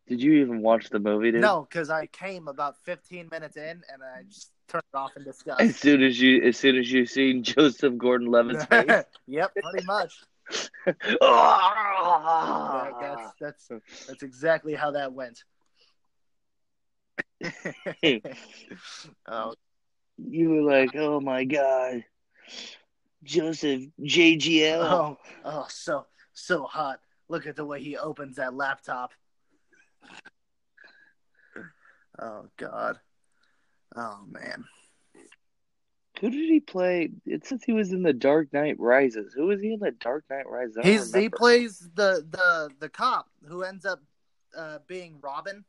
Did 0.07 0.21
you 0.21 0.33
even 0.33 0.61
watch 0.61 0.89
the 0.89 0.99
movie, 0.99 1.31
dude? 1.31 1.41
No, 1.41 1.65
because 1.67 1.89
I 1.89 2.05
came 2.05 2.47
about 2.47 2.77
fifteen 2.83 3.27
minutes 3.31 3.57
in 3.57 3.81
and 3.91 4.03
I 4.03 4.23
just 4.29 4.51
turned 4.67 4.83
it 4.93 4.97
off 4.97 5.15
in 5.17 5.23
disgust. 5.23 5.61
As 5.61 5.75
soon 5.77 6.03
as 6.03 6.19
you 6.19 6.43
as 6.43 6.57
soon 6.57 6.77
as 6.77 6.91
you 6.91 7.05
seen 7.05 7.43
Joseph 7.43 7.97
Gordon-Levitt's 7.97 8.65
face. 8.65 9.03
yep, 9.27 9.51
pretty 9.63 9.85
much. 9.85 10.13
That- 10.85 11.17
Ah! 11.21 13.31
that's 13.39 13.67
that's 13.67 14.07
that's 14.07 14.23
exactly 14.23 14.75
how 14.75 14.91
that 14.91 15.13
went. 15.13 15.43
oh, 19.27 19.53
you 20.17 20.49
were 20.49 20.61
like, 20.61 20.95
"Oh 20.95 21.19
my 21.19 21.43
god, 21.45 22.03
Joseph 23.25 23.81
JGL." 24.01 24.79
oh, 24.81 25.17
oh, 25.43 25.65
so 25.69 26.05
so 26.33 26.63
hot. 26.63 26.99
Look 27.27 27.47
at 27.47 27.55
the 27.55 27.65
way 27.65 27.81
he 27.81 27.97
opens 27.97 28.37
that 28.37 28.53
laptop. 28.53 29.11
Oh 32.19 32.45
God. 32.57 32.99
Oh 33.95 34.19
man. 34.29 34.65
Who 36.21 36.29
did 36.29 36.49
he 36.49 36.61
play? 36.61 37.11
It 37.25 37.45
says 37.45 37.61
he 37.63 37.73
was 37.73 37.91
in 37.91 38.01
the 38.01 38.13
Dark 38.13 38.53
Knight 38.53 38.79
Rises. 38.79 39.33
Who 39.33 39.47
was 39.47 39.61
he 39.61 39.73
in 39.73 39.79
the 39.79 39.91
Dark 39.91 40.23
Knight 40.29 40.47
Rises? 40.47 40.77
He's 40.81 41.13
he 41.13 41.27
plays 41.29 41.79
the 41.95 42.25
the 42.29 42.69
the 42.79 42.89
cop 42.89 43.27
who 43.47 43.63
ends 43.63 43.85
up 43.85 44.01
uh, 44.57 44.77
being 44.87 45.17
Robin. 45.21 45.65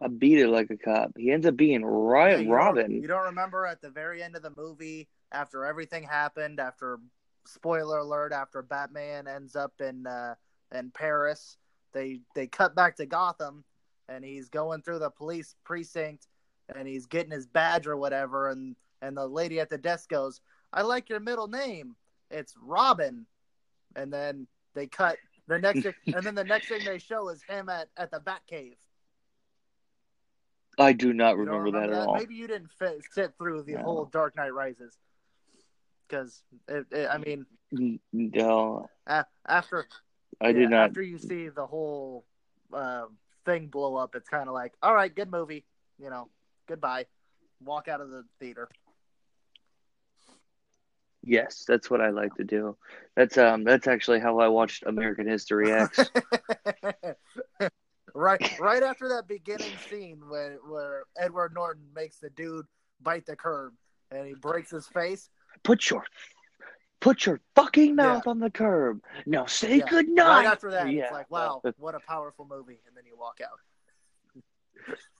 I 0.00 0.08
beat 0.08 0.40
it 0.40 0.48
like 0.48 0.70
a 0.70 0.76
cop. 0.76 1.12
He 1.16 1.30
ends 1.30 1.46
up 1.46 1.56
being 1.56 1.82
Yeah, 1.82 1.86
right, 1.88 2.36
don't- 2.38 2.48
Robin. 2.48 2.90
You 2.90 3.06
don't 3.06 3.26
remember 3.26 3.66
at 3.66 3.80
the 3.80 3.90
very 3.90 4.22
end 4.22 4.34
of 4.34 4.42
the 4.42 4.52
movie, 4.56 5.08
after 5.34 5.64
everything 5.64 6.04
happened, 6.04 6.60
after 6.60 6.98
spoiler 7.46 7.98
alert, 7.98 8.32
after 8.32 8.62
Batman 8.62 9.26
ends 9.26 9.56
up 9.56 9.80
in 9.80 10.06
uh, 10.06 10.34
in 10.72 10.90
Paris, 10.90 11.58
they 11.92 12.20
they 12.34 12.46
cut 12.46 12.74
back 12.74 12.96
to 12.96 13.06
Gotham, 13.06 13.64
and 14.08 14.24
he's 14.24 14.48
going 14.48 14.80
through 14.82 15.00
the 15.00 15.10
police 15.10 15.54
precinct, 15.64 16.28
and 16.74 16.86
he's 16.88 17.06
getting 17.06 17.32
his 17.32 17.46
badge 17.46 17.86
or 17.86 17.96
whatever, 17.96 18.48
and 18.48 18.76
and 19.02 19.16
the 19.16 19.26
lady 19.26 19.60
at 19.60 19.68
the 19.68 19.76
desk 19.78 20.08
goes, 20.08 20.40
"I 20.72 20.82
like 20.82 21.10
your 21.10 21.20
middle 21.20 21.48
name. 21.48 21.96
it's 22.30 22.54
Robin, 22.60 23.26
and 23.94 24.12
then 24.12 24.46
they 24.74 24.86
cut 24.86 25.18
the 25.46 25.58
next 25.58 25.82
thing, 25.82 25.94
and 26.06 26.24
then 26.24 26.34
the 26.34 26.44
next 26.44 26.68
thing 26.68 26.80
they 26.84 26.98
show 26.98 27.28
is 27.28 27.42
him 27.42 27.68
at 27.68 27.88
at 27.96 28.10
the 28.10 28.20
Batcave. 28.20 28.76
I 30.76 30.92
do 30.92 31.12
not 31.12 31.36
don't 31.36 31.46
remember, 31.46 31.70
that, 31.72 31.90
at 31.90 32.08
all. 32.08 32.16
Maybe 32.16 32.34
you 32.34 32.48
didn't 32.48 32.72
fit, 32.72 33.00
sit 33.12 33.34
through 33.38 33.62
the 33.62 33.74
No. 33.74 33.82
whole 33.82 34.04
Dark 34.06 34.34
Knight 34.34 34.52
Rises, 34.52 34.98
because 36.14 36.42
it, 36.68 36.86
it, 36.92 37.08
I 37.10 37.18
mean, 37.18 37.46
No, 38.12 38.88
a- 39.06 39.26
after 39.46 39.86
I 40.40 40.52
yeah, 40.52 40.52
did 40.52 40.70
not. 40.70 40.90
after 40.90 41.02
you 41.02 41.18
see 41.18 41.48
the 41.48 41.66
whole 41.66 42.24
uh, 42.72 43.06
thing 43.44 43.68
blow 43.68 43.96
up, 43.96 44.14
it's 44.14 44.28
kind 44.28 44.48
of 44.48 44.54
like, 44.54 44.74
all 44.82 44.94
right, 44.94 45.14
good 45.14 45.30
movie, 45.30 45.64
you 45.98 46.10
know, 46.10 46.28
goodbye, 46.68 47.06
walk 47.64 47.88
out 47.88 48.00
of 48.00 48.10
the 48.10 48.24
theater. 48.40 48.68
Yes, 51.22 51.64
that's 51.66 51.90
what 51.90 52.00
I 52.00 52.10
like 52.10 52.34
to 52.36 52.44
do. 52.44 52.76
That's 53.16 53.36
um 53.38 53.64
that's 53.64 53.86
actually 53.86 54.20
how 54.20 54.38
I 54.38 54.48
watched 54.48 54.84
American 54.86 55.26
History 55.26 55.72
X. 55.72 56.10
right, 58.14 58.40
right 58.58 58.82
after 58.82 59.08
that 59.08 59.28
beginning 59.28 59.78
scene 59.78 60.20
where 60.28 60.58
where 60.68 61.04
Edward 61.18 61.54
Norton 61.54 61.84
makes 61.94 62.18
the 62.18 62.30
dude 62.30 62.66
bite 63.00 63.26
the 63.26 63.36
curb 63.36 63.74
and 64.10 64.26
he 64.26 64.34
breaks 64.34 64.70
his 64.70 64.86
face. 64.86 65.30
Put 65.62 65.90
your 65.90 66.04
put 67.00 67.26
your 67.26 67.40
fucking 67.54 67.94
mouth 67.96 68.26
on 68.26 68.38
the 68.40 68.50
curb. 68.50 69.00
Now 69.26 69.46
say 69.46 69.78
Yeah, 69.78 69.86
good 69.88 70.08
night. 70.08 70.44
Right 70.44 70.46
after 70.46 70.70
that, 70.70 70.90
Yeah. 70.90 71.04
it's 71.04 71.12
like, 71.12 71.30
wow, 71.30 71.62
what 71.78 71.94
a 71.94 72.00
powerful 72.00 72.46
movie, 72.48 72.80
and 72.86 72.96
then 72.96 73.04
you 73.06 73.16
walk 73.18 73.40
out. 73.42 73.58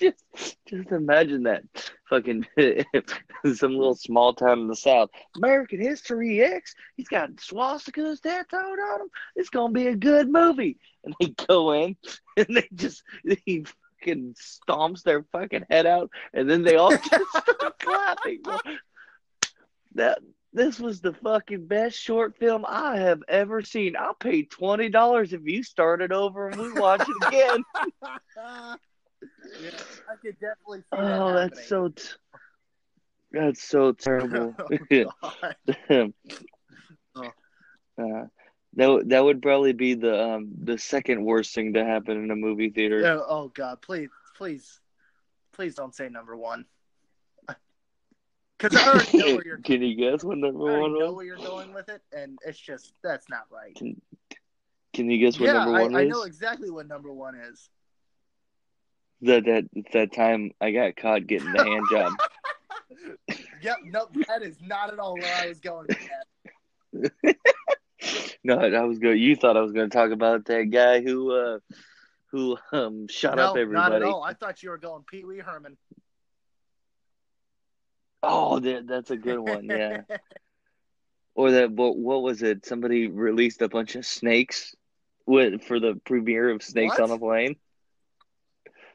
just 0.00 0.24
just 0.66 0.90
imagine 0.90 1.44
that 1.44 1.62
fucking 2.10 2.44
some 3.54 3.72
little 3.76 3.94
small 3.94 4.34
town 4.34 4.60
in 4.60 4.68
the 4.68 4.76
south. 4.76 5.10
American 5.36 5.80
History 5.80 6.42
X. 6.42 6.74
He's 6.96 7.08
got 7.08 7.30
swastikas 7.36 8.20
tattooed 8.20 8.78
on 8.78 9.02
him. 9.02 9.08
It's 9.36 9.50
gonna 9.50 9.72
be 9.72 9.86
a 9.88 9.96
good 9.96 10.28
movie. 10.28 10.78
And 11.04 11.14
they 11.20 11.28
go 11.46 11.72
in 11.72 11.96
and 12.36 12.46
they 12.50 12.68
just 12.74 13.02
he 13.44 13.64
fucking 14.04 14.34
stomps 14.34 15.02
their 15.02 15.22
fucking 15.32 15.66
head 15.70 15.86
out, 15.86 16.10
and 16.32 16.48
then 16.48 16.62
they 16.62 16.76
all 16.76 16.90
just 16.96 17.30
start 17.30 17.78
clapping. 17.78 18.42
That 19.94 20.18
this 20.52 20.78
was 20.78 21.00
the 21.00 21.12
fucking 21.12 21.66
best 21.66 21.96
short 21.98 22.36
film 22.36 22.64
I 22.66 22.98
have 22.98 23.22
ever 23.28 23.62
seen. 23.62 23.96
I'll 23.96 24.14
pay 24.14 24.42
twenty 24.42 24.88
dollars 24.88 25.32
if 25.32 25.42
you 25.44 25.62
start 25.62 26.02
it 26.02 26.12
over 26.12 26.48
and 26.48 26.60
we 26.60 26.72
watch 26.72 27.02
it 27.02 27.26
again. 27.28 27.64
yeah, 28.36 29.70
I 30.10 30.16
could 30.22 30.36
definitely 30.40 30.80
see 30.80 30.84
that 30.92 31.20
Oh, 31.20 31.32
that's 31.32 31.66
so. 31.68 31.88
T- 31.88 32.02
that's 33.32 33.62
so 33.62 33.92
terrible. 33.92 34.54
Oh. 35.90 36.12
Oh. 37.16 37.30
uh, 37.96 38.26
that 38.76 38.86
would- 38.88 39.08
that 39.10 39.24
would 39.24 39.42
probably 39.42 39.72
be 39.72 39.94
the 39.94 40.22
um 40.22 40.50
the 40.62 40.78
second 40.78 41.24
worst 41.24 41.54
thing 41.54 41.72
to 41.74 41.84
happen 41.84 42.22
in 42.22 42.30
a 42.30 42.36
movie 42.36 42.70
theater. 42.70 43.00
Yeah, 43.00 43.20
oh 43.26 43.48
God, 43.48 43.80
please, 43.82 44.10
please, 44.36 44.80
please 45.52 45.74
don't 45.74 45.94
say 45.94 46.08
number 46.08 46.36
one. 46.36 46.64
Because 48.56 48.76
I 48.76 48.88
already 48.88 49.18
know 49.18 49.34
where 49.34 49.46
you're. 49.46 49.58
Can 49.64 49.82
you 49.82 49.94
guess 49.96 50.22
what 50.22 50.38
I 50.38 50.40
number 50.42 50.60
already 50.60 50.80
one 50.82 50.92
know 50.94 51.06
was? 51.06 51.14
where 51.16 51.24
you're 51.26 51.36
going 51.36 51.74
with 51.74 51.88
it, 51.88 52.02
and 52.12 52.38
it's 52.46 52.58
just 52.58 52.94
that's 53.02 53.28
not 53.28 53.46
right. 53.50 53.74
Can 54.94 55.10
you 55.10 55.18
guess 55.18 55.40
what 55.40 55.46
yeah, 55.46 55.54
number 55.54 55.72
one 55.72 55.96
I, 55.96 56.02
I 56.02 56.04
know 56.04 56.22
exactly 56.22 56.70
what 56.70 56.86
number 56.86 57.12
one 57.12 57.34
is. 57.34 57.68
That 59.22 59.44
that 59.46 59.64
that 59.92 60.12
time 60.12 60.52
I 60.60 60.70
got 60.70 60.96
caught 60.96 61.26
getting 61.26 61.52
the 61.52 61.64
hand 61.64 61.86
job. 61.90 62.12
Yep, 63.62 63.76
nope, 63.86 64.14
that 64.28 64.42
is 64.42 64.60
not 64.60 64.92
at 64.92 64.98
all 64.98 65.14
where 65.14 65.34
I 65.42 65.48
was 65.48 65.58
going 65.58 65.86
with 65.88 67.12
that. 67.24 67.36
No, 68.46 68.58
I 68.58 68.82
was 68.82 68.98
good. 68.98 69.18
You 69.18 69.36
thought 69.36 69.56
I 69.56 69.62
was 69.62 69.72
going 69.72 69.88
to 69.88 69.96
talk 69.96 70.10
about 70.10 70.44
that 70.46 70.64
guy 70.64 71.00
who 71.00 71.32
uh 71.32 71.58
who 72.30 72.58
um 72.72 73.08
shot 73.08 73.36
no, 73.36 73.44
up 73.44 73.56
not 73.56 73.56
at 73.56 73.62
everybody. 73.62 74.04
all. 74.04 74.22
I 74.22 74.34
thought 74.34 74.62
you 74.62 74.68
were 74.68 74.76
going 74.76 75.02
Pee 75.10 75.24
Wee 75.24 75.38
Herman. 75.38 75.78
Oh, 78.22 78.58
that, 78.58 78.86
that's 78.86 79.10
a 79.10 79.16
good 79.16 79.38
one. 79.38 79.64
Yeah. 79.64 80.02
Or 81.36 81.50
that 81.50 81.72
what 81.72 81.96
what 81.96 82.22
was 82.22 82.42
it? 82.42 82.64
Somebody 82.64 83.08
released 83.08 83.60
a 83.60 83.68
bunch 83.68 83.96
of 83.96 84.06
snakes 84.06 84.72
with 85.26 85.64
for 85.64 85.80
the 85.80 86.00
premiere 86.04 86.50
of 86.50 86.62
Snakes 86.62 86.98
What? 86.98 87.00
on 87.00 87.10
a 87.10 87.18
Plane. 87.18 87.56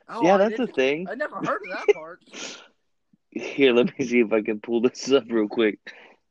Oh, 0.07 0.25
yeah, 0.25 0.35
I 0.35 0.37
that's 0.37 0.59
a 0.59 0.67
thing. 0.67 1.07
I 1.09 1.15
never 1.15 1.35
heard 1.35 1.61
of 1.63 1.69
that 1.69 1.93
part. 1.93 2.21
Here, 3.31 3.73
let 3.73 3.99
me 3.99 4.05
see 4.05 4.21
if 4.21 4.31
I 4.31 4.41
can 4.41 4.59
pull 4.59 4.81
this 4.81 5.11
up 5.11 5.25
real 5.29 5.47
quick. 5.47 5.79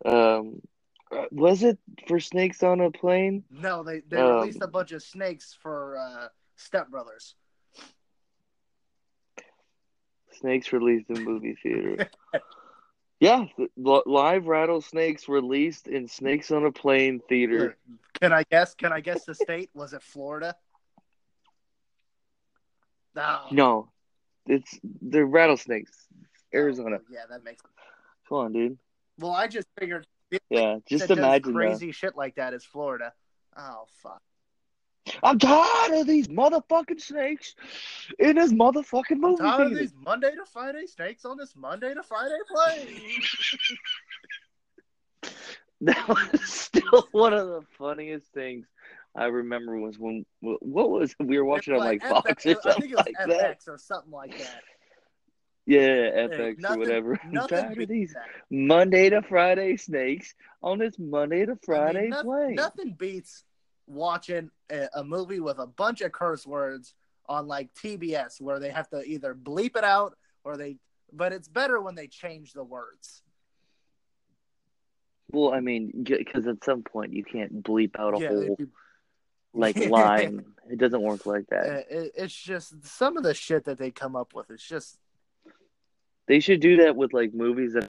Um, 0.05 0.62
was 1.31 1.62
it 1.62 1.79
for 2.07 2.21
Snakes 2.21 2.62
on 2.62 2.81
a 2.81 2.90
Plane? 2.90 3.44
No, 3.51 3.83
they 3.83 4.01
they 4.01 4.18
Um, 4.18 4.40
released 4.40 4.62
a 4.62 4.66
bunch 4.68 4.92
of 4.92 5.03
snakes 5.03 5.57
for 5.61 5.97
uh, 5.97 6.29
Step 6.57 6.88
Brothers. 6.90 7.35
Snakes 10.33 10.73
released 10.73 11.11
in 11.11 11.25
movie 11.25 11.57
theater. 11.62 12.09
yeah, 13.21 13.47
live 13.77 14.47
rattlesnakes 14.47 15.29
released 15.29 15.88
in 15.88 16.07
Snakes 16.07 16.51
on 16.51 16.64
a 16.64 16.73
Plane 16.73 17.21
theater. 17.29 17.77
Can 18.21 18.33
I 18.33 18.44
guess? 18.51 18.75
Can 18.75 18.92
I 18.92 19.01
guess 19.01 19.25
the 19.25 19.35
state? 19.35 19.71
Was 19.75 19.92
it 19.94 20.03
Florida? 20.03 20.55
No. 23.14 23.40
No, 23.51 23.90
it's 24.47 24.79
the 25.03 25.25
rattlesnakes. 25.25 26.07
Arizona. 26.55 26.99
Oh, 27.01 27.05
yeah, 27.11 27.25
that 27.29 27.42
makes. 27.44 27.62
Come 28.29 28.38
on, 28.38 28.53
dude. 28.53 28.79
Well, 29.18 29.33
I 29.33 29.49
just 29.49 29.66
figured. 29.79 30.07
Yeah, 30.51 30.77
just 30.87 31.09
that 31.09 31.19
imagine 31.19 31.55
that. 31.55 31.59
crazy 31.59 31.93
shit 31.93 32.17
like 32.17 32.37
that 32.37 32.55
is 32.55 32.64
Florida. 32.64 33.12
Oh 33.57 33.85
fuck. 34.03 34.21
I'm 35.23 35.38
tired 35.38 36.01
of 36.01 36.07
these 36.07 36.29
motherfucking 36.29 37.01
snakes 37.01 37.55
in 38.19 38.37
this 38.37 38.53
motherfucking 38.53 39.12
I'm 39.12 39.21
movie 39.21 39.43
tired 39.43 39.73
of 39.73 39.79
these 39.79 39.95
Monday 39.99 40.35
to 40.35 40.45
Friday 40.45 40.87
snakes 40.87 41.25
on 41.25 41.38
this 41.38 41.55
Monday 41.57 41.95
to 41.95 42.03
Friday 42.03 42.38
plane. 42.49 43.23
That 45.81 46.09
was 46.09 46.43
still 46.43 47.07
one 47.12 47.33
of 47.33 47.47
the 47.47 47.61
funniest 47.79 48.27
things 48.33 48.67
I 49.14 49.27
remember 49.27 49.79
was 49.79 49.97
when 49.97 50.27
what 50.41 50.91
was 50.91 51.14
we 51.21 51.38
were 51.38 51.45
watching 51.45 51.75
on 51.75 51.81
like 51.81 52.03
Fox 52.03 52.29
FX, 52.29 52.29
or 52.29 52.31
I 52.31 52.35
think 52.35 52.62
something 52.62 52.91
it 52.91 52.97
was 52.97 53.07
like 53.07 53.29
FX 53.29 53.29
that. 53.29 53.59
or 53.69 53.79
something 53.79 54.12
like 54.12 54.38
that. 54.38 54.62
Yeah, 55.69 55.81
FX 56.29 56.31
or 56.41 56.55
nothing- 56.61 56.79
whatever. 56.79 57.21
I'm 57.23 57.31
Nothing 57.33 57.59
tired 57.59 57.83
of 57.83 57.89
these 57.91 58.15
that. 58.15 58.25
Monday 58.51 59.11
to 59.11 59.21
Friday 59.21 59.77
snakes 59.77 60.35
on 60.63 60.79
this 60.79 60.99
Monday 60.99 61.45
to 61.45 61.53
I 61.53 61.55
mean, 61.55 61.59
Friday 61.63 62.09
noth- 62.09 62.25
plane. 62.25 62.55
Nothing 62.55 62.93
beats 62.99 63.45
watching 63.87 64.51
a, 64.71 64.89
a 64.95 65.05
movie 65.05 65.41
with 65.41 65.59
a 65.59 65.67
bunch 65.67 66.01
of 66.01 66.11
curse 66.11 66.47
words 66.47 66.95
on 67.29 67.47
like 67.47 67.69
TBS 67.75 68.41
where 68.41 68.59
they 68.59 68.71
have 68.71 68.89
to 68.89 69.03
either 69.03 69.35
bleep 69.35 69.77
it 69.77 69.85
out 69.85 70.17
or 70.43 70.57
they. 70.57 70.77
But 71.13 71.35
it's 71.35 71.49
better 71.49 71.79
when 71.83 71.95
they 71.95 72.07
change 72.07 72.55
the 72.55 72.65
words. 72.65 73.23
Well, 75.31 75.53
I 75.53 75.61
mean, 75.61 75.93
because 76.03 76.47
at 76.47 76.65
some 76.65 76.83
point 76.83 77.13
you 77.13 77.25
can't 77.25 77.63
bleep 77.63 77.99
out 77.99 78.17
a 78.17 78.23
Yeah, 78.23 78.29
whole 78.29 78.57
like 79.53 79.77
line. 79.77 80.47
It 80.71 80.79
doesn't 80.79 81.03
work 81.03 81.27
like 81.27 81.47
that. 81.51 81.87
It, 81.91 82.13
it's 82.17 82.35
just 82.35 82.87
some 82.87 83.19
of 83.19 83.23
the 83.23 83.35
shit 83.35 83.65
that 83.65 83.77
they 83.79 83.91
come 83.91 84.17
up 84.17 84.33
with. 84.35 84.51
It's 84.51 84.67
just 84.67 84.99
They 86.29 86.41
should 86.41 86.61
do 86.61 86.77
that 86.79 86.95
with 86.95 87.12
like 87.12 87.33
movies 87.35 87.73
that 87.73 87.88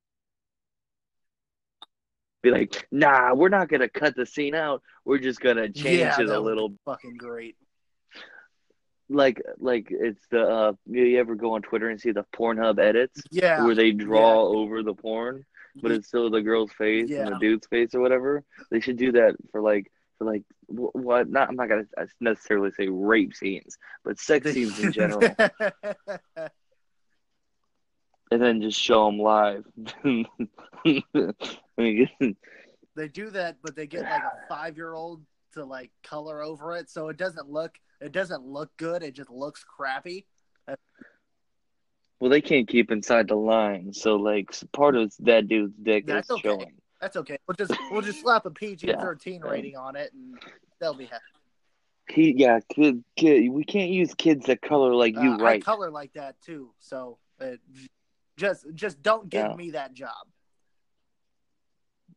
be 2.41 2.51
like, 2.51 2.87
nah, 2.91 3.33
we're 3.35 3.49
not 3.49 3.67
gonna 3.67 3.89
cut 3.89 4.15
the 4.15 4.25
scene 4.25 4.55
out. 4.55 4.81
We're 5.05 5.17
just 5.17 5.41
gonna 5.41 5.69
change 5.69 5.99
Yeah, 5.99 6.21
it 6.21 6.29
a 6.29 6.39
little. 6.39 6.73
fucking 6.85 7.17
great. 7.17 7.55
Like, 9.09 9.41
like 9.57 9.87
it's 9.89 10.25
the. 10.31 10.41
uh 10.47 10.73
You 10.85 11.19
ever 11.19 11.35
go 11.35 11.55
on 11.55 11.61
Twitter 11.63 11.89
and 11.89 11.99
see 11.99 12.11
the 12.11 12.25
Pornhub 12.33 12.79
edits 12.79 13.21
Yeah, 13.29 13.63
where 13.65 13.75
they 13.75 13.91
draw 13.91 14.43
over 14.43 14.83
the 14.83 14.93
porn, 14.93 15.45
but 15.81 15.91
it's 15.91 16.07
still 16.07 16.29
the 16.29 16.41
girl's 16.41 16.71
face 16.73 17.09
and 17.09 17.27
the 17.35 17.39
dude's 17.39 17.67
face 17.67 17.93
or 17.93 17.99
whatever. 18.01 18.43
They 18.71 18.79
should 18.79 18.97
do 18.97 19.11
that 19.13 19.35
for 19.51 19.61
like 19.61 19.91
for 20.17 20.25
like 20.25 20.43
what? 20.67 21.27
Not 21.29 21.49
I'm 21.49 21.55
not 21.55 21.67
gonna 21.69 21.85
necessarily 22.21 22.71
say 22.71 22.87
rape 22.87 23.33
scenes, 23.35 23.77
but 24.05 24.19
sex 24.19 24.51
scenes 24.53 24.77
in 24.79 24.91
general, 24.93 25.21
and 28.31 28.41
then 28.41 28.61
just 28.61 28.79
show 28.79 29.05
them 29.05 29.19
live. 29.19 29.65
I 30.05 30.25
mean, 31.77 32.07
they 32.95 33.07
do 33.07 33.29
that, 33.31 33.57
but 33.63 33.75
they 33.75 33.87
get 33.87 34.03
like 34.03 34.21
a 34.23 34.47
five 34.47 34.77
year 34.77 34.93
old 34.93 35.21
to 35.53 35.65
like 35.65 35.91
color 36.03 36.41
over 36.41 36.75
it, 36.75 36.89
so 36.89 37.09
it 37.09 37.17
doesn't 37.17 37.49
look 37.49 37.77
it 38.01 38.11
doesn't 38.11 38.45
look 38.45 38.75
good. 38.77 39.03
It 39.03 39.13
just 39.13 39.29
looks 39.29 39.63
crappy. 39.63 40.25
Well, 42.19 42.29
they 42.29 42.41
can't 42.41 42.67
keep 42.67 42.91
inside 42.91 43.29
the 43.29 43.35
line, 43.35 43.93
so 43.93 44.15
like 44.17 44.53
part 44.73 44.95
of 44.95 45.13
that 45.19 45.47
dude's 45.47 45.73
dick 45.81 46.05
That's 46.05 46.29
is 46.29 46.35
okay. 46.37 46.49
showing. 46.49 46.73
That's 47.01 47.15
okay. 47.15 47.37
We'll 47.47 47.55
just 47.55 47.73
we'll 47.91 48.01
just 48.01 48.21
slap 48.21 48.45
a 48.45 48.51
PG 48.51 48.91
thirteen 48.99 49.41
Yeah. 49.43 49.49
rating 49.49 49.77
on 49.77 49.95
it, 49.95 50.11
and 50.13 50.37
they'll 50.79 50.93
be 50.93 51.05
happy. 51.05 51.23
He, 52.09 52.33
yeah, 52.35 52.59
kid, 52.73 53.03
kid, 53.15 53.49
we 53.51 53.63
can't 53.63 53.91
use 53.91 54.15
kids 54.15 54.47
that 54.47 54.63
color 54.63 54.95
like 54.95 55.13
you, 55.13 55.33
Uh, 55.33 55.37
I 55.37 55.41
right? 55.43 55.63
color 55.63 55.91
like 55.91 56.11
that 56.13 56.41
too, 56.41 56.73
so 56.79 57.19
uh, 57.39 57.51
just 58.39 58.65
just 58.73 59.01
don't 59.03 59.29
give 59.29 59.45
Yeah. 59.49 59.55
me 59.55 59.71
that 59.71 59.93
job. 59.93 60.25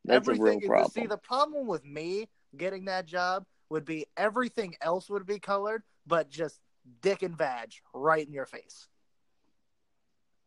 That's 0.05 0.29
a 0.29 0.33
everything. 0.33 0.61
real 0.61 0.69
problem. 0.69 0.91
See, 0.91 1.07
the 1.07 1.19
problem 1.19 1.67
with 1.67 1.85
me 1.85 2.29
getting 2.57 2.85
that 2.87 3.07
job 3.07 3.45
would 3.69 3.85
be 3.85 4.07
everything 4.17 4.75
else 4.81 5.11
would 5.11 5.27
be 5.27 5.39
colored, 5.41 5.83
but 6.07 6.31
just 6.31 6.61
dick 7.01 7.23
and 7.23 7.37
vag 7.37 7.73
right 7.93 8.27
in 8.27 8.33
your 8.33 8.47
face. 8.47 8.89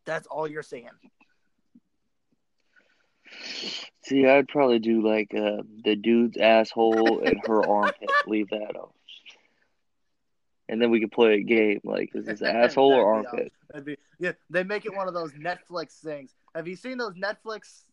That's 0.05 0.27
all 0.27 0.47
you're 0.47 0.63
seeing. 0.63 0.89
See, 4.03 4.25
I'd 4.27 4.47
probably 4.47 4.79
do 4.79 5.01
like 5.05 5.33
uh, 5.33 5.63
the 5.83 5.95
dude's 5.95 6.37
asshole 6.37 7.19
and 7.23 7.39
her 7.47 7.67
armpit. 7.67 8.09
Leave 8.27 8.49
that 8.49 8.75
off. 8.75 8.91
And 10.67 10.81
then 10.81 10.89
we 10.89 10.99
could 10.99 11.11
play 11.11 11.35
a 11.35 11.43
game 11.43 11.79
like, 11.83 12.09
is 12.15 12.25
this 12.25 12.41
asshole 12.43 12.91
or 12.93 13.15
armpit? 13.15 13.51
Be, 13.83 13.97
yeah, 14.19 14.31
they 14.49 14.63
make 14.63 14.85
it 14.85 14.95
one 14.95 15.07
of 15.07 15.13
those 15.13 15.31
Netflix 15.33 15.99
things. 15.99 16.33
Have 16.55 16.67
you 16.67 16.75
seen 16.75 16.97
those 16.97 17.13
Netflix 17.13 17.83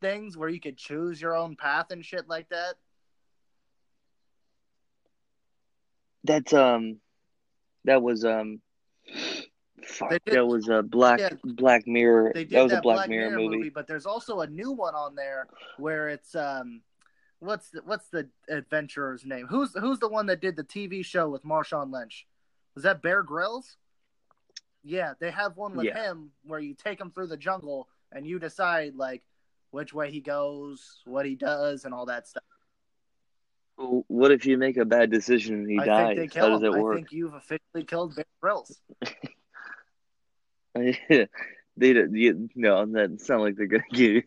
things 0.00 0.36
where 0.36 0.48
you 0.48 0.60
could 0.60 0.76
choose 0.76 1.20
your 1.20 1.36
own 1.36 1.56
path 1.56 1.90
and 1.90 2.04
shit 2.04 2.28
like 2.28 2.48
that? 2.48 2.74
That's 6.24 6.52
um, 6.52 6.96
that 7.84 8.02
was 8.02 8.24
um, 8.24 8.60
fuck, 9.84 10.10
did- 10.10 10.34
that 10.34 10.46
was 10.46 10.68
a 10.68 10.82
Black 10.82 11.20
Yeah. 11.20 11.30
Black 11.44 11.86
Mirror. 11.86 12.32
They 12.34 12.44
did 12.44 12.56
that 12.56 12.62
was 12.64 12.72
that 12.72 12.78
a 12.78 12.82
Black, 12.82 13.08
Mirror, 13.08 13.36
movie. 13.38 13.68
but 13.70 13.86
there's 13.86 14.06
also 14.06 14.40
a 14.40 14.46
new 14.46 14.72
one 14.72 14.94
on 14.94 15.14
there 15.14 15.46
where 15.78 16.08
it's 16.08 16.34
um, 16.34 16.80
what's 17.40 17.70
the, 17.70 17.82
what's 17.84 18.08
the 18.08 18.28
adventurer's 18.48 19.24
name? 19.24 19.46
Who's 19.48 19.72
who's 19.74 19.98
the 19.98 20.08
one 20.08 20.26
that 20.26 20.40
did 20.40 20.56
the 20.56 20.64
TV 20.64 21.04
show 21.04 21.28
with 21.28 21.44
Marshawn 21.44 21.92
Lynch? 21.92 22.26
Was 22.74 22.84
that 22.84 23.02
Bear 23.02 23.22
Grylls? 23.22 23.76
Yeah, 24.82 25.14
they 25.18 25.30
have 25.30 25.56
one 25.56 25.74
with 25.76 25.86
Yeah. 25.86 26.10
him 26.10 26.30
where 26.44 26.60
you 26.60 26.74
take 26.74 27.00
him 27.00 27.10
through 27.10 27.26
the 27.28 27.36
jungle 27.36 27.88
and 28.12 28.26
you 28.26 28.38
decide 28.38 28.94
like 28.94 29.22
which 29.70 29.92
way 29.92 30.10
he 30.10 30.20
goes, 30.20 31.00
what 31.04 31.26
he 31.26 31.34
does, 31.34 31.84
and 31.84 31.92
all 31.92 32.06
that 32.06 32.28
stuff. 32.28 32.42
Well, 33.76 34.04
What 34.08 34.30
if 34.30 34.46
you 34.46 34.56
make 34.56 34.76
a 34.78 34.84
bad 34.84 35.10
decision 35.10 35.56
and 35.56 35.70
he 35.70 35.78
I 35.78 35.84
dies? 35.84 36.16
think 36.16 36.34
How 36.34 36.48
does 36.48 36.62
it 36.62 36.72
I 36.72 36.78
work? 36.78 36.96
think 36.96 37.12
you've 37.12 37.34
officially 37.34 37.84
killed 37.86 38.14
Bear 38.16 38.24
Grylls. 38.40 38.80
they. 40.74 40.98
You, 41.78 42.48
no, 42.54 42.86
that 42.86 43.20
sound 43.20 43.42
like 43.42 43.56
they're 43.56 43.66
gonna 43.66 43.82
give. 43.92 44.22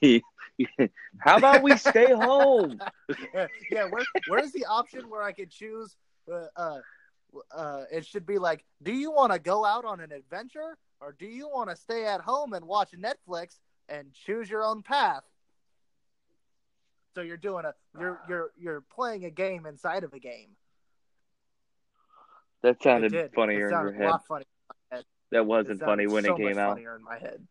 you- 0.00 0.20
How 1.18 1.36
about 1.36 1.62
we 1.62 1.76
stay 1.76 2.12
home? 2.12 2.80
yeah, 3.34 3.46
yeah, 3.70 3.84
where, 3.84 4.04
where's 4.28 4.52
the 4.52 4.64
option 4.66 5.08
where 5.08 5.22
I 5.22 5.32
could 5.32 5.50
choose? 5.50 5.96
Uh, 6.30 6.46
uh, 6.56 6.78
uh, 7.54 7.84
it 7.92 8.06
should 8.06 8.26
be 8.26 8.38
like, 8.38 8.64
do 8.82 8.92
you 8.92 9.10
want 9.10 9.32
to 9.32 9.38
go 9.38 9.64
out 9.64 9.84
on 9.84 10.00
an 10.00 10.12
adventure, 10.12 10.78
or 11.00 11.14
do 11.18 11.26
you 11.26 11.48
want 11.48 11.70
to 11.70 11.76
stay 11.76 12.06
at 12.06 12.20
home 12.20 12.52
and 12.52 12.64
watch 12.64 12.92
Netflix 12.92 13.58
and 13.88 14.12
choose 14.12 14.48
your 14.48 14.64
own 14.64 14.82
path? 14.82 15.22
So 17.14 17.22
you're 17.22 17.36
doing 17.36 17.64
a 17.64 17.74
you're 17.98 18.20
you're 18.28 18.50
you're 18.58 18.80
playing 18.80 19.24
a 19.24 19.30
game 19.30 19.66
inside 19.66 20.04
of 20.04 20.12
a 20.12 20.18
game. 20.18 20.50
That 22.62 22.82
sounded 22.82 23.12
funnier 23.34 23.60
it 23.60 23.64
in 23.64 23.70
sounded 23.70 23.90
your 23.92 24.00
a 24.00 24.04
head. 24.04 24.10
lot 24.10 24.26
funny. 24.26 24.44
That 25.32 25.44
wasn't 25.44 25.80
funny 25.80 26.06
when 26.06 26.24
so 26.24 26.34
it 26.34 26.38
came 26.38 26.46
much 26.50 26.56
out. 26.56 26.74
Funnier 26.76 26.96
in 26.96 27.02
my 27.02 27.18
head. 27.18 27.46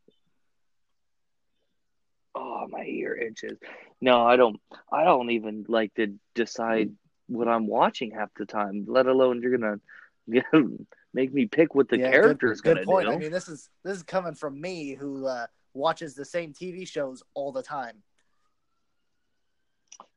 Oh, 2.35 2.67
my 2.69 2.83
ear 2.85 3.15
itches. 3.15 3.57
No, 4.01 4.25
I 4.25 4.35
don't. 4.35 4.59
I 4.91 5.03
don't 5.03 5.31
even 5.31 5.65
like 5.67 5.93
to 5.95 6.13
decide 6.35 6.91
what 7.27 7.47
I'm 7.47 7.67
watching 7.67 8.11
half 8.11 8.29
the 8.37 8.45
time. 8.45 8.85
Let 8.87 9.07
alone 9.07 9.41
you're 9.41 9.57
gonna 9.57 9.79
make 11.13 11.33
me 11.33 11.45
pick 11.47 11.75
what 11.75 11.89
the 11.89 11.99
Yeah, 11.99 12.09
character's 12.09 12.61
good, 12.61 12.61
gonna 12.61 12.81
good 12.81 12.85
point. 12.85 13.07
do. 13.07 13.11
I 13.11 13.15
mean, 13.17 13.31
this 13.31 13.47
is 13.47 13.69
this 13.83 13.97
is 13.97 14.03
coming 14.03 14.35
from 14.35 14.59
me 14.59 14.95
who 14.95 15.25
uh, 15.27 15.47
watches 15.73 16.15
the 16.15 16.25
same 16.25 16.53
TV 16.53 16.85
shows 16.85 17.23
all 17.33 17.51
the 17.51 17.63
time. 17.63 18.03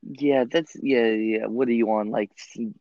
yeah, 0.02 0.44
that's 0.50 0.76
yeah, 0.83 1.07
yeah. 1.09 1.46
What 1.46 1.68
are 1.68 1.72
you 1.72 1.90
on? 1.90 2.11
Like 2.11 2.31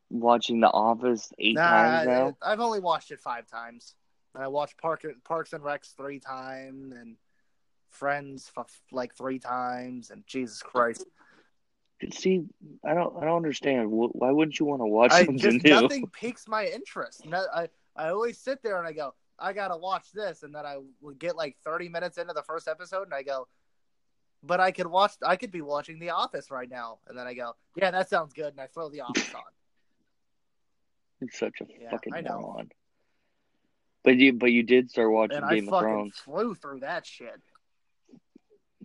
watching 0.10 0.62
The 0.62 0.68
Office 0.70 1.32
eight 1.40 1.62
Nah, 1.62 1.64
times 1.64 2.04
now? 2.04 2.38
I've 2.42 2.60
only 2.60 2.80
watched 2.80 3.12
it 3.12 3.20
five 3.20 3.48
times. 3.48 3.96
I 4.36 4.48
watched 4.48 4.78
Park, 4.78 5.06
Parks 5.24 5.54
and 5.54 5.64
Recs 5.64 5.96
three 5.96 6.20
times, 6.20 6.92
and 6.92 7.18
Friends 7.90 8.52
f- 8.58 8.82
like 8.92 9.16
three 9.16 9.40
times, 9.40 10.10
and 10.12 10.26
Jesus 10.28 10.62
Christ, 10.62 11.06
See, 12.12 12.44
I 12.86 12.94
don't. 12.94 13.18
I 13.18 13.26
don't 13.26 13.38
understand. 13.38 13.90
Why 13.90 14.30
wouldn't 14.30 14.60
you 14.60 14.68
want 14.68 14.82
to 14.82 14.86
watch 14.86 15.12
I 15.12 15.26
something 15.26 15.38
just 15.40 15.64
new? 15.66 15.82
nothing 15.82 16.08
piques 16.14 16.48
my 16.48 16.66
interest. 16.68 17.26
No, 17.26 17.44
I 17.54 17.70
I 17.96 18.10
always 18.10 18.38
sit 18.38 18.62
there 18.62 18.78
and 18.78 18.88
I 18.88 18.94
go, 18.94 19.16
I 19.40 19.52
gotta 19.54 19.76
watch 19.76 20.12
this, 20.12 20.44
and 20.44 20.54
then 20.54 20.64
I 20.64 20.78
would 21.02 21.18
get 21.18 21.36
like 21.36 21.58
thirty 21.64 21.90
minutes 21.90 22.20
into 22.20 22.34
the 22.34 22.44
first 22.44 22.68
episode, 22.68 23.04
and 23.06 23.16
I 23.16 23.24
go, 23.24 23.48
but 24.44 24.60
I 24.60 24.70
could 24.72 24.86
watch, 24.86 25.14
I 25.26 25.38
could 25.38 25.50
be 25.50 25.62
watching 25.62 25.98
The 25.98 26.12
Office 26.12 26.52
right 26.52 26.70
now, 26.70 27.00
and 27.08 27.18
then 27.18 27.26
I 27.26 27.34
go, 27.34 27.56
yeah, 27.76 27.90
that 27.90 28.10
sounds 28.10 28.32
good, 28.34 28.50
and 28.54 28.62
I 28.62 28.68
throw 28.68 28.90
The 28.90 29.02
Office 29.02 29.34
on. 29.34 29.42
You're 31.20 31.32
such 31.32 31.62
a 31.62 31.66
Yeah, 31.82 31.90
fucking 31.90 32.14
I 32.14 32.22
know. 32.22 32.42
moron. 32.42 32.70
But 34.04 34.18
you, 34.18 34.34
but 34.34 34.52
you 34.52 34.62
did 34.62 34.92
start 34.92 35.12
watching 35.12 35.38
and 35.38 35.46
I 35.46 35.56
Game 35.56 35.68
of 35.68 35.72
fucking 35.72 35.88
Thrones, 35.88 36.18
flew 36.24 36.54
through 36.54 36.82
that 36.82 37.08
shit. 37.08 37.42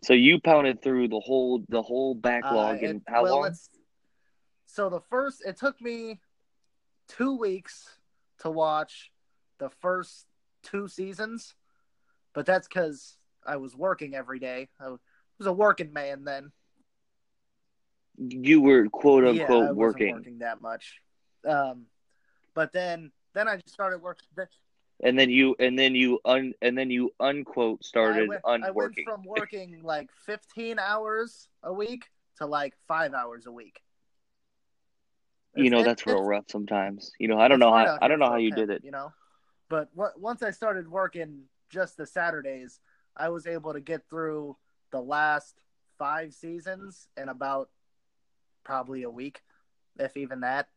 So 0.02 0.12
you 0.12 0.40
pounded 0.40 0.82
through 0.82 1.08
the 1.08 1.20
whole 1.20 1.64
the 1.68 1.82
whole 1.82 2.14
backlog 2.14 2.76
Uh, 2.76 2.86
in 2.86 2.96
it- 2.96 3.02
how 3.06 3.22
well, 3.22 3.40
long? 3.42 3.54
So 4.66 4.88
the 4.88 5.00
first, 5.00 5.44
it 5.44 5.58
took 5.58 5.80
me 5.80 6.20
two 7.06 7.36
weeks 7.36 7.94
to 8.38 8.50
watch 8.50 9.12
the 9.58 9.68
first 9.68 10.26
two 10.62 10.88
seasons, 10.88 11.54
but 12.32 12.46
that's 12.46 12.66
because 12.68 13.18
I 13.44 13.56
was 13.56 13.76
working 13.76 14.14
every 14.14 14.38
day. 14.38 14.68
I 14.80 14.88
was 14.88 15.46
a 15.46 15.52
working 15.52 15.92
man 15.92 16.24
then. 16.24 16.52
You 18.16 18.62
were 18.62 18.88
quote 18.88 19.24
yeah, 19.24 19.28
I 19.28 19.30
unquote 19.30 19.60
wasn't 19.60 19.76
working, 19.76 20.14
working 20.14 20.38
that 20.38 20.62
much. 20.62 21.00
Um, 21.46 21.86
but 22.54 22.72
then, 22.72 23.12
then 23.34 23.48
I 23.48 23.56
just 23.56 23.74
started 23.74 24.00
working. 24.00 24.28
And 25.02 25.18
then 25.18 25.30
you 25.30 25.56
and 25.58 25.78
then 25.78 25.94
you 25.94 26.20
un 26.24 26.52
and 26.62 26.76
then 26.78 26.90
you 26.90 27.12
unquote 27.20 27.84
started 27.84 28.24
I 28.24 28.28
went, 28.28 28.40
I 28.44 28.70
went 28.70 28.94
from 29.04 29.24
working 29.26 29.80
like 29.82 30.10
15 30.26 30.78
hours 30.78 31.48
a 31.62 31.72
week 31.72 32.04
to 32.38 32.46
like 32.46 32.74
five 32.88 33.12
hours 33.14 33.46
a 33.46 33.52
week. 33.52 33.80
you 35.54 35.70
know 35.70 35.78
It's- 35.80 35.86
that's 35.86 36.06
real 36.06 36.22
rough 36.22 36.44
sometimes. 36.48 37.12
You 37.18 37.28
know 37.28 37.38
I 37.38 37.48
don't 37.48 37.58
know 37.58 37.72
how 37.72 37.98
I 38.00 38.08
don't 38.08 38.18
know 38.18 38.28
how 38.30 38.36
you 38.36 38.52
did 38.52 38.70
it. 38.70 38.84
You 38.84 38.90
know, 38.90 39.12
but 39.68 39.88
what, 39.94 40.18
once 40.20 40.42
I 40.42 40.50
started 40.50 40.88
working 40.88 41.42
just 41.68 41.96
the 41.96 42.06
Saturdays, 42.06 42.80
I 43.16 43.28
was 43.30 43.46
able 43.46 43.72
to 43.72 43.80
get 43.80 44.08
through 44.08 44.56
the 44.90 45.00
last 45.00 45.60
five 45.98 46.32
seasons 46.32 47.08
in 47.16 47.28
about 47.28 47.70
probably 48.64 49.02
a 49.02 49.10
week, 49.10 49.42
if 49.98 50.16
even 50.16 50.40
that. 50.40 50.68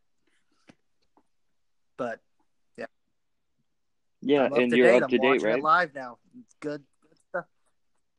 But 1.96 2.20
Yeah, 4.26 4.48
and 4.52 4.72
you're 4.72 4.86
date. 4.88 5.02
up 5.02 5.10
to 5.10 5.16
I'm 5.16 5.22
date, 5.22 5.42
right? 5.42 5.62
live 5.62 5.94
now. 5.94 6.18
It's 6.40 6.54
good. 6.60 6.82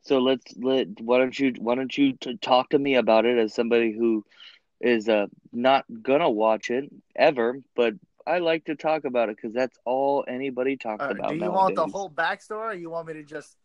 So 0.03 0.19
let's 0.19 0.55
let 0.57 1.01
why 1.01 1.17
don't 1.17 1.37
you 1.37 1.53
why 1.59 1.75
don't 1.75 1.95
you 1.97 2.13
t- 2.13 2.37
talk 2.37 2.69
to 2.69 2.79
me 2.79 2.95
about 2.95 3.25
it 3.25 3.37
as 3.37 3.53
somebody 3.53 3.91
who 3.91 4.23
is 4.79 5.09
uh 5.09 5.27
not 5.51 5.83
gonna 6.01 6.29
watch 6.29 6.69
it 6.69 6.89
ever, 7.13 7.59
but 7.75 7.95
I 8.25 8.39
like 8.39 8.65
to 8.65 8.75
talk 8.75 9.03
about 9.03 9.27
it 9.29 9.35
because 9.35 9.53
that's 9.53 9.77
all 9.83 10.23
anybody 10.25 10.77
talks 10.77 11.01
All 11.01 11.07
right, 11.07 11.17
about 11.17 11.31
do 11.31 11.35
you 11.35 11.41
nowadays. 11.41 11.77
want 11.77 11.91
the 11.91 11.97
whole 11.97 12.09
backstory? 12.09 12.69
Or 12.69 12.73
you 12.73 12.89
want 12.89 13.07
me 13.07 13.13
to 13.15 13.23
just? 13.23 13.57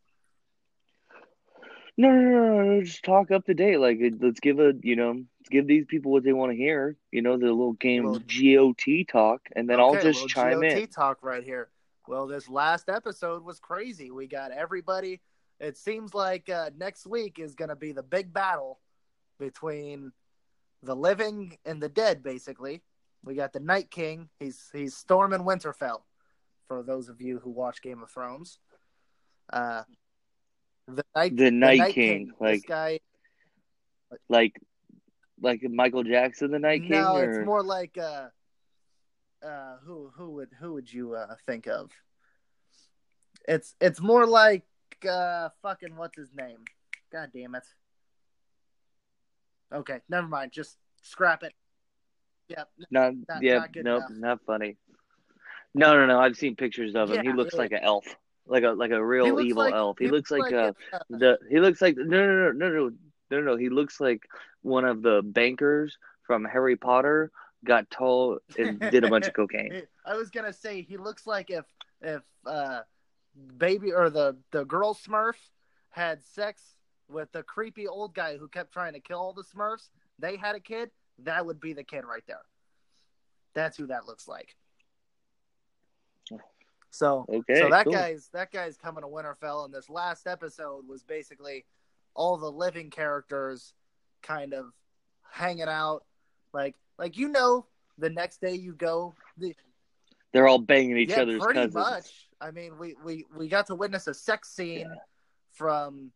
No, 1.96 2.10
no, 2.10 2.20
no, 2.20 2.62
no, 2.64 2.82
just 2.82 3.04
talk 3.04 3.30
up 3.30 3.44
to 3.46 3.54
date. 3.54 3.76
Like, 3.78 3.98
let's 4.20 4.40
give 4.40 4.58
a, 4.58 4.72
you 4.82 4.96
know, 4.96 5.10
let's 5.12 5.48
give 5.50 5.66
these 5.66 5.84
people 5.84 6.10
what 6.10 6.24
they 6.24 6.32
want 6.32 6.50
to 6.50 6.56
hear. 6.56 6.96
You 7.10 7.22
know, 7.22 7.36
the 7.36 7.46
little 7.46 7.74
game 7.74 8.04
Little- 8.12 8.72
GOT 8.72 9.04
talk, 9.08 9.42
and 9.54 9.68
then 9.68 9.78
I'll 9.78 9.94
just 9.94 10.26
chime 10.28 10.60
GOT 10.62 10.82
in. 10.82 10.86
talk 10.88 11.18
right 11.22 11.44
here. 11.44 11.68
Well, 12.06 12.26
this 12.26 12.48
last 12.48 12.88
episode 12.88 13.44
was 13.44 13.60
crazy. 13.60 14.10
We 14.10 14.26
got 14.26 14.50
everybody. 14.50 15.20
It 15.60 15.76
seems 15.76 16.14
like 16.14 16.48
uh, 16.48 16.70
next 16.76 17.06
week 17.06 17.38
is 17.38 17.54
going 17.54 17.68
to 17.68 17.76
be 17.76 17.92
the 17.92 18.02
big 18.02 18.32
battle 18.32 18.80
between 19.38 20.12
the 20.82 20.96
living 20.96 21.56
and 21.64 21.80
the 21.80 21.88
dead. 21.88 22.22
Basically, 22.22 22.82
we 23.24 23.34
got 23.34 23.52
the 23.52 23.60
Night 23.60 23.90
King. 23.90 24.28
He's 24.40 24.68
he's 24.72 24.96
storming 24.96 25.40
Winterfell. 25.40 26.02
For 26.66 26.82
those 26.82 27.08
of 27.08 27.20
you 27.20 27.38
who 27.38 27.50
watch 27.50 27.82
Game 27.82 28.02
of 28.02 28.10
Thrones, 28.10 28.58
uh, 29.52 29.82
the 30.88 31.04
Night 31.14 31.36
The 31.36 31.50
Night, 31.50 31.78
Night 31.78 31.94
King, 31.94 32.26
this 32.26 32.40
like, 32.40 32.66
guy. 32.66 33.00
like, 34.28 34.56
like 35.40 35.62
Michael 35.62 36.02
Jackson, 36.02 36.50
the 36.50 36.58
Night 36.58 36.82
King, 36.82 36.92
no, 36.92 37.16
or 37.16 37.30
it's 37.30 37.46
more 37.46 37.62
like 37.62 37.96
uh, 37.98 38.28
uh, 39.44 39.76
who 39.84 40.10
who 40.16 40.30
would 40.32 40.50
who 40.58 40.74
would 40.74 40.92
you 40.92 41.14
uh, 41.14 41.34
think 41.46 41.66
of? 41.66 41.90
It's 43.48 43.74
it's 43.80 44.00
more 44.00 44.26
like 44.26 44.64
uh, 45.08 45.48
fucking 45.62 45.96
what's 45.96 46.16
his 46.16 46.32
name? 46.34 46.58
God 47.12 47.30
damn 47.34 47.54
it. 47.54 47.64
Okay, 49.72 50.00
never 50.08 50.28
mind. 50.28 50.52
Just 50.52 50.76
scrap 51.02 51.42
it. 51.42 51.54
Yep. 52.48 52.68
not, 52.90 53.14
not- 53.28 53.42
yeah, 53.42 53.58
not 53.58 53.70
nope, 53.76 54.02
enough. 54.10 54.10
not 54.10 54.38
funny. 54.46 54.76
No, 55.74 55.94
no, 55.94 56.06
no. 56.06 56.20
I've 56.20 56.36
seen 56.36 56.54
pictures 56.54 56.94
of 56.94 57.10
him. 57.10 57.24
he 57.24 57.32
looks 57.32 57.54
yeah. 57.54 57.60
like 57.60 57.72
an 57.72 57.80
elf, 57.82 58.04
like 58.46 58.62
a 58.64 58.70
like 58.70 58.90
a 58.90 59.02
real 59.02 59.40
evil 59.40 59.64
like- 59.64 59.74
elf. 59.74 59.98
He, 59.98 60.04
he 60.04 60.10
looks 60.10 60.30
like, 60.30 60.52
uh, 60.52 60.72
uh, 60.92 60.98
the 61.08 61.38
he 61.48 61.60
looks 61.60 61.80
like 61.80 61.96
no, 61.96 62.04
no, 62.04 62.52
no, 62.52 62.68
no. 62.68 62.90
No, 63.30 63.40
no, 63.40 63.52
no. 63.52 63.56
He 63.56 63.70
looks 63.70 63.98
like 63.98 64.20
one 64.60 64.84
of 64.84 65.00
the 65.00 65.22
bankers 65.24 65.96
from 66.26 66.44
Harry 66.44 66.76
Potter 66.76 67.32
got 67.64 67.90
tall 67.90 68.38
and 68.58 68.80
did 68.80 69.04
a 69.04 69.08
bunch 69.08 69.26
of 69.26 69.34
cocaine. 69.34 69.82
I 70.06 70.14
was 70.16 70.30
gonna 70.30 70.52
say 70.52 70.82
he 70.82 70.96
looks 70.96 71.26
like 71.26 71.50
if 71.50 71.64
if 72.00 72.22
uh, 72.46 72.80
baby 73.56 73.92
or 73.92 74.10
the 74.10 74.36
the 74.50 74.64
girl 74.64 74.94
Smurf 74.94 75.34
had 75.90 76.22
sex 76.24 76.62
with 77.08 77.30
the 77.32 77.42
creepy 77.42 77.86
old 77.86 78.14
guy 78.14 78.36
who 78.36 78.48
kept 78.48 78.72
trying 78.72 78.94
to 78.94 79.00
kill 79.00 79.18
all 79.18 79.32
the 79.32 79.44
Smurfs. 79.44 79.88
They 80.18 80.36
had 80.36 80.54
a 80.54 80.60
kid. 80.60 80.90
That 81.20 81.44
would 81.46 81.60
be 81.60 81.72
the 81.72 81.84
kid 81.84 82.04
right 82.04 82.22
there. 82.26 82.40
That's 83.54 83.76
who 83.76 83.86
that 83.88 84.06
looks 84.06 84.26
like. 84.26 84.56
So, 86.90 87.24
Okay, 87.26 87.58
so 87.58 87.70
that 87.70 87.84
cool. 87.84 87.94
guy's 87.94 88.28
that 88.34 88.52
guy's 88.52 88.76
coming 88.76 89.02
to 89.02 89.08
Winterfell, 89.08 89.64
and 89.64 89.72
this 89.72 89.88
last 89.88 90.26
episode 90.26 90.86
was 90.86 91.02
basically 91.02 91.64
all 92.14 92.36
the 92.36 92.50
living 92.50 92.90
characters 92.90 93.72
kind 94.22 94.52
of 94.52 94.66
hanging 95.30 95.68
out, 95.68 96.04
like 96.52 96.76
like 96.98 97.16
you 97.16 97.28
know, 97.28 97.66
the 97.98 98.10
next 98.10 98.40
day 98.40 98.54
you 98.54 98.72
go, 98.74 99.14
the, 99.38 99.54
They're 100.32 100.48
all 100.48 100.58
banging 100.58 100.96
each 100.96 101.10
yeah, 101.10 101.22
other's 101.22 101.42
pretty 101.42 101.58
cousins. 101.60 101.74
much. 101.74 102.28
I 102.40 102.50
mean, 102.50 102.78
we 102.78 102.94
we 103.04 103.24
we 103.36 103.48
got 103.48 103.66
to 103.68 103.74
witness 103.74 104.06
a 104.06 104.14
sex 104.14 104.50
scene 104.50 104.80
Yeah. 104.80 104.94
from 105.52 106.12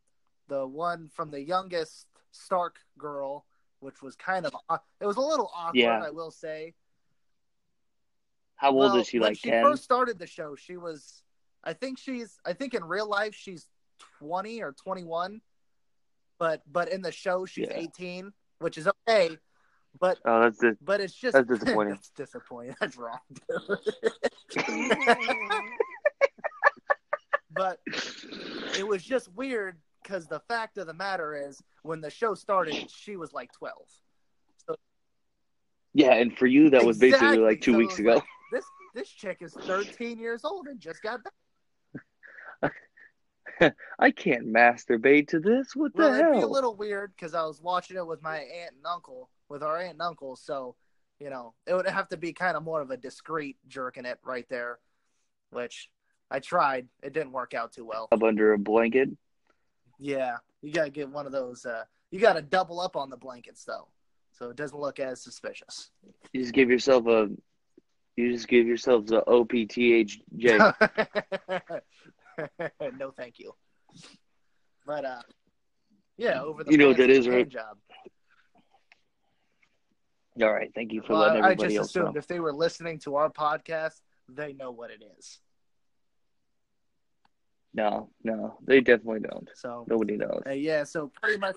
the 0.48 0.66
one 0.66 1.08
from 1.08 1.30
the 1.30 1.40
youngest 1.40 2.06
Stark 2.32 2.76
girl, 2.98 3.44
which 3.80 4.02
was 4.02 4.16
kind 4.16 4.44
of 4.46 4.54
it 5.00 5.06
was 5.06 5.16
a 5.16 5.20
little 5.20 5.50
awkward, 5.54 5.76
Yeah. 5.76 6.02
I 6.02 6.10
will 6.10 6.30
say. 6.30 6.74
How 8.56 8.68
old 8.70 8.76
Well, 8.92 8.96
is 8.96 9.08
she? 9.08 9.18
when 9.18 9.30
Like 9.30 9.38
she 9.38 9.50
10? 9.50 9.62
first 9.64 9.84
started 9.84 10.18
the 10.18 10.26
show, 10.26 10.54
she 10.56 10.76
was. 10.76 11.22
I 11.62 11.72
think 11.72 11.98
she's. 11.98 12.38
I 12.44 12.52
think 12.52 12.74
in 12.74 12.84
real 12.84 13.08
life 13.08 13.34
she's 13.34 13.66
twenty 14.18 14.62
or 14.62 14.72
twenty 14.72 15.04
one, 15.04 15.40
but 16.38 16.62
but 16.70 16.88
in 16.90 17.02
the 17.02 17.12
show 17.12 17.44
she's 17.44 17.66
Yeah. 17.68 17.76
eighteen, 17.76 18.32
which 18.58 18.78
is 18.78 18.88
okay. 19.08 19.36
But 19.98 20.18
Oh, 20.24 20.40
that's 20.42 20.62
it. 20.62 20.76
but 20.84 21.00
it's 21.00 21.14
just 21.14 21.34
That's 21.34 21.48
disappointing. 21.58 21.94
that's 21.94 22.10
disappointing. 22.10 22.74
That's 22.80 22.96
wrong. 22.96 23.18
but 27.54 27.78
it 28.78 28.86
was 28.86 29.02
just 29.02 29.32
weird 29.34 29.78
because 30.02 30.26
the 30.26 30.40
fact 30.40 30.78
of 30.78 30.86
the 30.86 30.94
matter 30.94 31.34
is, 31.48 31.62
when 31.82 32.00
the 32.00 32.10
show 32.10 32.34
started, 32.34 32.90
she 32.90 33.16
was 33.16 33.32
like 33.32 33.50
twelve. 33.52 33.86
Yeah, 35.94 36.12
and 36.14 36.36
for 36.36 36.46
you, 36.46 36.68
that 36.70 36.84
was 36.84 36.98
basically 36.98 37.38
like 37.38 37.62
two 37.62 37.72
So 37.72 37.78
weeks 37.78 37.98
ago. 37.98 38.14
like, 38.16 38.24
this 38.52 38.64
this 38.94 39.08
chick 39.08 39.38
is 39.40 39.54
thirteen 39.54 40.18
years 40.18 40.44
old 40.44 40.66
and 40.66 40.78
just 40.80 41.02
got 41.02 41.20
back. 41.24 41.32
I 43.98 44.10
can't 44.10 44.46
masturbate 44.46 45.28
to 45.28 45.40
this. 45.40 45.74
What 45.74 45.94
the 45.94 46.02
Well, 46.02 46.14
it'd 46.14 46.32
be 46.34 46.40
a 46.42 46.46
little 46.46 46.76
weird 46.76 47.12
because 47.16 47.32
I 47.32 47.42
was 47.44 47.62
watching 47.62 47.96
it 47.96 48.06
with 48.06 48.20
my 48.22 48.36
aunt 48.36 48.74
and 48.76 48.84
uncle, 48.86 49.30
with 49.48 49.62
our 49.62 49.78
aunt 49.78 49.92
and 49.92 50.02
uncle. 50.02 50.36
So, 50.36 50.76
you 51.18 51.30
know, 51.30 51.54
it 51.66 51.74
would 51.74 51.86
have 51.86 52.08
to 52.08 52.16
be 52.16 52.32
kind 52.32 52.56
of 52.56 52.62
more 52.62 52.80
of 52.80 52.90
a 52.90 52.96
discreet 52.96 53.56
jerking 53.66 54.04
it 54.04 54.18
right 54.24 54.46
there, 54.48 54.78
which 55.50 55.90
I 56.30 56.40
tried. 56.40 56.88
It 57.02 57.12
didn't 57.12 57.32
work 57.32 57.54
out 57.54 57.72
too 57.72 57.84
well. 57.84 58.08
Up 58.12 58.22
under 58.22 58.52
a 58.52 58.58
blanket. 58.58 59.10
Yeah, 59.98 60.36
you 60.62 60.72
gotta 60.72 60.90
get 60.90 61.08
one 61.08 61.26
of 61.26 61.32
those. 61.32 61.64
Uh, 61.64 61.84
you 62.10 62.20
gotta 62.20 62.42
double 62.42 62.80
up 62.80 62.96
on 62.96 63.08
the 63.10 63.16
blankets 63.16 63.64
though, 63.64 63.88
so 64.32 64.50
it 64.50 64.56
doesn't 64.56 64.78
look 64.78 65.00
as 65.00 65.22
suspicious. 65.22 65.90
You 66.32 66.42
just 66.42 66.52
give 66.52 66.68
yourself 66.68 67.06
a. 67.06 67.30
You 68.16 68.32
just 68.32 68.48
give 68.48 68.66
yourselves 68.66 69.12
a 69.12 69.22
OPTHJ. 69.22 70.74
no, 72.98 73.10
thank 73.10 73.38
you. 73.38 73.54
But 74.86 75.04
uh, 75.04 75.22
yeah, 76.16 76.42
over 76.42 76.64
the 76.64 76.72
You 76.72 76.78
know 76.78 76.88
what 76.88 76.96
that 76.98 77.10
is, 77.10 77.28
right? 77.28 77.48
Job. 77.48 77.78
All 80.42 80.52
right, 80.52 80.70
thank 80.74 80.92
you 80.92 81.02
for 81.02 81.14
Well, 81.14 81.28
letting 81.28 81.44
I, 81.44 81.48
I 81.50 81.54
just 81.54 81.76
assumed 81.78 82.14
know. 82.14 82.18
if 82.18 82.26
they 82.26 82.40
were 82.40 82.52
listening 82.52 82.98
to 83.00 83.16
our 83.16 83.30
podcast, 83.30 84.00
they 84.28 84.52
know 84.52 84.70
what 84.70 84.90
it 84.90 85.02
is. 85.18 85.38
No, 87.72 88.10
no, 88.24 88.58
they 88.66 88.80
definitely 88.80 89.20
don't. 89.20 89.48
So 89.54 89.84
Nobody 89.88 90.16
knows. 90.16 90.42
uh, 90.46 90.50
yeah, 90.50 90.84
so 90.84 91.10
pretty 91.22 91.38
much 91.38 91.56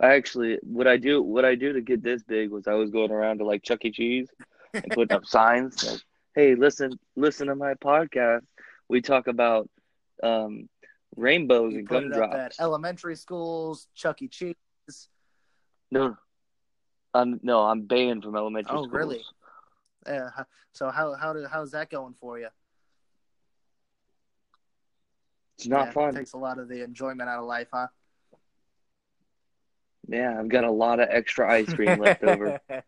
I 0.00 0.14
actually, 0.14 0.58
what 0.62 0.86
I 0.86 0.98
do, 0.98 1.22
what 1.22 1.46
I 1.46 1.54
do 1.54 1.72
to 1.72 1.80
get 1.80 2.02
this 2.02 2.22
big 2.22 2.50
was 2.50 2.66
I 2.66 2.74
was 2.74 2.90
going 2.90 3.10
around 3.10 3.38
to 3.38 3.44
like 3.46 3.62
Chuck 3.62 3.84
E. 3.86 3.90
Cheese 3.90 4.28
and 4.74 4.84
putting 4.90 5.16
up 5.16 5.24
signs 5.26 5.90
like, 5.90 6.00
"Hey, 6.34 6.54
listen, 6.54 6.98
listen 7.16 7.46
to 7.46 7.54
my 7.54 7.74
podcast. 7.74 8.42
We 8.90 9.00
talk 9.00 9.26
about 9.26 9.70
um, 10.22 10.68
rainbows 11.16 11.72
you 11.72 11.78
and 11.80 11.88
put 11.88 12.04
it 12.04 12.12
up 12.12 12.34
at 12.34 12.54
elementary 12.60 13.16
schools, 13.16 13.88
Chuck 13.94 14.20
E. 14.20 14.28
Cheese. 14.28 14.54
No, 15.90 16.16
I'm 17.16 17.40
no, 17.42 17.62
I'm 17.62 17.82
banned 17.82 18.22
from 18.24 18.36
elementary 18.36 18.78
Oh, 18.78 18.82
schools. 18.82 18.98
really? 18.98 19.24
Uh, 20.06 20.30
h- 20.38 20.46
so 20.72 20.90
how 20.90 21.14
how 21.14 21.32
do, 21.32 21.46
how's 21.50 21.72
that 21.72 21.90
going 21.90 22.14
for 22.20 22.38
you? 22.38 22.48
It's 25.58 25.68
not 25.68 25.88
Yeah, 25.88 25.92
fun. 25.92 26.14
Takes 26.14 26.32
a 26.32 26.38
lot 26.38 26.58
of 26.58 26.68
the 26.68 26.82
enjoyment 26.82 27.28
out 27.28 27.38
of 27.40 27.46
life, 27.46 27.68
huh? 27.72 27.88
Yeah, 30.08 30.38
I've 30.38 30.48
got 30.48 30.64
a 30.64 30.70
lot 30.70 31.00
of 31.00 31.08
extra 31.10 31.50
ice 31.50 31.72
cream 31.72 31.98
left 31.98 32.22
over. 32.22 32.54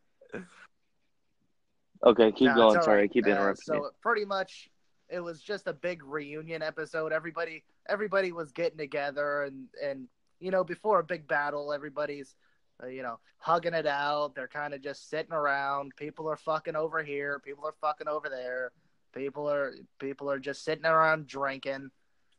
Okay, 2.05 2.33
keep 2.33 2.55
No, 2.55 2.55
going. 2.55 2.75
it's 2.75 2.77
all 2.77 2.85
Sorry, 2.85 3.03
I 3.03 3.09
right. 3.09 3.09
keep 3.09 3.27
Uh, 3.27 3.27
interrupting 3.27 3.65
so 3.65 3.75
you. 3.75 3.83
pretty 4.01 4.25
much, 4.25 4.71
it 5.09 5.21
was 5.21 5.43
just 5.43 5.67
a 5.67 5.73
big 5.73 6.03
reunion 6.05 6.63
episode. 6.63 7.13
Everybody, 7.13 7.65
everybody 7.89 8.33
was 8.33 8.53
getting 8.53 8.79
together, 8.79 9.43
and 9.43 9.69
and 9.83 10.09
you 10.41 10.51
know, 10.51 10.63
before 10.65 10.99
a 11.01 11.05
big 11.05 11.27
battle, 11.27 11.73
everybody's, 11.73 12.35
uh, 12.35 12.48
Uh, 12.83 12.87
you 12.87 13.03
know, 13.03 13.19
hugging 13.39 13.75
it 13.75 13.87
out. 13.87 14.35
They're 14.35 14.49
kind 14.49 14.75
of 14.75 14.81
just 14.81 15.11
sitting 15.11 15.33
around. 15.33 15.93
People 15.97 16.29
are 16.29 16.37
fucking 16.37 16.77
over 16.77 17.03
here. 17.03 17.41
People 17.45 17.67
are 17.67 17.75
fucking 17.81 18.09
over 18.09 18.29
there. 18.29 18.73
People 19.13 19.49
are 19.51 19.75
people 19.99 20.31
are 20.31 20.39
just 20.39 20.65
sitting 20.65 20.87
around 20.87 21.27
drinking. 21.27 21.91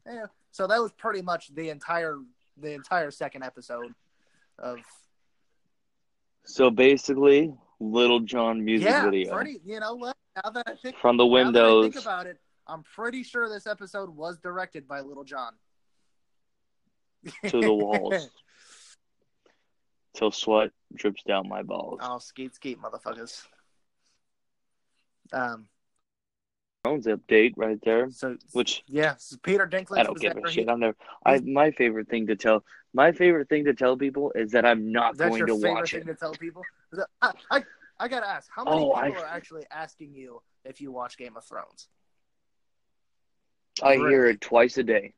Yeah. 0.05 0.27
So 0.51 0.67
that 0.67 0.81
was 0.81 0.91
pretty 0.93 1.21
much 1.21 1.53
the 1.53 1.69
entire 1.69 2.17
the 2.57 2.73
entire 2.73 3.11
second 3.11 3.43
episode 3.43 3.93
of 4.57 4.79
So 6.45 6.69
basically, 6.69 7.53
Lil 7.79 8.21
Jon 8.21 8.63
music 8.63 8.87
yeah, 8.89 9.03
video 9.03 9.35
pretty. 9.35 9.61
You 9.65 9.79
know 9.79 9.95
what? 9.95 10.15
Now 10.43 10.51
that 10.51 10.63
I 10.67 10.75
think 10.75 10.97
from 10.97 11.17
the 11.17 11.25
Now 11.25 11.51
that 11.51 11.59
I 11.59 11.67
windows. 11.67 11.93
think 11.93 12.03
about 12.05 12.27
it, 12.27 12.37
I'm 12.67 12.83
pretty 12.83 13.23
sure 13.23 13.49
this 13.49 13.67
episode 13.67 14.09
was 14.09 14.37
directed 14.39 14.87
by 14.87 15.01
Lil 15.01 15.23
Jon. 15.23 15.53
to 17.47 17.59
the 17.61 17.73
walls 17.73 18.29
till 20.19 20.31
sweat 20.31 20.71
drips 20.93 21.23
down 21.23 21.47
my 21.47 21.63
balls. 21.63 21.99
oh, 22.03 22.19
skate, 22.19 22.53
skeet, 22.53 22.77
motherfuckers. 22.81 23.45
Um. 25.31 25.67
Jones 26.85 27.07
update 27.07 27.53
right 27.57 27.77
there. 27.83 28.09
So, 28.11 28.37
Which 28.53 28.83
yeah, 28.87 29.15
so 29.17 29.35
Peter 29.43 29.67
Dinklage. 29.67 29.97
I 29.99 30.03
don't 30.03 30.19
give 30.19 30.37
a 30.37 30.41
He- 30.47 30.53
shit. 30.53 30.69
I'm 30.69 30.79
never. 30.79 30.95
I 31.25 31.39
my 31.39 31.71
favorite 31.71 32.07
thing 32.09 32.27
to 32.27 32.35
tell 32.35 32.63
my 32.93 33.11
favorite 33.11 33.49
thing 33.49 33.65
to 33.65 33.73
tell 33.73 33.97
people 33.97 34.31
is 34.33 34.51
that 34.51 34.65
I'm 34.65 34.91
not 34.91 35.17
that's 35.17 35.29
going 35.29 35.39
your 35.39 35.47
to 35.47 35.55
favorite 35.55 35.73
watch 35.73 35.91
thing 35.91 36.01
it. 36.01 36.05
to 36.07 36.15
tell 36.15 36.33
people. 36.33 36.63
I, 37.21 37.31
I, 37.51 37.63
I 37.99 38.07
gotta 38.07 38.27
ask, 38.27 38.49
how 38.53 38.63
many 38.63 38.77
Oh, 38.77 38.93
people 39.01 39.21
I- 39.21 39.23
are 39.23 39.25
actually 39.27 39.63
asking 39.71 40.15
you 40.15 40.41
if 40.65 40.79
you 40.81 40.91
watch 40.91 41.17
Game 41.17 41.35
of 41.37 41.43
Thrones? 41.45 41.87
I 43.83 43.95
hear 43.95 44.25
it 44.25 44.41
twice 44.41 44.77
a 44.77 44.83
day. 44.83 45.13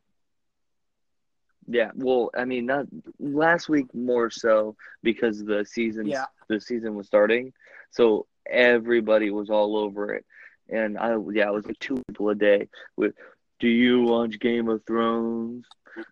Yeah, 1.68 1.92
well, 1.96 2.32
I 2.36 2.46
mean, 2.46 2.66
not 2.66 2.88
last 3.20 3.70
week 3.70 3.94
more 3.94 4.30
so 4.30 4.76
because 5.04 5.44
the 5.44 5.64
season 5.66 6.08
Yeah. 6.08 6.26
the 6.50 6.60
season 6.60 6.96
was 6.96 7.08
starting, 7.08 7.54
so 7.92 8.26
everybody 8.50 9.30
was 9.32 9.50
all 9.50 9.78
over 9.78 10.14
it, 10.14 10.26
and 10.70 10.98
I 10.98 11.16
yeah, 11.32 11.48
it 11.50 11.54
was 11.54 11.66
like 11.66 11.80
two 11.80 12.02
people 12.08 12.30
a 12.30 12.36
day 12.36 12.68
with, 12.98 13.14
"Do 13.60 13.68
you 13.68 14.02
watch 14.04 14.40
Game 14.40 14.68
of 14.70 14.84
Thrones?" 14.86 15.66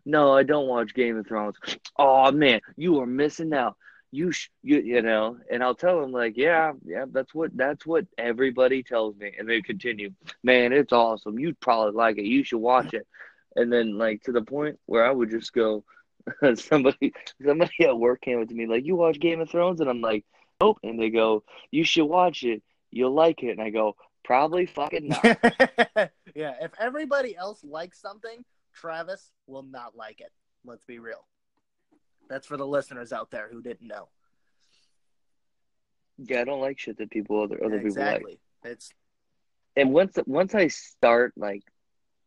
No, 0.05 0.33
I 0.33 0.43
don't 0.43 0.67
watch 0.67 0.93
Game 0.93 1.17
of 1.17 1.27
Thrones. 1.27 1.55
Oh 1.97 2.31
man, 2.31 2.61
you 2.77 2.99
are 3.01 3.05
missing 3.07 3.53
out. 3.53 3.75
You 4.11 4.31
sh- 4.31 4.49
you 4.63 4.79
you 4.79 5.01
know, 5.01 5.37
and 5.51 5.63
I'll 5.63 5.75
tell 5.75 6.01
them 6.01 6.11
like, 6.11 6.35
yeah, 6.37 6.73
yeah, 6.85 7.05
that's 7.11 7.33
what 7.33 7.55
that's 7.55 7.85
what 7.85 8.05
everybody 8.17 8.83
tells 8.83 9.15
me, 9.17 9.33
and 9.37 9.47
they 9.47 9.61
continue, 9.61 10.11
man, 10.43 10.73
it's 10.73 10.93
awesome. 10.93 11.37
You'd 11.39 11.59
probably 11.59 11.93
like 11.93 12.17
it. 12.17 12.25
You 12.25 12.43
should 12.43 12.59
watch 12.59 12.93
it. 12.93 13.07
And 13.55 13.71
then 13.71 13.97
like 13.97 14.23
to 14.23 14.31
the 14.31 14.41
point 14.41 14.79
where 14.85 15.05
I 15.05 15.11
would 15.11 15.29
just 15.29 15.53
go, 15.53 15.83
somebody 16.55 17.13
somebody 17.43 17.85
at 17.85 17.97
work 17.97 18.21
came 18.21 18.41
up 18.41 18.47
to 18.47 18.55
me 18.55 18.67
like, 18.67 18.85
you 18.85 18.95
watch 18.95 19.19
Game 19.19 19.41
of 19.41 19.49
Thrones, 19.49 19.81
and 19.81 19.89
I'm 19.89 20.01
like, 20.01 20.25
nope. 20.61 20.79
And 20.83 20.99
they 20.99 21.09
go, 21.09 21.43
you 21.71 21.83
should 21.83 22.05
watch 22.05 22.43
it. 22.43 22.61
You'll 22.91 23.13
like 23.13 23.43
it. 23.43 23.51
And 23.51 23.61
I 23.61 23.69
go, 23.69 23.95
probably 24.23 24.65
fucking 24.65 25.09
not. 25.09 25.23
yeah, 26.35 26.53
if 26.61 26.71
everybody 26.79 27.35
else 27.35 27.63
likes 27.63 27.99
something, 27.99 28.43
Travis 28.73 29.31
will 29.47 29.63
not 29.63 29.95
like 29.95 30.21
it. 30.21 30.31
Let's 30.65 30.83
be 30.83 30.99
real. 30.99 31.25
That's 32.29 32.45
for 32.45 32.57
the 32.57 32.67
listeners 32.67 33.11
out 33.11 33.31
there 33.31 33.49
who 33.51 33.61
didn't 33.61 33.87
know. 33.87 34.09
yeah, 36.17 36.41
I 36.41 36.43
don't 36.43 36.61
like 36.61 36.79
shit 36.79 36.97
that 36.97 37.09
people 37.09 37.41
other 37.41 37.63
other 37.63 37.79
people 37.79 38.03
like. 38.03 38.23
It's 38.63 38.91
And 39.75 39.93
once 39.93 40.17
once 40.25 40.53
I 40.53 40.67
start 40.67 41.33
like 41.35 41.63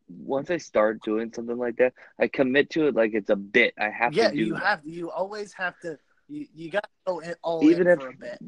once 0.08 0.50
I 0.50 0.58
start 0.58 1.02
doing 1.02 1.32
something 1.32 1.56
like 1.58 1.76
that, 1.76 1.94
I 2.18 2.28
commit 2.28 2.70
to 2.70 2.86
it 2.88 2.94
like 2.94 3.12
it's 3.14 3.30
a 3.30 3.36
bit. 3.36 3.74
I 3.78 3.90
have 3.90 4.12
yeah, 4.14 4.30
to 4.30 4.36
do 4.36 4.46
you 4.46 4.54
that. 4.54 4.62
have 4.62 4.80
you 4.84 5.10
always 5.10 5.52
have 5.54 5.78
to. 5.80 5.98
You 6.28 6.46
you 6.54 6.70
got 6.70 6.84
to 6.84 6.88
go 7.06 7.18
in, 7.20 7.34
all 7.42 7.66
Even 7.66 7.86
in 7.86 7.92
if- 7.92 8.00
for 8.00 8.08
a 8.08 8.12
bit. 8.14 8.40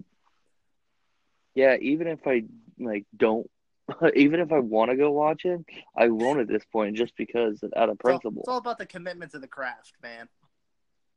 Yeah, 1.55 1.77
even 1.81 2.09
if 2.09 2.27
I 2.27 2.45
like 2.79 3.05
don't, 3.17 3.49
even 4.17 4.41
if 4.41 4.53
I 4.53 4.59
want 4.59 4.91
to 4.91 4.97
go 4.97 5.13
watch 5.13 5.45
it, 5.45 5.61
I 5.97 6.09
won't 6.09 6.41
at 6.41 6.49
this 6.49 6.65
point 6.73 6.97
just 6.97 7.17
because 7.17 7.63
out 7.77 7.89
of 7.89 7.95
It's 7.97 8.05
all, 8.05 8.11
principle. 8.11 8.43
it's 8.43 8.49
all 8.49 8.59
about 8.59 8.79
the 8.79 8.87
commitment 8.87 9.33
to 9.33 9.39
the 9.39 9.47
craft, 9.47 9.93
man. 10.03 10.29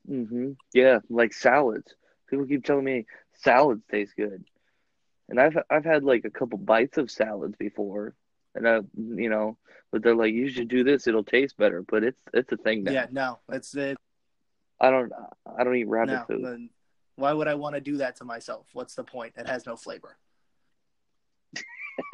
hmm 0.07 0.51
Yeah, 0.73 0.99
like 1.09 1.33
salads. 1.33 1.93
People 2.29 2.45
keep 2.45 2.65
telling 2.65 2.83
me 2.85 3.05
salads 3.35 3.83
taste 3.89 4.13
good, 4.15 4.43
and 5.29 5.39
I've 5.39 5.57
I've 5.69 5.85
had 5.85 6.03
like 6.03 6.25
a 6.25 6.29
couple 6.29 6.57
bites 6.59 6.97
of 6.97 7.09
salads 7.09 7.55
before, 7.57 8.15
and 8.57 8.67
I 8.67 8.79
you 8.97 9.29
know, 9.29 9.57
but 9.91 10.03
they're 10.03 10.15
like 10.15 10.33
you 10.33 10.49
should 10.49 10.67
do 10.67 10.83
this, 10.83 11.07
it'll 11.07 11.23
taste 11.23 11.57
better. 11.57 11.83
But 11.87 12.03
it's 12.03 12.21
it's 12.33 12.51
a 12.51 12.57
thing 12.57 12.83
now. 12.83 12.91
Yeah, 12.91 13.07
no, 13.11 13.39
it's 13.49 13.75
it. 13.75 13.97
I 14.79 14.89
don't 14.91 15.11
I 15.57 15.63
don't 15.63 15.75
eat 15.75 15.87
rabbit 15.87 16.11
No, 16.13 16.25
food. 16.27 16.69
why 17.15 17.33
would 17.33 17.47
I 17.47 17.55
want 17.55 17.75
to 17.75 17.81
do 17.81 17.97
that 17.97 18.17
to 18.17 18.25
myself? 18.25 18.67
What's 18.73 18.95
the 18.95 19.03
point? 19.03 19.33
It 19.37 19.47
has 19.47 19.65
no 19.65 19.75
flavor. 19.75 20.17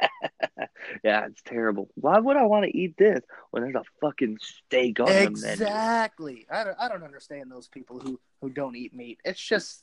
yeah, 1.04 1.26
it's 1.26 1.42
terrible. 1.42 1.90
Why 1.94 2.18
would 2.18 2.36
I 2.36 2.44
want 2.44 2.64
to 2.64 2.76
eat 2.76 2.96
this 2.96 3.20
when 3.50 3.62
there's 3.62 3.74
a 3.74 3.84
fucking 4.00 4.38
steak 4.40 5.00
on? 5.00 5.08
Exactly. 5.10 6.46
I 6.50 6.64
don't. 6.64 6.76
I 6.78 6.88
don't 6.88 7.02
understand 7.02 7.50
those 7.50 7.68
people 7.68 7.98
who 7.98 8.18
who 8.40 8.50
don't 8.50 8.76
eat 8.76 8.94
meat. 8.94 9.18
It's 9.24 9.40
just 9.40 9.82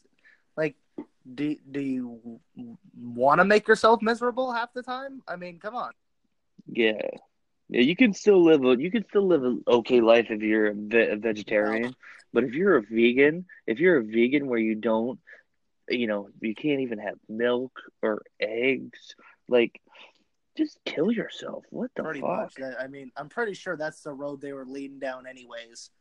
like, 0.58 0.76
do 1.36 1.56
do 1.70 1.80
you 1.80 2.40
want 3.00 3.40
to 3.40 3.46
make 3.46 3.68
yourself 3.68 4.02
miserable 4.02 4.52
half 4.52 4.74
the 4.74 4.84
time? 4.84 5.22
I 5.28 5.36
mean, 5.36 5.60
come 5.60 5.76
on. 5.76 5.92
Yeah. 6.72 7.02
Yeah, 7.70 7.82
you 7.82 7.96
can 7.96 8.14
still 8.14 8.44
live 8.44 8.64
a 8.66 8.76
you 8.78 8.92
can 8.92 9.06
still 9.08 9.28
live 9.28 9.44
an 9.44 9.64
okay 9.66 10.02
life 10.02 10.28
if 10.30 10.42
you're 10.42 10.68
a, 10.68 10.74
ve- 10.74 11.08
a 11.12 11.16
vegetarian, 11.16 11.96
but 12.34 12.44
if 12.44 12.54
you're 12.54 12.76
a 12.78 12.82
vegan, 12.82 13.46
if 13.66 13.80
you're 13.80 13.98
a 13.98 14.04
vegan 14.04 14.48
where 14.48 14.60
you 14.60 14.76
don't, 14.76 15.20
you 15.88 16.06
know, 16.08 16.28
you 16.42 16.54
can't 16.54 16.82
even 16.82 17.00
have 17.00 17.16
milk 17.30 17.72
or 18.02 18.24
eggs, 18.42 19.16
like, 19.48 19.80
just 20.58 20.78
kill 20.84 21.14
yourself. 21.14 21.64
What 21.70 21.92
the 21.96 22.04
Pretty 22.04 22.20
fuck? 22.20 22.60
much. 22.60 22.76
I 22.78 22.88
mean, 22.88 23.10
I'm 23.16 23.30
pretty 23.30 23.54
sure 23.54 23.78
that's 23.78 24.02
the 24.02 24.14
road 24.14 24.42
they 24.42 24.52
were 24.52 24.66
leading 24.66 25.00
down, 25.00 25.26
anyways. 25.26 25.92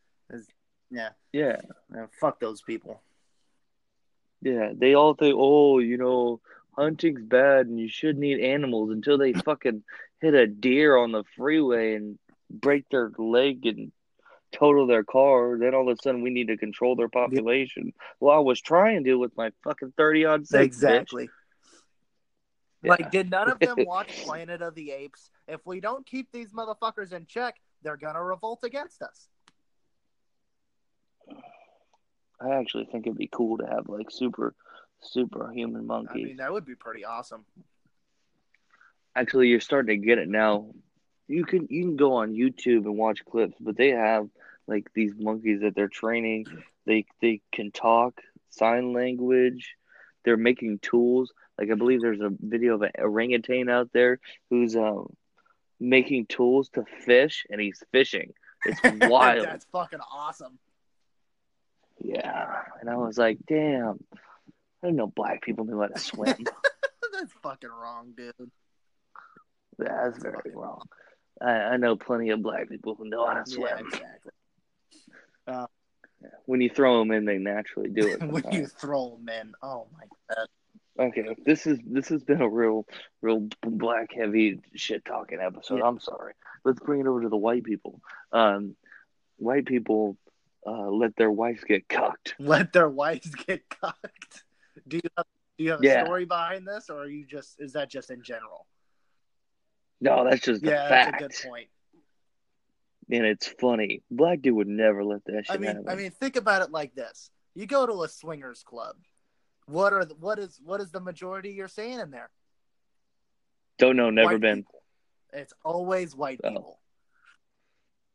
Yeah, 0.89 1.09
Yeah, 1.31 1.55
yeah, 1.95 2.07
fuck 2.19 2.41
those 2.41 2.61
people. 2.61 3.01
yeah. 4.41 4.71
They 4.75 4.93
all 4.93 5.13
think, 5.13 5.35
oh, 5.37 5.79
you 5.79 5.97
know, 5.97 6.41
hunting's 6.75 7.23
bad 7.23 7.67
and 7.67 7.79
you 7.79 7.87
shouldn't 7.87 8.25
eat 8.25 8.41
animals 8.41 8.91
until 8.91 9.17
they 9.17 9.31
fucking 9.33 9.83
hit 10.21 10.33
a 10.33 10.47
deer 10.47 10.95
on 10.95 11.11
the 11.11 11.23
freeway 11.35 11.95
and 11.95 12.17
break 12.49 12.85
their 12.89 13.11
leg 13.17 13.65
and 13.65 13.91
total 14.51 14.85
their 14.87 15.03
car. 15.03 15.57
Then 15.57 15.73
all 15.73 15.89
of 15.89 15.97
a 15.97 16.01
sudden 16.01 16.21
we 16.21 16.29
need 16.29 16.47
to 16.47 16.57
control 16.57 16.95
their 16.95 17.09
population. 17.09 17.93
Well, 18.19 18.35
I 18.35 18.39
was 18.39 18.61
trying 18.61 19.03
to 19.03 19.15
with 19.15 19.35
my 19.35 19.51
fucking 19.63 19.93
30 19.97 20.25
aught 20.25 20.47
six. 20.47 20.63
Exactly. 20.63 21.27
bitch. 21.27 21.29
Like, 22.83 22.99
Yeah. 22.99 23.09
did 23.09 23.29
none 23.29 23.49
of 23.49 23.59
them 23.59 23.77
watch 23.85 24.23
Planet 24.23 24.61
of 24.61 24.75
the 24.75 24.91
Apes? 24.91 25.29
If 25.47 25.65
we 25.65 25.79
don't 25.79 26.05
keep 26.05 26.31
these 26.31 26.51
motherfuckers 26.51 27.13
in 27.13 27.25
check, 27.25 27.55
they're 27.83 27.97
gonna 27.97 28.23
revolt 28.23 28.63
against 28.63 29.01
us. 29.01 29.27
I 32.39 32.55
actually 32.55 32.85
think 32.85 33.05
it'd 33.05 33.17
be 33.17 33.29
cool 33.31 33.59
to 33.59 33.67
have 33.67 33.87
like 33.87 34.09
super, 34.09 34.55
super 35.01 35.51
human 35.51 35.89
I 35.91 36.13
mean, 36.13 36.37
that 36.37 36.51
would 36.51 36.65
be 36.65 36.75
pretty 36.75 37.05
awesome. 37.05 37.45
Actually, 39.15 39.49
you're 39.49 39.59
starting 39.59 39.99
to 39.99 40.05
get 40.05 40.17
it 40.17 40.27
now. 40.29 40.73
You 41.27 41.45
can 41.45 41.67
you 41.69 41.83
can 41.83 41.95
go 41.97 42.13
on 42.15 42.33
YouTube 42.33 42.85
and 42.85 42.97
watch 42.97 43.23
clips, 43.25 43.55
but 43.59 43.77
they 43.77 43.89
have 43.89 44.27
like 44.67 44.87
these 44.93 45.13
monkeys 45.17 45.61
that 45.61 45.75
they're 45.75 45.87
training. 45.87 46.45
They 46.85 47.05
they 47.21 47.41
can 47.51 47.71
talk 47.71 48.21
sign 48.49 48.93
language. 48.93 49.75
They're 50.23 50.37
making 50.37 50.79
tools. 50.79 51.31
Like 51.57 51.71
I 51.71 51.75
believe 51.75 52.01
there's 52.01 52.21
a 52.21 52.31
video 52.39 52.75
of 52.75 52.81
an 52.81 52.91
orangutan 52.97 53.69
out 53.69 53.89
there 53.93 54.19
who's 54.49 54.75
um 54.75 55.13
making 55.79 56.27
tools 56.27 56.69
to 56.69 56.85
fish, 57.05 57.45
and 57.49 57.59
he's 57.59 57.83
fishing. 57.91 58.33
It's 58.65 58.79
wild. 59.09 59.45
That's 59.45 59.65
fucking 59.71 59.99
awesome. 59.99 60.59
yeah, 61.99 62.61
and 62.79 62.89
I 62.89 62.97
was 62.97 63.17
like, 63.17 63.39
damn. 63.47 63.99
I 64.83 64.87
didn't 64.87 64.97
know 64.97 65.07
black 65.07 65.43
people 65.43 65.65
knew 65.65 65.79
how 65.79 65.87
to 65.87 65.99
swim. 65.99 66.35
That's 67.13 67.33
fucking 67.43 67.69
wrong, 67.69 68.13
dude. 68.17 68.33
That's 69.77 70.17
very 70.21 70.51
wrong. 70.53 70.81
I, 71.41 71.51
I 71.51 71.77
know 71.77 71.95
plenty 71.95 72.29
of 72.29 72.41
black 72.41 72.69
people 72.69 72.95
who 72.95 73.09
know 73.09 73.25
how 73.25 73.41
to 73.41 73.49
swim. 73.49 73.63
Yeah, 73.67 73.79
exactly. 73.79 74.31
When 76.45 76.61
you 76.61 76.69
throw 76.69 76.99
them 76.99 77.11
in, 77.11 77.25
they 77.25 77.37
naturally 77.37 77.89
do 77.89 78.07
it. 78.07 78.21
when 78.29 78.43
you 78.51 78.67
throw 78.67 79.17
them 79.17 79.29
in, 79.29 79.53
oh 79.63 79.87
my 79.93 80.05
god. 80.35 80.47
Okay, 80.99 81.35
this 81.45 81.65
is 81.65 81.79
this 81.85 82.09
has 82.09 82.23
been 82.23 82.41
a 82.41 82.49
real, 82.49 82.85
real 83.21 83.47
black 83.63 84.13
heavy 84.13 84.59
shit 84.75 85.03
talking 85.05 85.39
episode. 85.39 85.77
Yeah. 85.77 85.87
I'm 85.87 85.99
sorry. 85.99 86.33
Let's 86.63 86.79
bring 86.79 86.99
it 86.99 87.07
over 87.07 87.21
to 87.23 87.29
the 87.29 87.37
white 87.37 87.63
people. 87.63 88.01
Um, 88.31 88.75
white 89.37 89.65
people 89.65 90.17
uh, 90.67 90.89
let 90.89 91.15
their 91.15 91.31
wives 91.31 91.63
get 91.63 91.87
cucked. 91.89 92.35
Let 92.39 92.71
their 92.73 92.89
wives 92.89 93.31
get 93.33 93.67
cocked. 93.69 94.43
Do 94.87 94.97
you 94.97 95.09
have, 95.17 95.25
do 95.57 95.63
you 95.63 95.71
have 95.71 95.81
a 95.81 95.85
Yeah. 95.85 96.03
story 96.03 96.25
behind 96.25 96.67
this, 96.67 96.89
or 96.89 96.99
are 96.99 97.07
you 97.07 97.25
just 97.25 97.59
is 97.59 97.73
that 97.73 97.89
just 97.89 98.11
in 98.11 98.21
general? 98.21 98.67
No, 100.01 100.27
that's 100.27 100.41
just 100.41 100.63
Yeah, 100.63 100.87
fact, 100.89 101.19
that's 101.19 101.23
a 101.39 101.41
good 101.41 101.49
point. 101.49 101.69
and 103.09 103.25
it's 103.25 103.47
funny. 103.47 104.01
Black 104.09 104.41
dude 104.41 104.55
would 104.55 104.67
never 104.67 105.03
let 105.03 105.23
that 105.25 105.45
shit 105.45 105.55
I 105.55 105.57
mean, 105.57 105.67
happen. 105.75 105.89
I 105.89 105.95
mean, 105.95 106.11
think 106.11 106.35
about 106.35 106.61
it 106.63 106.71
like 106.71 106.95
this: 106.95 107.29
you 107.53 107.67
go 107.67 107.85
to 107.85 108.03
a 108.03 108.09
swingers 108.09 108.63
club. 108.63 108.95
What 109.67 109.93
are 109.93 110.03
the, 110.05 110.15
what 110.15 110.39
is 110.39 110.59
what 110.63 110.81
is 110.81 110.91
the 110.91 110.99
majority 110.99 111.51
you're 111.51 111.67
seeing 111.67 111.99
in 111.99 112.09
there? 112.11 112.29
Don't 113.77 113.95
know, 113.95 114.09
never 114.09 114.33
White 114.33 114.41
been. 114.41 114.57
people. 114.57 114.81
It's 115.33 115.53
always 115.63 116.15
white 116.15 116.39
Oh. 116.43 116.49
people. 116.49 116.77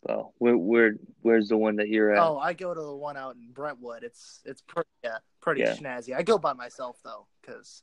Well, 0.03 0.35
where, 0.39 0.57
where, 0.57 0.95
where's 1.23 1.49
the 1.49 1.57
one 1.57 1.77
that 1.77 1.89
you're 1.89 2.13
at? 2.15 2.23
Oh, 2.23 2.39
I 2.39 2.53
go 2.53 2.73
to 2.73 2.81
the 2.81 2.95
one 2.95 3.17
out 3.17 3.35
in 3.35 3.51
Brentwood. 3.53 4.05
It's 4.05 4.41
it's 4.45 4.63
pretty 4.63 4.89
yeah, 5.03 5.19
pretty 5.41 5.63
Yeah. 5.63 5.75
snazzy. 5.75 6.15
I 6.15 6.23
go 6.23 6.39
by 6.39 6.53
myself 6.53 6.99
though, 7.05 7.27
because 7.41 7.83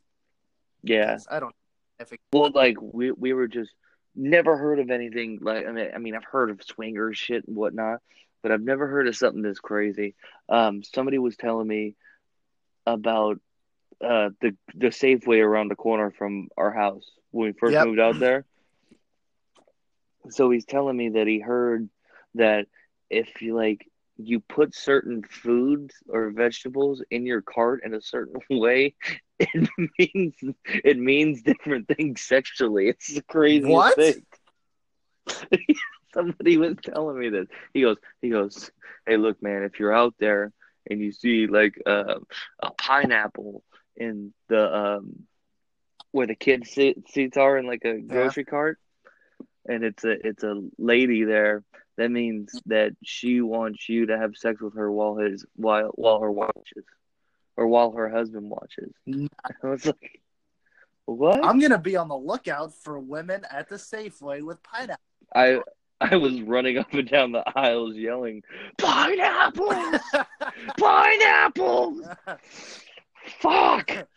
yeah. 0.83 1.17
I 1.29 1.39
don't 1.41 1.53
if 1.99 2.13
it, 2.13 2.19
Well, 2.31 2.51
like 2.53 2.77
we 2.81 3.11
we 3.11 3.33
were 3.33 3.47
just 3.47 3.71
never 4.15 4.57
heard 4.57 4.79
of 4.79 4.89
anything 4.91 5.39
like 5.41 5.65
I 5.65 5.71
mean 5.71 5.89
I 5.93 5.97
mean 5.97 6.15
I've 6.15 6.23
heard 6.23 6.49
of 6.49 6.61
swingers 6.63 7.17
shit 7.17 7.47
and 7.47 7.55
whatnot, 7.55 7.99
but 8.41 8.51
I've 8.51 8.61
never 8.61 8.87
heard 8.87 9.07
of 9.07 9.15
something 9.15 9.41
this 9.41 9.59
crazy. 9.59 10.15
Um, 10.49 10.83
somebody 10.83 11.17
was 11.19 11.37
telling 11.37 11.67
me 11.67 11.95
about 12.85 13.39
uh 14.03 14.29
the 14.41 14.55
the 14.75 14.87
Safeway 14.87 15.43
around 15.43 15.69
the 15.69 15.75
corner 15.75 16.11
from 16.11 16.49
our 16.57 16.71
house 16.71 17.09
when 17.31 17.47
we 17.47 17.53
first 17.53 17.73
Yep. 17.73 17.81
moved 17.81 17.99
out 17.99 18.19
there. 18.19 18.45
So 20.29 20.49
he's 20.49 20.65
telling 20.65 20.95
me 20.97 21.09
that 21.09 21.27
he 21.27 21.39
heard 21.39 21.89
that 22.35 22.67
if 23.09 23.41
you 23.41 23.55
like 23.55 23.87
you 24.17 24.39
put 24.41 24.75
certain 24.75 25.23
foods 25.29 25.95
or 26.07 26.31
vegetables 26.31 27.03
in 27.09 27.25
your 27.25 27.41
cart 27.41 27.81
in 27.83 27.93
a 27.93 28.01
certain 28.01 28.35
way, 28.49 28.95
it 29.39 29.69
means 29.99 30.35
it 30.65 30.97
means 30.97 31.41
different 31.41 31.87
things 31.87 32.21
sexually. 32.21 32.87
It's 32.89 33.13
the 33.13 33.23
craziest 33.23 33.67
What? 33.69 33.95
thing. 33.95 34.25
Somebody 36.13 36.57
was 36.57 36.75
telling 36.83 37.17
me 37.19 37.29
this. 37.29 37.47
He 37.73 37.81
goes, 37.81 37.97
he 38.21 38.29
goes, 38.29 38.71
hey, 39.07 39.17
look, 39.17 39.41
man, 39.41 39.63
if 39.63 39.79
you're 39.79 39.93
out 39.93 40.13
there 40.19 40.51
and 40.89 40.99
you 40.99 41.11
see 41.11 41.47
like 41.47 41.75
uh, 41.85 42.19
a 42.61 42.71
pineapple 42.77 43.63
in 43.95 44.33
the 44.49 44.75
um 44.75 45.23
where 46.11 46.27
the 46.27 46.35
kids 46.35 46.71
sit, 46.71 47.09
seats 47.09 47.37
are 47.37 47.57
in 47.57 47.65
like 47.65 47.83
a 47.85 47.97
grocery 47.99 48.45
cart, 48.45 48.79
and 49.67 49.83
it's 49.83 50.03
a 50.03 50.11
it's 50.27 50.43
a 50.43 50.61
lady 50.77 51.23
there. 51.23 51.63
That 51.97 52.09
means 52.09 52.59
that 52.65 52.93
she 53.03 53.41
wants 53.41 53.87
you 53.87 54.07
to 54.07 54.17
have 54.17 54.35
sex 54.35 54.61
with 54.61 54.75
her 54.75 54.91
while 54.91 55.17
his 55.17 55.45
while 55.55 55.91
while 55.95 56.19
her 56.21 56.31
watches, 56.31 56.85
or 57.55 57.67
while 57.67 57.91
her 57.91 58.09
husband 58.09 58.49
watches. 58.49 58.91
I 59.07 59.67
was 59.67 59.85
like, 59.85 60.21
what? 61.05 61.43
I'm 61.43 61.59
gonna 61.59 61.77
be 61.77 61.95
on 61.95 62.07
the 62.07 62.17
lookout 62.17 62.73
for 62.73 62.99
women 62.99 63.45
at 63.51 63.69
the 63.69 63.75
Safeway 63.75 64.41
with 64.41 64.63
pineapple. 64.63 65.03
I 65.35 65.59
I 66.01 66.15
was 66.17 66.41
running 66.41 66.77
up 66.77 66.93
and 66.93 67.09
down 67.09 67.31
the 67.31 67.43
aisles 67.55 67.95
yelling, 67.95 68.43
pineapples, 68.77 69.99
pineapples, 70.77 72.01
fuck. 73.39 74.07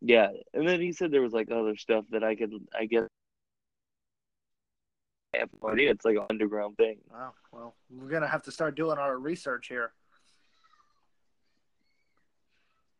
Yeah, 0.00 0.28
and 0.54 0.66
then 0.66 0.80
he 0.80 0.92
said 0.92 1.10
there 1.10 1.22
was 1.22 1.32
like 1.32 1.50
other 1.50 1.76
stuff 1.76 2.04
that 2.10 2.24
I 2.24 2.34
could 2.34 2.52
I 2.78 2.86
guess. 2.86 3.04
I 5.36 5.40
have 5.40 5.50
no 5.62 5.70
idea. 5.70 5.90
It's 5.90 6.04
like 6.04 6.16
an 6.16 6.26
underground 6.30 6.76
thing. 6.76 6.98
Wow. 7.12 7.32
Well, 7.52 7.74
we're 7.90 8.10
gonna 8.10 8.28
have 8.28 8.42
to 8.44 8.52
start 8.52 8.74
doing 8.76 8.98
our 8.98 9.18
research 9.18 9.68
here. 9.68 9.92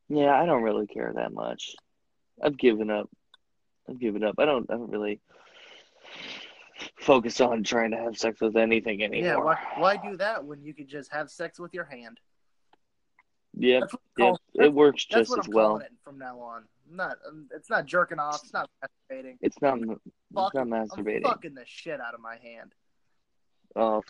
Yeah, 0.08 0.40
I 0.40 0.46
don't 0.46 0.62
really 0.62 0.86
care 0.86 1.12
that 1.14 1.32
much. 1.32 1.74
I've 2.42 2.56
given 2.56 2.90
up. 2.90 3.10
I've 3.88 3.98
given 3.98 4.22
up. 4.22 4.36
I 4.38 4.44
don't. 4.44 4.70
I 4.70 4.74
don't 4.74 4.90
really. 4.90 5.20
focus 7.00 7.40
on 7.40 7.62
trying 7.64 7.90
to 7.90 7.96
have 7.96 8.16
sex 8.18 8.40
with 8.40 8.56
anything 8.56 9.02
anymore. 9.02 9.26
Yeah, 9.28 9.36
why 9.36 9.56
why 9.76 9.96
do 9.96 10.16
that 10.18 10.44
when 10.44 10.62
you 10.62 10.74
could 10.74 10.88
just 10.88 11.12
have 11.12 11.30
sex 11.30 11.58
with 11.58 11.72
your 11.72 11.84
hand? 11.84 12.20
Yep, 13.58 13.80
That's 13.80 13.94
yep. 14.18 14.66
It 14.66 14.72
works 14.72 15.06
That's 15.10 15.22
just 15.22 15.30
what 15.30 15.38
as 15.40 15.46
I'm 15.46 15.54
well. 15.54 15.76
it 15.78 15.90
from 16.04 16.18
now 16.18 16.38
on. 16.40 16.64
Not. 16.90 17.18
um, 17.26 17.48
It's 17.54 17.70
not 17.70 17.86
jerking 17.86 18.18
off. 18.18 18.40
It's 18.42 18.52
not 18.52 18.68
masturbating. 18.82 19.38
It's 19.40 19.60
not. 19.60 19.78
It's 19.78 20.00
Fucking, 20.34 20.68
not 20.70 20.88
I'm 20.96 21.22
fucking 21.22 21.54
the 21.54 21.64
shit 21.64 22.00
out 22.00 22.14
of 22.14 22.20
my 22.20 22.36
hand. 22.42 22.72
Oh, 23.74 24.02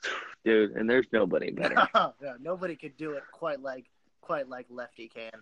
dude, 0.44 0.72
and 0.72 0.88
there's 0.88 1.06
nobody 1.12 1.50
better. 1.52 1.88
yeah, 1.94 2.34
nobody 2.40 2.76
could 2.76 2.96
do 2.96 3.12
it 3.12 3.22
quite 3.32 3.60
like 3.60 3.86
quite 4.20 4.48
like 4.48 4.66
Lefty 4.70 5.08
can. 5.08 5.32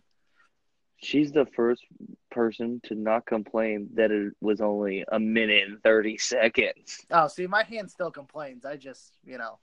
She's 1.02 1.32
the 1.32 1.46
first 1.54 1.82
person 2.30 2.80
to 2.84 2.94
not 2.94 3.26
complain 3.26 3.88
that 3.94 4.10
it 4.10 4.32
was 4.40 4.60
only 4.60 5.04
a 5.10 5.18
minute 5.20 5.68
and 5.68 5.82
thirty 5.82 6.16
seconds. 6.16 7.04
Oh, 7.10 7.26
see, 7.28 7.46
my 7.46 7.64
hand 7.64 7.90
still 7.90 8.10
complains. 8.10 8.64
I 8.64 8.76
just, 8.76 9.12
you 9.24 9.36
know, 9.38 9.58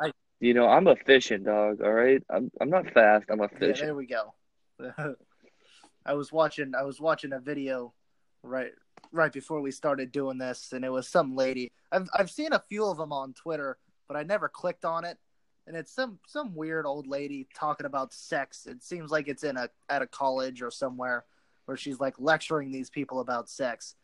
I. 0.00 0.12
You 0.40 0.54
know, 0.54 0.68
I'm 0.68 0.88
efficient, 0.88 1.44
dog. 1.44 1.82
All 1.82 1.92
right, 1.92 2.22
I'm. 2.30 2.50
I'm 2.60 2.70
not 2.70 2.90
fast. 2.92 3.26
I'm 3.30 3.40
yeah, 3.40 3.46
efficient. 3.52 3.80
there 3.80 3.94
we 3.94 4.06
go. 4.06 4.34
I 6.06 6.14
was 6.14 6.32
watching. 6.32 6.72
I 6.74 6.82
was 6.82 7.00
watching 7.00 7.32
a 7.32 7.40
video 7.40 7.92
right 8.42 8.72
right 9.12 9.32
before 9.32 9.60
we 9.60 9.70
started 9.70 10.12
doing 10.12 10.38
this, 10.38 10.72
and 10.72 10.84
it 10.84 10.90
was 10.90 11.08
some 11.08 11.34
lady. 11.36 11.72
I've 11.92 12.08
I've 12.14 12.30
seen 12.30 12.52
a 12.52 12.62
few 12.68 12.84
of 12.86 12.96
them 12.96 13.12
on 13.12 13.34
Twitter, 13.34 13.78
but 14.08 14.16
I 14.16 14.22
never 14.22 14.48
clicked 14.48 14.84
on 14.84 15.04
it. 15.04 15.18
And 15.66 15.76
it's 15.76 15.92
some 15.92 16.18
some 16.26 16.54
weird 16.54 16.86
old 16.86 17.06
lady 17.06 17.46
talking 17.54 17.86
about 17.86 18.12
sex. 18.12 18.66
It 18.66 18.82
seems 18.82 19.10
like 19.10 19.28
it's 19.28 19.44
in 19.44 19.56
a 19.56 19.68
at 19.88 20.02
a 20.02 20.06
college 20.06 20.62
or 20.62 20.70
somewhere 20.70 21.24
where 21.66 21.76
she's 21.76 22.00
like 22.00 22.14
lecturing 22.18 22.72
these 22.72 22.90
people 22.90 23.20
about 23.20 23.48
sex. 23.48 23.94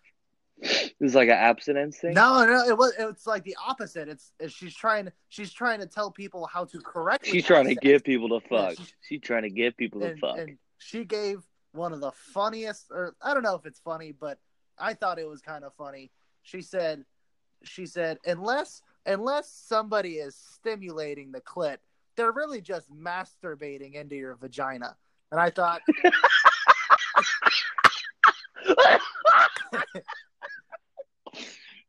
It's 0.58 1.14
like 1.14 1.28
an 1.28 1.34
abstinence 1.34 1.98
thing. 1.98 2.14
No, 2.14 2.44
no, 2.46 2.66
it 2.66 2.76
was 2.76 2.92
it's 2.98 3.26
like 3.26 3.44
the 3.44 3.56
opposite. 3.66 4.08
It's, 4.08 4.32
it's 4.38 4.54
she's 4.54 4.74
trying 4.74 5.10
she's 5.28 5.52
trying 5.52 5.80
to 5.80 5.86
tell 5.86 6.10
people 6.10 6.46
how 6.46 6.64
to 6.66 6.78
correctly. 6.80 7.32
She's 7.32 7.44
trying 7.44 7.64
to 7.64 7.70
sex. 7.74 7.80
get 7.82 8.04
people 8.04 8.28
to 8.38 8.46
fuck. 8.48 8.70
she's- 8.76 8.92
She's 9.02 9.20
trying 9.20 9.42
to 9.42 9.50
get 9.50 9.76
people 9.76 10.00
to 10.00 10.10
and, 10.10 10.18
fuck. 10.20 10.38
and 10.38 10.58
she 10.78 11.04
gave 11.04 11.40
one 11.76 11.92
of 11.92 12.00
the 12.00 12.12
funniest 12.12 12.86
or 12.90 13.14
I 13.22 13.34
don't 13.34 13.42
know 13.42 13.54
if 13.54 13.66
it's 13.66 13.80
funny, 13.80 14.12
but 14.12 14.38
I 14.78 14.94
thought 14.94 15.18
it 15.18 15.28
was 15.28 15.40
kind 15.40 15.64
of 15.64 15.74
funny. 15.74 16.10
She 16.42 16.62
said 16.62 17.04
she 17.62 17.86
said 17.86 18.18
unless 18.24 18.82
unless 19.04 19.50
somebody 19.50 20.14
is 20.14 20.34
stimulating 20.36 21.32
the 21.32 21.40
clit, 21.40 21.78
they're 22.16 22.32
really 22.32 22.60
just 22.60 22.90
masturbating 22.92 23.94
into 23.94 24.16
your 24.16 24.34
vagina. 24.36 24.96
And 25.30 25.40
I 25.40 25.50
thought 25.50 25.82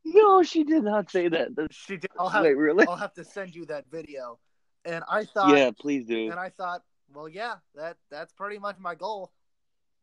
no, 0.05 0.43
she 0.43 0.63
did 0.63 0.83
not 0.83 1.09
say 1.11 1.27
that. 1.27 1.55
That's- 1.55 1.75
she 1.75 1.97
did, 1.97 2.11
I'll 2.17 2.29
have 2.29 2.43
Wait, 2.43 2.55
really? 2.57 2.85
I'll 2.87 2.95
have 2.95 3.13
to 3.15 3.23
send 3.23 3.55
you 3.55 3.65
that 3.65 3.85
video. 3.91 4.39
And 4.85 5.03
I 5.09 5.25
thought 5.25 5.55
Yeah, 5.57 5.71
please 5.77 6.05
do. 6.05 6.29
and 6.31 6.39
I 6.39 6.49
thought, 6.49 6.83
well 7.13 7.27
yeah, 7.27 7.55
that 7.75 7.97
that's 8.09 8.33
pretty 8.33 8.57
much 8.59 8.77
my 8.79 8.95
goal. 8.95 9.31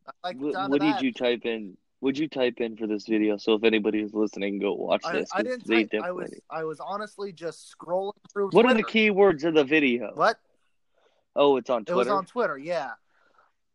I 0.06 0.10
like 0.22 0.36
What, 0.38 0.70
what 0.70 0.80
did 0.80 1.00
you 1.00 1.12
type 1.12 1.44
in? 1.44 1.76
Would 2.00 2.18
you 2.18 2.28
type 2.28 2.60
in 2.60 2.76
for 2.76 2.86
this 2.86 3.06
video? 3.06 3.38
So 3.38 3.54
if 3.54 3.64
anybody 3.64 4.00
is 4.00 4.12
listening, 4.12 4.58
go 4.58 4.74
watch 4.74 5.02
I, 5.04 5.12
this. 5.20 5.30
I 5.32 5.42
'cause 5.42 5.62
didn't 5.62 5.90
type, 5.90 6.02
I 6.04 6.10
was 6.12 6.34
I 6.50 6.64
was 6.64 6.80
honestly 6.80 7.32
just 7.32 7.74
scrolling 7.74 8.12
through 8.30 8.50
What 8.50 8.66
are 8.66 8.74
the 8.74 8.82
Twitter. 8.82 9.12
keywords 9.12 9.44
of 9.44 9.54
the 9.54 9.64
video? 9.64 10.12
What? 10.14 10.38
Oh, 11.34 11.56
it's 11.56 11.70
on 11.70 11.84
Twitter. 11.84 11.92
It 11.94 11.96
was 11.96 12.08
on 12.08 12.26
Twitter, 12.26 12.58
yeah. 12.58 12.92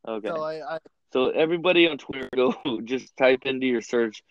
okay. 0.08 0.28
So 0.28 0.44
I, 0.44 0.76
I 0.76 0.80
So 1.12 1.30
everybody 1.32 1.88
on 1.88 1.98
Twitter, 1.98 2.30
go 2.36 2.54
just 2.84 3.18
type 3.18 3.42
into 3.46 3.66
your 3.66 3.82
search, 3.82 4.22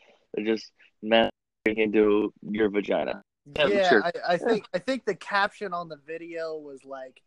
just 0.45 0.71
masturbating 1.05 1.31
into 1.67 2.33
your 2.43 2.71
vagina. 2.71 3.23
Yeah, 3.57 3.67
yeah, 3.67 3.89
sure. 3.89 4.05
I, 4.05 4.13
I 4.29 4.37
think 4.37 4.65
I 4.75 4.79
think 4.79 5.05
the 5.07 5.15
caption 5.15 5.73
on 5.75 5.89
the 5.89 5.99
video 6.07 6.57
was 6.57 6.85
like 6.85 7.21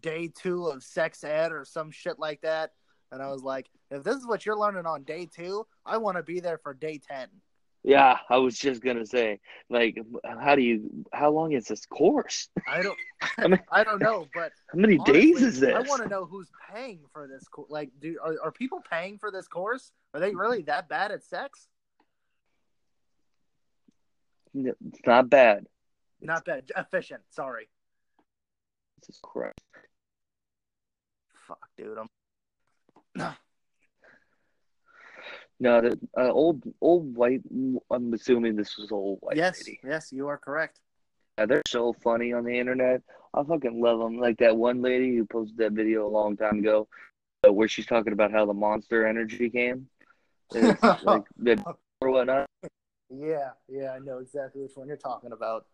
day 0.00 0.28
two 0.28 0.66
of 0.66 0.84
sex 0.84 1.24
ed 1.24 1.50
or 1.50 1.64
some 1.64 1.90
shit 1.90 2.18
like 2.18 2.42
that. 2.42 2.72
And 3.12 3.22
I 3.22 3.28
was 3.28 3.42
like, 3.42 3.68
if 3.90 4.02
this 4.02 4.16
is 4.16 4.26
what 4.26 4.44
you're 4.46 4.56
learning 4.58 4.86
on 4.86 5.02
day 5.04 5.28
two, 5.32 5.66
I 5.86 5.98
want 5.98 6.16
to 6.16 6.22
be 6.22 6.40
there 6.40 6.58
for 6.58 6.72
day 6.74 6.98
ten. 7.06 7.28
Yeah, 7.84 8.16
I 8.30 8.36
was 8.38 8.56
just 8.58 8.80
gonna 8.80 9.04
say, 9.04 9.40
like, 9.68 9.98
how 10.24 10.54
do 10.56 10.62
you? 10.62 11.04
How 11.12 11.30
long 11.30 11.52
is 11.52 11.66
this 11.66 11.84
course? 11.84 12.48
I 12.66 12.80
don't, 12.80 12.98
I 13.38 13.46
mean- 13.48 13.60
I 13.72 13.84
don't 13.84 14.00
know, 14.00 14.26
but 14.34 14.52
How 14.72 14.78
many 14.78 14.96
honestly, 14.98 15.20
days 15.32 15.42
is 15.42 15.60
this? 15.60 15.74
I 15.74 15.80
want 15.80 16.02
to 16.02 16.08
know 16.08 16.24
who's 16.24 16.48
paying 16.72 17.00
for 17.12 17.26
this. 17.28 17.44
Co- 17.48 17.66
like, 17.68 17.90
do 18.00 18.16
are, 18.24 18.36
are 18.44 18.52
people 18.52 18.80
paying 18.88 19.18
for 19.18 19.30
this 19.30 19.46
course? 19.46 19.92
Are 20.14 20.20
they 20.20 20.34
really 20.34 20.62
that 20.62 20.88
bad 20.88 21.10
at 21.10 21.22
sex? 21.24 21.66
No, 24.54 24.72
It's 24.88 25.00
not 25.06 25.28
bad. 25.28 25.66
Not 26.20 26.44
bad, 26.44 26.70
efficient. 26.76 27.22
Sorry, 27.30 27.68
This 29.00 29.16
is 29.16 29.20
Christ. 29.22 29.58
fuck, 31.48 31.58
dude. 31.76 31.98
I'm 31.98 32.08
No, 33.14 33.32
No, 35.60 35.80
the 35.80 35.98
uh, 36.18 36.32
old 36.32 36.62
old 36.80 37.14
white. 37.14 37.42
I'm 37.90 38.12
assuming 38.12 38.56
this 38.56 38.76
was 38.76 38.90
old 38.90 39.18
white 39.20 39.36
yes, 39.36 39.60
lady. 39.60 39.78
yes, 39.84 40.12
you 40.12 40.26
are 40.26 40.36
correct. 40.36 40.80
Yeah, 41.38 41.46
they're 41.46 41.62
so 41.68 41.92
funny 41.92 42.32
on 42.32 42.44
the 42.44 42.58
internet. 42.58 43.00
I 43.32 43.44
fucking 43.44 43.80
love 43.80 44.00
them. 44.00 44.18
Like 44.18 44.38
that 44.38 44.56
one 44.56 44.82
lady 44.82 45.16
who 45.16 45.24
posted 45.24 45.56
that 45.58 45.72
video 45.72 46.06
a 46.06 46.10
long 46.10 46.36
time 46.36 46.58
ago, 46.58 46.88
uh, 47.46 47.52
where 47.52 47.68
she's 47.68 47.86
talking 47.86 48.12
about 48.12 48.32
how 48.32 48.44
the 48.44 48.52
Monster 48.52 49.06
Energy 49.06 49.48
came, 49.50 49.86
like 50.52 51.22
the 51.38 51.62
or 52.00 52.10
whatnot. 52.10 52.46
Yeah, 53.08 53.50
yeah, 53.68 53.92
I 53.92 54.00
know 54.00 54.18
exactly 54.18 54.62
which 54.62 54.72
one 54.74 54.88
you're 54.88 54.96
talking 54.96 55.32
about. 55.32 55.66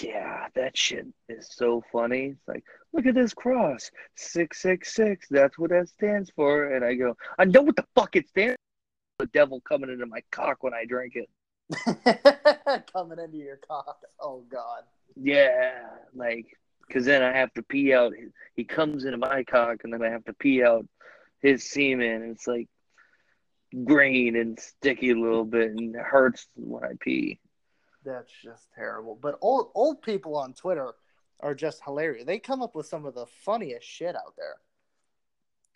Yeah, 0.00 0.46
that 0.54 0.76
shit 0.76 1.06
is 1.28 1.48
so 1.50 1.82
funny. 1.92 2.34
It's 2.36 2.48
like, 2.48 2.64
look 2.92 3.06
at 3.06 3.14
this 3.14 3.34
cross, 3.34 3.90
six 4.16 4.60
six 4.62 4.94
six. 4.94 5.26
That's 5.30 5.58
what 5.58 5.70
that 5.70 5.88
stands 5.88 6.30
for. 6.36 6.74
And 6.74 6.84
I 6.84 6.94
go, 6.94 7.16
I 7.38 7.44
know 7.46 7.62
what 7.62 7.76
the 7.76 7.86
fuck 7.94 8.14
it 8.16 8.28
stands. 8.28 8.56
for. 9.18 9.26
The 9.26 9.30
devil 9.32 9.60
coming 9.60 9.90
into 9.90 10.06
my 10.06 10.20
cock 10.30 10.62
when 10.62 10.74
I 10.74 10.84
drink 10.84 11.14
it. 11.16 11.28
Coming 12.92 13.18
into 13.18 13.36
your 13.38 13.56
cock. 13.56 13.98
Oh 14.20 14.44
God. 14.50 14.82
Yeah, 15.16 15.72
like, 16.14 16.46
cause 16.92 17.04
then 17.04 17.22
I 17.22 17.36
have 17.36 17.52
to 17.54 17.62
pee 17.62 17.92
out. 17.92 18.12
He 18.54 18.64
comes 18.64 19.04
into 19.04 19.18
my 19.18 19.42
cock, 19.44 19.78
and 19.84 19.92
then 19.92 20.02
I 20.02 20.10
have 20.10 20.24
to 20.26 20.32
pee 20.34 20.62
out 20.62 20.86
his 21.42 21.68
semen. 21.68 22.30
It's 22.30 22.46
like 22.46 22.68
green 23.84 24.36
and 24.36 24.58
sticky 24.58 25.10
a 25.10 25.16
little 25.18 25.44
bit, 25.44 25.72
and 25.72 25.94
it 25.94 26.00
hurts 26.00 26.46
when 26.54 26.84
I 26.84 26.92
pee. 27.00 27.40
That's 28.04 28.32
just 28.42 28.68
terrible. 28.74 29.18
But 29.20 29.38
old 29.40 29.70
old 29.74 30.02
people 30.02 30.36
on 30.36 30.54
Twitter 30.54 30.94
are 31.40 31.54
just 31.54 31.82
hilarious. 31.84 32.24
They 32.24 32.38
come 32.38 32.62
up 32.62 32.74
with 32.74 32.86
some 32.86 33.04
of 33.04 33.14
the 33.14 33.26
funniest 33.26 33.86
shit 33.86 34.14
out 34.16 34.34
there. 34.36 34.56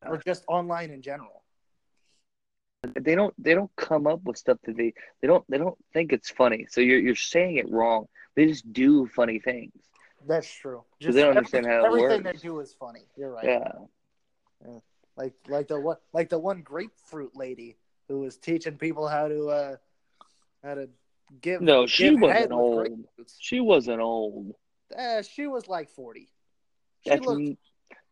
Or 0.05 0.19
just 0.19 0.45
online 0.49 0.91
in 0.91 1.03
general. 1.03 1.43
They 2.99 3.15
don't. 3.15 3.33
They 3.39 3.55
don't 3.55 3.71
come 3.77 4.09
up 4.09 4.25
with 4.25 4.37
stuff 4.37 4.59
that 4.65 4.77
they. 4.77 4.93
They 5.21 5.29
don't. 5.29 5.45
They 5.49 5.59
don't 5.59 5.79
think 5.93 6.13
it's 6.13 6.31
funny. 6.31 6.67
So 6.69 6.81
you're 6.81 6.99
you're 6.99 7.15
saying 7.15 7.57
it 7.57 7.71
wrong. 7.71 8.09
They 8.35 8.47
just 8.47 8.73
do 8.73 9.07
funny 9.07 9.39
things. 9.39 9.73
That's 10.27 10.51
true. 10.53 10.83
'Cause 11.01 11.15
they 11.15 11.23
don't 11.23 11.37
understand 11.37 11.67
how 11.67 11.85
it 11.85 11.87
everything 11.87 12.23
works. 12.25 12.43
they 12.43 12.49
do 12.49 12.61
is 12.61 12.75
funny. 12.75 13.07
You're 13.17 13.31
right. 13.33 13.45
Yeah. 13.47 14.79
Like 15.17 15.35
like 15.49 15.69
the 15.69 15.79
one 15.81 15.99
like 16.13 16.29
the 16.29 16.39
one 16.39 16.63
grapefruit 16.63 17.37
lady 17.37 17.77
who 18.09 18.21
was 18.21 18.37
teaching 18.37 18.79
people 18.79 19.07
how 19.07 19.29
to 19.29 19.49
uh 19.49 19.77
how 20.65 20.75
to 20.75 20.89
give 21.41 21.61
No, 21.61 21.87
she 21.87 22.11
give 22.11 22.21
wasn't 22.21 22.53
old. 22.53 23.05
She 23.39 23.61
wasn't 23.61 24.01
old. 24.01 24.55
Uh, 24.97 25.23
she 25.23 25.47
was 25.47 25.69
like 25.69 25.91
forty. 25.91 26.29
She 27.05 27.11
That's 27.11 27.27
looked 27.27 27.59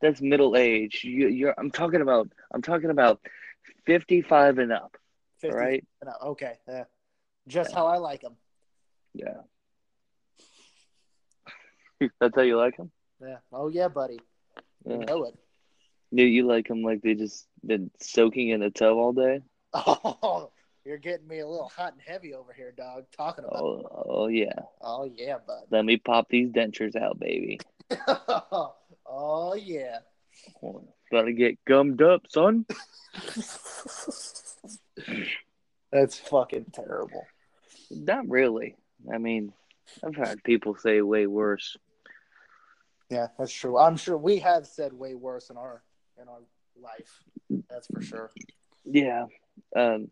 that's 0.00 0.20
middle 0.20 0.56
age. 0.56 1.02
You, 1.04 1.28
you're. 1.28 1.54
I'm 1.58 1.70
talking 1.70 2.00
about. 2.00 2.28
I'm 2.52 2.62
talking 2.62 2.90
about 2.90 3.20
fifty-five 3.86 4.58
and 4.58 4.72
up. 4.72 4.96
50. 5.40 5.56
Right. 5.56 5.84
No, 6.04 6.12
okay. 6.30 6.58
Uh, 6.70 6.84
just 7.48 7.72
how 7.72 7.86
I 7.86 7.96
like 7.96 8.20
them. 8.20 8.36
Yeah. 9.14 9.40
That's 12.20 12.36
how 12.36 12.42
you 12.42 12.56
like 12.56 12.76
them. 12.76 12.90
Yeah. 13.22 13.38
Oh 13.52 13.68
yeah, 13.68 13.88
buddy. 13.88 14.18
You 14.86 14.98
know 14.98 15.24
it. 15.24 15.34
You, 16.10 16.24
you 16.24 16.46
like 16.46 16.68
them 16.68 16.82
like 16.82 17.02
they 17.02 17.14
just 17.14 17.46
been 17.64 17.90
soaking 18.00 18.48
in 18.48 18.60
the 18.60 18.70
tub 18.70 18.96
all 18.96 19.12
day. 19.12 19.40
Oh, 19.72 20.50
you're 20.84 20.98
getting 20.98 21.28
me 21.28 21.40
a 21.40 21.46
little 21.46 21.70
hot 21.74 21.92
and 21.92 22.02
heavy 22.04 22.34
over 22.34 22.52
here, 22.52 22.72
dog. 22.72 23.04
Talking 23.16 23.44
about. 23.44 23.62
Oh, 23.62 24.04
oh 24.06 24.26
yeah. 24.28 24.58
Oh, 24.80 25.04
yeah, 25.04 25.36
bud. 25.46 25.64
Let 25.70 25.84
me 25.84 25.98
pop 25.98 26.28
these 26.28 26.50
dentures 26.50 26.96
out, 26.96 27.18
baby. 27.18 27.60
oh 29.06 29.54
yeah. 29.54 29.98
Gotta 31.10 31.32
get 31.32 31.64
gummed 31.64 32.02
up, 32.02 32.22
son. 32.28 32.66
That's 35.92 36.18
fucking 36.18 36.66
terrible. 36.72 37.26
Not 37.90 38.28
really. 38.28 38.76
I 39.12 39.18
mean, 39.18 39.52
I've 40.04 40.16
had 40.16 40.44
people 40.44 40.76
say 40.76 41.02
way 41.02 41.26
worse. 41.26 41.76
Yeah, 43.10 43.26
that's 43.36 43.52
true. 43.52 43.76
I'm 43.76 43.96
sure 43.96 44.16
we 44.16 44.38
have 44.38 44.68
said 44.68 44.92
way 44.92 45.16
worse 45.16 45.50
in 45.50 45.56
our 45.56 45.82
in 46.20 46.28
our 46.28 46.42
life. 46.80 47.24
That's 47.68 47.88
for 47.88 48.00
sure. 48.00 48.30
Yeah. 48.84 49.26
Um, 49.74 50.10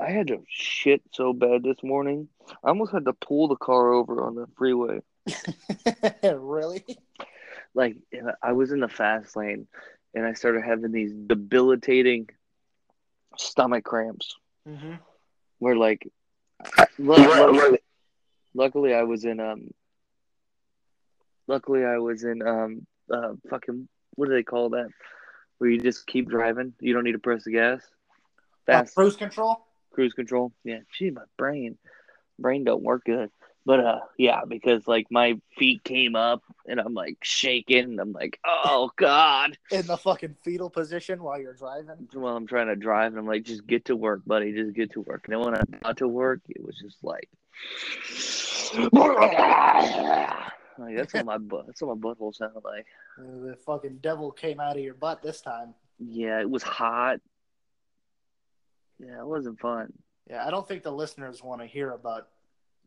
I 0.00 0.10
had 0.10 0.28
to 0.28 0.42
shit 0.48 1.02
so 1.12 1.32
bad 1.32 1.62
this 1.62 1.82
morning. 1.82 2.28
I 2.64 2.68
almost 2.68 2.92
had 2.92 3.04
to 3.04 3.12
pull 3.12 3.48
the 3.48 3.56
car 3.56 3.92
over 3.92 4.22
on 4.24 4.34
the 4.34 4.46
freeway. 4.56 5.00
really? 6.22 6.84
Like 7.74 7.96
I 8.42 8.52
was 8.52 8.72
in 8.72 8.80
the 8.80 8.88
fast 8.88 9.36
lane, 9.36 9.66
and 10.14 10.26
I 10.26 10.34
started 10.34 10.62
having 10.64 10.92
these 10.92 11.12
debilitating 11.12 12.28
stomach 13.36 13.84
cramps. 13.84 14.34
Mm-hmm. 14.68 14.94
Where 15.58 15.76
like, 15.76 16.08
luckily, 16.98 17.78
luckily 18.54 18.94
I 18.94 19.02
was 19.02 19.24
in 19.24 19.40
um. 19.40 19.70
Luckily 21.48 21.84
I 21.84 21.98
was 21.98 22.24
in 22.24 22.46
um 22.46 22.86
uh 23.12 23.32
fucking 23.50 23.88
what 24.14 24.28
do 24.28 24.34
they 24.34 24.42
call 24.42 24.70
that? 24.70 24.88
Where 25.58 25.70
you 25.70 25.80
just 25.80 26.06
keep 26.06 26.28
driving, 26.28 26.74
you 26.80 26.92
don't 26.92 27.04
need 27.04 27.12
to 27.12 27.18
press 27.18 27.44
the 27.44 27.52
gas. 27.52 27.82
Fast 28.66 28.94
cruise 28.94 29.16
control. 29.16 29.66
Cruise 29.92 30.12
control. 30.12 30.52
Yeah, 30.64 30.80
gee, 30.96 31.10
my 31.10 31.22
brain, 31.36 31.78
brain 32.38 32.64
don't 32.64 32.82
work 32.82 33.04
good. 33.04 33.30
But 33.64 33.80
uh, 33.80 34.00
yeah, 34.18 34.40
because 34.46 34.88
like 34.88 35.06
my 35.10 35.40
feet 35.56 35.84
came 35.84 36.16
up 36.16 36.42
and 36.66 36.80
I'm 36.80 36.94
like 36.94 37.18
shaking. 37.22 37.84
And 37.84 38.00
I'm 38.00 38.12
like, 38.12 38.40
oh 38.44 38.90
god. 38.96 39.56
in 39.70 39.86
the 39.86 39.96
fucking 39.96 40.36
fetal 40.42 40.68
position 40.68 41.22
while 41.22 41.40
you're 41.40 41.54
driving. 41.54 42.08
While 42.12 42.36
I'm 42.36 42.46
trying 42.46 42.66
to 42.68 42.76
drive, 42.76 43.12
and 43.12 43.18
I'm 43.18 43.26
like, 43.26 43.44
just 43.44 43.66
get 43.66 43.84
to 43.86 43.96
work, 43.96 44.22
buddy. 44.26 44.52
Just 44.52 44.74
get 44.74 44.92
to 44.92 45.02
work. 45.02 45.22
And 45.26 45.34
then 45.34 45.44
when 45.44 45.54
I 45.54 45.62
got 45.82 45.98
to 45.98 46.08
work, 46.08 46.40
it 46.48 46.64
was 46.64 46.76
just 46.76 46.98
like, 47.04 47.28
like 50.78 50.96
that's 50.96 51.14
what 51.14 51.26
my 51.26 51.38
butt. 51.38 51.66
That's 51.66 51.82
what 51.82 51.96
my 51.96 52.08
butthole 52.08 52.34
sounded 52.34 52.64
like. 52.64 52.86
The 53.18 53.56
fucking 53.64 53.98
devil 54.02 54.32
came 54.32 54.58
out 54.58 54.76
of 54.76 54.82
your 54.82 54.94
butt 54.94 55.22
this 55.22 55.40
time. 55.40 55.74
Yeah, 56.00 56.40
it 56.40 56.50
was 56.50 56.64
hot. 56.64 57.20
Yeah, 59.04 59.20
it 59.20 59.26
wasn't 59.26 59.58
fun. 59.58 59.92
Yeah, 60.30 60.46
I 60.46 60.50
don't 60.50 60.66
think 60.66 60.82
the 60.82 60.92
listeners 60.92 61.42
want 61.42 61.60
to 61.60 61.66
hear 61.66 61.90
about 61.90 62.28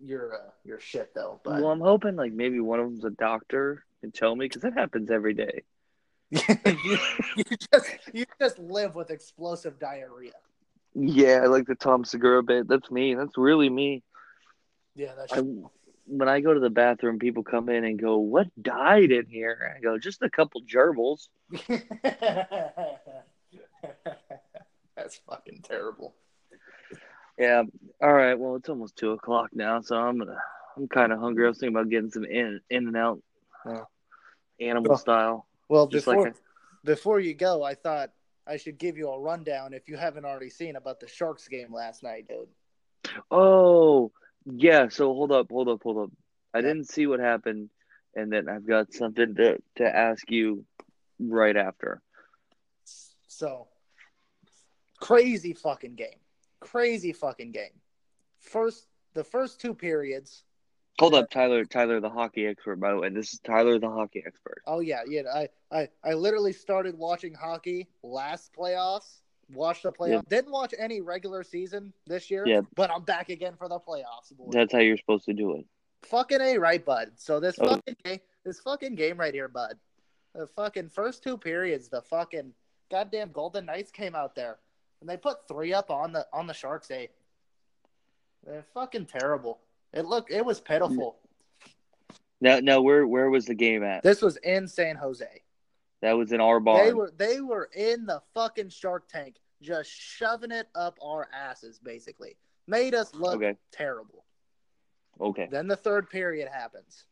your 0.02 0.36
uh, 0.36 0.50
your 0.64 0.80
shit 0.80 1.14
though. 1.14 1.40
But 1.44 1.62
Well, 1.62 1.72
I'm 1.72 1.82
hoping 1.82 2.16
like 2.16 2.32
maybe 2.32 2.60
one 2.60 2.80
of 2.80 2.86
them's 2.88 3.06
a 3.06 3.10
doctor 3.10 3.84
and 4.02 4.14
tell 4.14 4.36
me 4.36 4.46
because 4.46 4.62
that 4.62 4.74
happens 4.74 5.12
every 5.12 5.34
day. 5.34 5.64
you, 6.32 6.98
you 7.36 7.44
just 7.72 7.92
you 8.14 8.26
just 8.40 8.60
live 8.60 8.96
with 8.96 9.10
explosive 9.12 9.78
diarrhea. 9.80 10.32
Yeah, 10.94 11.42
I 11.44 11.48
like 11.48 11.68
the 11.68 11.76
Tom 11.76 12.06
Segura 12.06 12.42
bit. 12.42 12.68
That's 12.68 12.90
me. 12.90 13.16
That's 13.16 13.38
really 13.38 13.70
me. 13.70 14.02
Yeah, 14.96 15.14
that's 15.16 15.34
I, 15.34 15.42
when 16.08 16.30
I 16.30 16.40
go 16.40 16.54
to 16.54 16.60
the 16.60 16.70
bathroom, 16.70 17.20
people 17.20 17.44
come 17.44 17.68
in 17.70 17.84
and 17.84 18.00
go, 18.00 18.18
"What 18.18 18.48
died 18.62 19.12
in 19.12 19.26
here?" 19.26 19.76
I 19.76 19.82
go, 19.82 19.98
"Just 19.98 20.22
a 20.22 20.30
couple 20.30 20.62
gerbils." 20.62 21.28
that's 24.96 25.18
fucking 25.30 25.62
terrible. 25.64 26.16
Yeah. 27.38 27.64
All 28.02 28.14
right. 28.14 28.36
Well, 28.38 28.56
it's 28.56 28.70
almost 28.70 28.96
two 28.96 29.12
o'clock 29.12 29.50
now, 29.54 29.82
so 29.82 29.96
I'm 29.98 30.18
gonna. 30.18 30.38
I'm 30.78 30.88
kind 30.88 31.14
of 31.14 31.20
hungry. 31.20 31.46
I 31.46 31.50
was 31.50 31.58
thinking 31.58 31.76
about 31.76 31.90
getting 31.90 32.10
some 32.12 32.26
in 32.26 32.60
In-N-Out, 32.70 33.22
Yeah. 33.66 33.84
animal 34.60 34.90
Well, 34.90 34.98
style. 34.98 35.48
Well, 35.70 35.88
Just 35.88 36.06
before 36.06 36.24
like 36.26 36.36
before 36.84 37.20
you 37.20 37.34
go, 37.34 37.64
I 37.64 37.76
thought 37.76 38.12
I 38.46 38.58
should 38.58 38.78
give 38.78 38.98
you 38.98 39.10
a 39.10 39.20
rundown 39.20 39.74
if 39.74 39.88
you 39.88 39.96
haven't 39.98 40.26
already 40.26 40.50
seen 40.50 40.76
about 40.76 41.00
the 41.00 41.08
Sharks 41.08 41.48
game 41.48 41.74
last 41.74 42.04
night, 42.04 42.28
dude. 42.28 42.50
Oh, 43.32 44.12
yeah. 44.46 44.90
So 44.90 45.14
hold 45.14 45.32
up, 45.32 45.50
hold 45.50 45.70
up, 45.70 45.82
hold 45.82 45.98
up. 45.98 46.12
I 46.54 46.60
Yeah. 46.60 46.64
didn't 46.68 46.90
see 46.90 47.08
what 47.08 47.20
happened, 47.22 47.70
and 48.16 48.32
then 48.32 48.50
I've 48.50 48.66
got 48.68 48.94
something 48.94 49.34
to 49.36 49.58
to 49.78 49.96
ask 49.96 50.30
you 50.30 50.66
right 51.20 51.56
after. 51.56 52.02
So 53.28 53.68
crazy 55.00 55.54
fucking 55.54 55.96
game. 55.96 56.20
Crazy 56.60 57.14
fucking 57.14 57.52
game. 57.52 57.80
First 58.40 58.88
the 59.14 59.24
first 59.24 59.60
two 59.62 59.74
periods. 59.74 60.44
Hold 61.00 61.14
up, 61.14 61.30
Tyler. 61.30 61.66
Tyler, 61.66 62.00
the 62.00 62.10
hockey 62.10 62.46
expert. 62.48 62.78
By 62.80 62.92
the 62.92 62.98
way, 63.00 63.10
this 63.10 63.34
is 63.34 63.40
Tyler, 63.40 63.80
the 63.80 63.90
hockey 63.90 64.24
expert. 64.26 64.62
Oh 64.66 64.80
yeah, 64.80 65.02
yeah. 65.08 65.24
I 65.34 65.50
I, 65.72 65.90
I 66.04 66.14
literally 66.14 66.54
started 66.54 66.98
watching 66.98 67.34
hockey 67.34 67.88
last 68.04 68.52
playoffs. 68.58 69.22
Watched 69.54 69.84
the 69.84 69.92
playoffs. 69.92 70.10
Yeah. 70.10 70.22
Didn't 70.40 70.52
watch 70.52 70.74
any 70.80 71.02
regular 71.02 71.44
season 71.44 71.94
this 72.08 72.32
year. 72.32 72.48
Yeah. 72.48 72.62
But 72.76 72.90
I'm 72.90 73.04
back 73.04 73.30
again 73.30 73.54
for 73.58 73.68
the 73.70 73.80
playoffs. 73.80 74.36
boys. 74.36 74.50
That's 74.52 74.74
how 74.74 74.80
you're 74.80 74.98
supposed 74.98 75.26
to 75.26 75.34
do 75.34 75.58
it. 75.58 75.66
fucking 76.02 76.42
a 76.42 76.58
right, 76.58 76.84
bud. 76.84 77.12
So 77.18 77.40
this 77.40 77.56
Oh. 77.60 77.68
fucking 77.68 77.96
game, 78.04 78.20
this 78.44 78.60
fucking 78.62 78.96
game 78.96 79.18
right 79.20 79.34
here, 79.34 79.48
bud. 79.48 79.78
The 80.34 80.48
fucking 80.48 80.90
first 80.90 81.22
two 81.24 81.38
periods, 81.38 81.90
the 81.90 82.02
fucking 82.02 82.54
goddamn 82.90 83.32
Golden 83.32 83.66
Knights 83.66 83.92
came 83.92 84.16
out 84.16 84.34
there 84.36 84.58
and 85.06 85.10
they 85.12 85.18
put 85.18 85.48
three 85.48 85.72
up 85.72 85.92
on 85.92 86.12
the 86.14 86.26
on 86.34 86.48
the 86.48 86.54
Sharks. 86.54 86.90
Eight. 86.90 87.12
They're 88.44 88.66
fucking 88.74 89.06
terrible. 89.06 89.60
It 89.94 90.06
looked, 90.06 90.32
it 90.32 90.44
was 90.44 90.60
pitiful. 90.60 91.18
No, 92.42 92.60
now, 92.60 92.82
where 92.82 93.06
where 93.06 93.30
was 93.30 93.46
the 93.46 93.54
game 93.54 93.84
at? 93.84 94.02
This 94.02 94.22
was 94.24 94.38
in 94.38 94.68
San 94.68 94.96
Jose. 94.96 95.44
That 96.02 96.14
was 96.14 96.32
in 96.32 96.42
our 96.42 96.60
barn. 96.60 96.86
They 96.86 96.94
were 96.94 97.14
they 97.16 97.40
were 97.40 97.70
in 97.76 98.08
the 98.08 98.22
fucking 98.34 98.70
Shark 98.70 99.08
Tank, 99.08 99.36
just 99.62 99.92
shoving 99.92 100.52
it 100.52 100.68
up 100.74 100.98
our 101.04 101.30
asses, 101.32 101.78
basically. 101.78 102.36
Made 102.68 102.96
us 102.96 103.14
look 103.14 103.36
Okay. 103.36 103.56
terrible. 103.72 104.26
Okay. 105.22 105.48
Then 105.52 105.68
the 105.68 105.76
third 105.78 106.10
period 106.10 106.50
happens, 106.52 107.06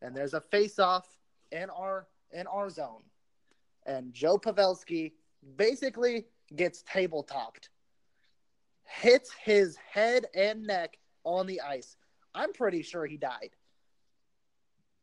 and 0.00 0.16
there's 0.16 0.34
a 0.34 0.40
face-off 0.40 1.08
in 1.50 1.70
our 1.70 2.06
in 2.32 2.46
our 2.46 2.70
zone, 2.70 3.02
and 3.84 4.12
Joe 4.14 4.38
Pavelski 4.38 5.12
basically 5.56 6.26
gets 6.56 6.82
tabletopped, 6.82 7.68
hits 8.84 9.30
his 9.44 9.76
head 9.76 10.26
and 10.34 10.64
neck 10.64 10.98
on 11.24 11.46
the 11.46 11.60
ice. 11.60 11.96
I'm 12.34 12.52
pretty 12.52 12.82
sure 12.82 13.06
he 13.06 13.16
died. 13.16 13.50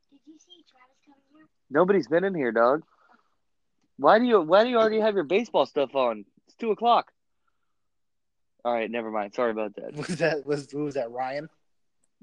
Did 0.10 0.20
you 0.26 0.38
see 0.40 0.64
Travis 0.70 0.98
coming 1.06 1.22
here? 1.32 1.48
Nobody's 1.70 2.08
been 2.08 2.24
in 2.24 2.34
here, 2.36 2.52
dog. 2.52 2.84
Why 3.98 4.20
do 4.20 4.26
you 4.26 4.42
Why 4.42 4.64
do 4.64 4.70
you 4.70 4.78
already 4.78 5.00
have 5.00 5.16
your 5.16 5.26
baseball 5.26 5.66
stuff 5.66 5.96
on? 5.96 6.26
It's 6.48 6.56
two 6.56 6.72
o'clock. 6.72 7.12
All 8.66 8.74
right, 8.74 8.90
never 8.90 9.12
mind. 9.12 9.34
Sorry 9.34 9.52
about 9.52 9.76
that. 9.76 9.96
Was 9.96 10.18
that 10.20 10.46
was 10.46 10.72
who 10.72 10.84
was 10.86 10.96
that 10.96 11.12
Ryan? 11.12 11.50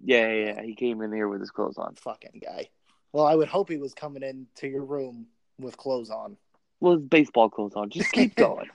Yeah, 0.03 0.29
yeah, 0.29 0.45
yeah. 0.45 0.62
He 0.62 0.74
came 0.74 1.01
in 1.03 1.12
here 1.12 1.29
with 1.29 1.41
his 1.41 1.51
clothes 1.51 1.79
on. 1.79 1.95
Fucking 1.95 2.43
guy. 2.45 2.68
Well, 3.12 3.27
I 3.27 3.35
would 3.35 3.49
hope 3.49 3.70
he 3.70 3.79
was 3.79 3.95
coming 3.95 4.22
into 4.22 4.68
your 4.68 4.85
room 4.85 5.27
with 5.59 5.77
clothes 5.77 6.11
on. 6.11 6.37
Well, 6.81 6.95
his 6.99 7.03
baseball 7.03 7.49
clothes 7.51 7.74
on. 7.74 7.91
Just 7.91 8.12
keep 8.12 8.35
going. 8.37 8.68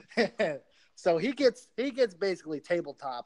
so 0.94 1.18
he 1.18 1.32
gets 1.32 1.68
he 1.76 1.90
gets 1.90 2.14
basically 2.14 2.60
tabletopped. 2.60 3.24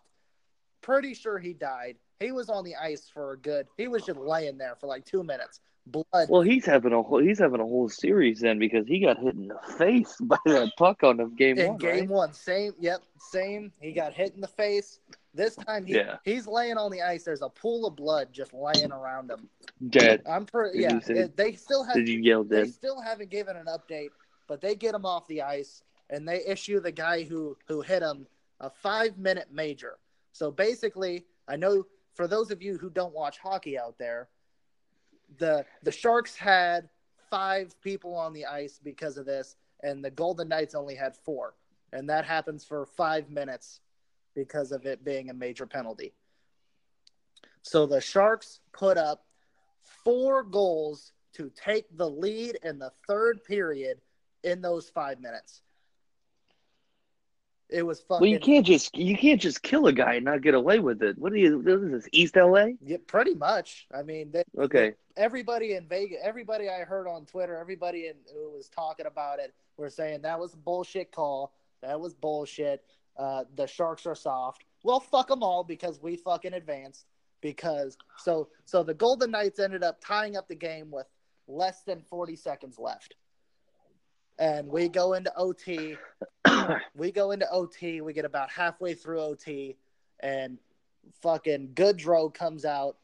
Pretty 0.83 1.14
sure 1.14 1.39
he 1.39 1.53
died. 1.53 1.97
He 2.20 2.33
was 2.33 2.49
on 2.49 2.64
the 2.64 2.77
ice 2.77 3.11
for 3.12 3.33
a 3.33 3.39
good. 3.39 3.66
He 3.77 3.89
was 3.89 4.05
just 4.05 4.18
laying 4.18 4.59
there 4.59 4.77
for 4.81 4.87
like 4.87 5.05
two 5.05 5.22
minutes. 5.22 5.61
Blood. 5.89 6.29
well, 6.29 6.41
he's 6.43 6.66
having 6.66 6.93
a 6.93 7.01
whole 7.01 7.20
he's 7.22 7.39
having 7.39 7.61
a 7.61 7.64
whole 7.64 7.89
series 7.89 8.41
then 8.41 8.59
because 8.59 8.89
he 8.89 8.99
got 8.99 9.18
hit 9.18 9.35
in 9.37 9.47
the 9.47 9.59
face 9.79 10.16
by 10.20 10.37
that 10.47 10.72
puck 10.77 11.05
on 11.05 11.16
the 11.18 11.27
game 11.27 11.57
one. 11.59 11.64
in 11.64 11.68
one. 11.70 11.79
game 11.79 11.95
right? 12.01 12.09
one, 12.09 12.33
same. 12.33 12.72
Yep, 12.81 13.03
same. 13.31 13.70
He 13.81 13.93
got 13.93 14.12
hit 14.12 14.35
in 14.35 14.41
the 14.41 14.49
face. 14.49 14.99
This 15.33 15.55
time, 15.55 15.85
he, 15.87 15.95
Yeah. 15.95 16.16
he's 16.24 16.49
laying 16.49 16.77
on 16.77 16.91
the 16.91 17.03
ice. 17.03 17.22
There's 17.24 17.43
a 17.43 17.49
pool 17.51 17.87
of 17.87 17.95
blood 17.95 18.29
just 18.33 18.53
laying 18.53 18.91
around 18.91 19.31
him. 19.31 19.49
Dead. 19.91 20.22
I'm 20.29 20.45
pretty. 20.47 20.81
Yeah, 20.81 20.99
it- 21.07 21.37
they 21.37 21.53
still 21.53 21.85
have. 21.85 21.95
Did 21.95 22.09
you 22.09 22.18
yell 22.18 22.43
dead? 22.43 22.64
they 22.66 22.70
still 22.70 23.01
haven't 23.01 23.31
given 23.31 23.57
an 23.57 23.66
update, 23.66 24.09
but 24.47 24.61
they 24.61 24.74
get 24.74 24.94
him 24.94 25.07
off 25.07 25.26
the 25.26 25.42
ice 25.42 25.82
and 26.11 26.26
they 26.26 26.44
issue 26.47 26.80
the 26.80 26.92
guy 26.92 27.24
who 27.24 27.57
who 27.66 27.80
hit 27.80 28.03
him 28.03 28.26
a 28.61 28.70
five 28.70 29.18
minute 29.18 29.49
major. 29.53 29.99
So 30.32 30.51
basically, 30.51 31.24
I 31.49 31.57
know 31.57 31.86
for 32.14 32.26
those 32.26 32.51
of 32.51 32.62
you 32.62 32.78
who 32.78 32.90
don't 32.90 33.14
watch 33.14 33.38
hockey 33.38 33.78
out 33.78 33.99
there, 33.99 34.28
the 35.38 35.64
the 35.82 35.92
Sharks 35.92 36.36
had 36.36 36.88
five 37.30 37.80
people 37.82 38.14
on 38.14 38.32
the 38.32 38.47
ice 38.47 38.80
because 38.82 39.16
of 39.16 39.26
this, 39.26 39.57
and 39.82 40.05
the 40.05 40.11
Golden 40.11 40.49
Knights 40.49 40.74
only 40.74 40.94
had 40.94 41.16
four, 41.16 41.55
and 41.92 42.09
that 42.09 42.24
happens 42.24 42.64
for 42.64 42.86
five 42.86 43.30
minutes 43.30 43.80
because 44.34 44.70
of 44.70 44.86
it 44.86 45.05
being 45.05 45.30
a 45.30 45.34
major 45.34 45.66
penalty. 45.66 46.12
So 47.62 47.86
the 47.86 48.01
Sharks 48.01 48.61
put 48.72 48.97
up 48.97 49.24
four 50.05 50.42
goals 50.44 51.12
to 51.32 51.51
take 51.57 51.84
the 51.97 52.09
lead 52.09 52.59
in 52.62 52.78
the 52.78 52.92
third 53.09 53.42
period 53.44 54.01
in 54.43 54.61
those 54.62 54.89
five 54.89 55.20
minutes. 55.20 55.62
It 57.68 57.84
was 57.84 58.01
fucking 58.01 58.20
Well, 58.20 58.30
you 58.30 58.39
can't 58.39 58.64
just 58.64 58.97
you 58.97 59.16
can't 59.16 59.41
just 59.41 59.61
kill 59.62 59.87
a 59.89 59.93
guy 59.93 60.14
and 60.14 60.24
not 60.24 60.41
get 60.41 60.55
away 60.55 60.78
with 60.78 61.03
it. 61.03 61.18
What 61.18 61.32
are 61.32 61.37
you? 61.37 61.59
What 61.59 61.82
is 61.82 61.91
this 61.91 62.09
East 62.12 62.37
LA? 62.37 62.66
yeah, 62.84 62.99
pretty 63.09 63.34
much. 63.34 63.89
I 63.93 64.03
mean, 64.03 64.30
they, 64.30 64.45
Okay. 64.57 64.93
everybody 65.16 65.74
in 65.74 65.89
Vegas, 65.89 66.18
everybody 66.22 66.68
I 66.68 66.84
heard 66.84 67.09
on 67.09 67.26
Twitter, 67.26 67.57
everybody 67.59 68.07
in, 68.07 68.14
who 68.32 68.53
was 68.53 68.68
talking 68.68 69.07
about 69.07 69.41
it, 69.41 69.53
were 69.76 69.91
saying 69.91 70.22
that 70.22 70.39
was 70.39 70.55
a 70.55 70.59
bullshit 70.59 71.11
call. 71.11 71.55
That 71.82 71.99
was 72.01 72.14
bullshit. 72.14 72.84
Uh, 73.16 73.45
the 73.57 73.66
Sharks 73.66 74.07
are 74.07 74.14
soft. 74.14 74.64
Well, 74.84 75.01
fuck 75.01 75.26
them 75.26 75.43
all 75.43 75.64
because 75.64 76.01
we 76.01 76.16
fucking 76.16 76.53
advanced. 76.53 77.07
Because 77.41 77.99
so 78.16 78.49
so 78.64 78.84
the 78.84 78.95
Golden 78.95 79.32
Knights 79.32 79.59
ended 79.59 79.82
up 79.82 80.01
tying 80.01 80.37
up 80.37 80.47
the 80.47 80.55
game 80.55 80.91
with 80.93 81.07
less 81.49 81.82
than 81.82 82.01
forty 82.01 82.37
seconds 82.37 82.78
left, 82.78 83.16
and 84.39 84.68
we 84.68 84.89
go 84.89 85.14
into 85.14 85.32
OT. 85.37 85.97
we 86.95 87.11
go 87.11 87.30
into 87.30 87.51
OT. 87.51 88.01
We 88.01 88.12
get 88.12 88.24
about 88.24 88.51
halfway 88.51 88.95
through 88.95 89.20
OT, 89.20 89.76
and 90.20 90.59
fucking 91.22 91.70
Goodrow 91.74 92.32
comes 92.32 92.64
out 92.64 92.97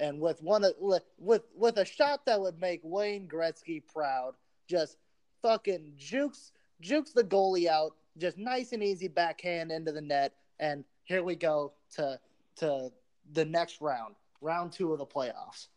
and 0.00 0.20
with 0.20 0.42
one 0.42 0.64
of 0.64 0.74
with 0.78 1.42
with 1.54 1.76
a 1.78 1.84
shot 1.84 2.24
that 2.26 2.40
would 2.40 2.60
make 2.60 2.80
Wayne 2.82 3.26
Gretzky 3.26 3.82
proud, 3.92 4.34
just 4.68 4.96
fucking 5.42 5.92
jukes 5.96 6.52
jukes 6.80 7.12
the 7.12 7.24
goalie 7.24 7.66
out, 7.66 7.94
just 8.16 8.38
nice 8.38 8.72
and 8.72 8.82
easy 8.82 9.08
backhand 9.08 9.72
into 9.72 9.92
the 9.92 10.00
net, 10.00 10.34
and 10.60 10.84
here 11.04 11.22
we 11.22 11.34
go 11.34 11.72
to 11.96 12.18
to 12.56 12.90
the 13.32 13.44
next 13.44 13.80
round, 13.80 14.14
round 14.40 14.72
two 14.72 14.92
of 14.92 14.98
the 14.98 15.06
playoffs. 15.06 15.68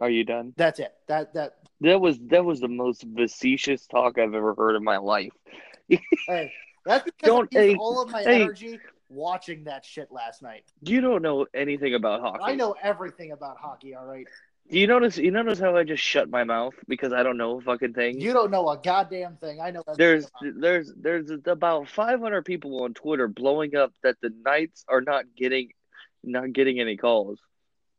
Are 0.00 0.10
you 0.10 0.24
done? 0.24 0.54
That's 0.56 0.80
it. 0.80 0.94
That 1.08 1.34
that 1.34 1.63
That 1.84 2.00
was 2.00 2.18
that 2.28 2.44
was 2.44 2.60
the 2.60 2.68
most 2.68 3.04
facetious 3.16 3.86
talk 3.86 4.18
I've 4.18 4.34
ever 4.34 4.54
heard 4.54 4.76
in 4.76 4.84
my 4.84 4.96
life. 4.98 5.32
hey, 5.88 6.52
that's 6.86 7.04
because 7.04 7.26
Don't- 7.26 7.56
I 7.56 7.60
used 7.60 7.72
hey, 7.72 7.76
all 7.78 8.02
of 8.02 8.10
my 8.10 8.22
hey. 8.22 8.42
energy 8.42 8.78
watching 9.10 9.64
that 9.64 9.84
shit 9.84 10.10
last 10.10 10.42
night. 10.42 10.64
You 10.82 11.00
don't 11.00 11.22
know 11.22 11.46
anything 11.54 11.94
about 11.94 12.20
hockey. 12.22 12.42
I 12.42 12.54
know 12.54 12.74
everything 12.82 13.32
about 13.32 13.58
hockey. 13.58 13.94
All 13.94 14.06
right, 14.06 14.26
Do 14.70 14.78
you 14.78 14.86
notice? 14.86 15.18
You 15.18 15.30
notice 15.30 15.58
how 15.58 15.76
I 15.76 15.84
just 15.84 16.02
shut 16.02 16.30
my 16.30 16.42
mouth 16.44 16.72
because 16.88 17.12
I 17.12 17.22
don't 17.22 17.36
know 17.36 17.58
a 17.58 17.60
fucking 17.60 17.92
thing. 17.92 18.18
you 18.20 18.32
don't 18.32 18.50
know 18.50 18.66
a 18.70 18.78
goddamn 18.78 19.36
thing. 19.36 19.60
I 19.60 19.70
know. 19.70 19.82
there's 19.96 20.30
there's 20.40 20.90
there's 20.96 21.30
about 21.44 21.88
500 21.88 22.44
people 22.44 22.82
on 22.84 22.94
Twitter 22.94 23.28
blowing 23.28 23.76
up 23.76 23.92
that 24.02 24.16
the 24.22 24.30
Knights 24.44 24.84
are 24.88 25.02
not 25.02 25.26
getting 25.36 25.68
not 26.22 26.52
getting 26.54 26.80
any 26.80 26.96
calls 26.96 27.38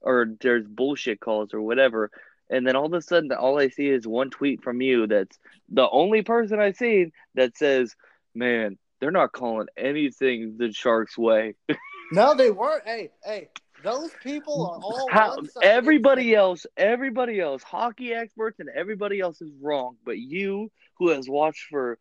or 0.02 0.26
there's 0.42 0.66
bullshit 0.66 1.20
calls 1.20 1.54
or 1.54 1.62
whatever. 1.62 2.10
And 2.50 2.66
then 2.66 2.76
all 2.76 2.86
of 2.86 2.94
a 2.94 3.02
sudden 3.02 3.32
all 3.32 3.60
I 3.60 3.70
see 3.70 3.88
is 3.88 4.08
one 4.08 4.30
tweet 4.30 4.64
from 4.64 4.82
you 4.82 5.08
that's 5.08 5.38
the 5.70 5.90
only 5.90 6.22
person 6.22 6.60
I've 6.60 6.76
seen 6.76 7.12
that 7.36 7.58
says, 7.58 7.96
"Man, 8.34 8.78
they're 9.00 9.12
not 9.12 9.32
calling 9.32 9.68
anything 9.78 10.58
the 10.58 10.72
Sharks 10.72 11.18
way." 11.18 11.56
no, 12.12 12.36
they 12.36 12.52
weren't. 12.52 12.86
Hey, 12.86 13.12
hey, 13.24 13.50
those 13.84 14.12
people 14.24 14.66
are 14.68 14.82
all 14.82 15.10
How, 15.12 15.38
everybody 15.62 16.34
else, 16.34 16.66
everybody 16.78 17.40
else, 17.40 17.64
hockey 17.64 18.14
experts 18.14 18.60
and 18.60 18.70
everybody 18.70 19.20
else 19.20 19.42
is 19.42 19.52
wrong, 19.62 19.98
but 20.06 20.18
you 20.18 20.72
who 20.98 21.10
has 21.10 21.28
watched 21.28 21.68
for 21.70 22.00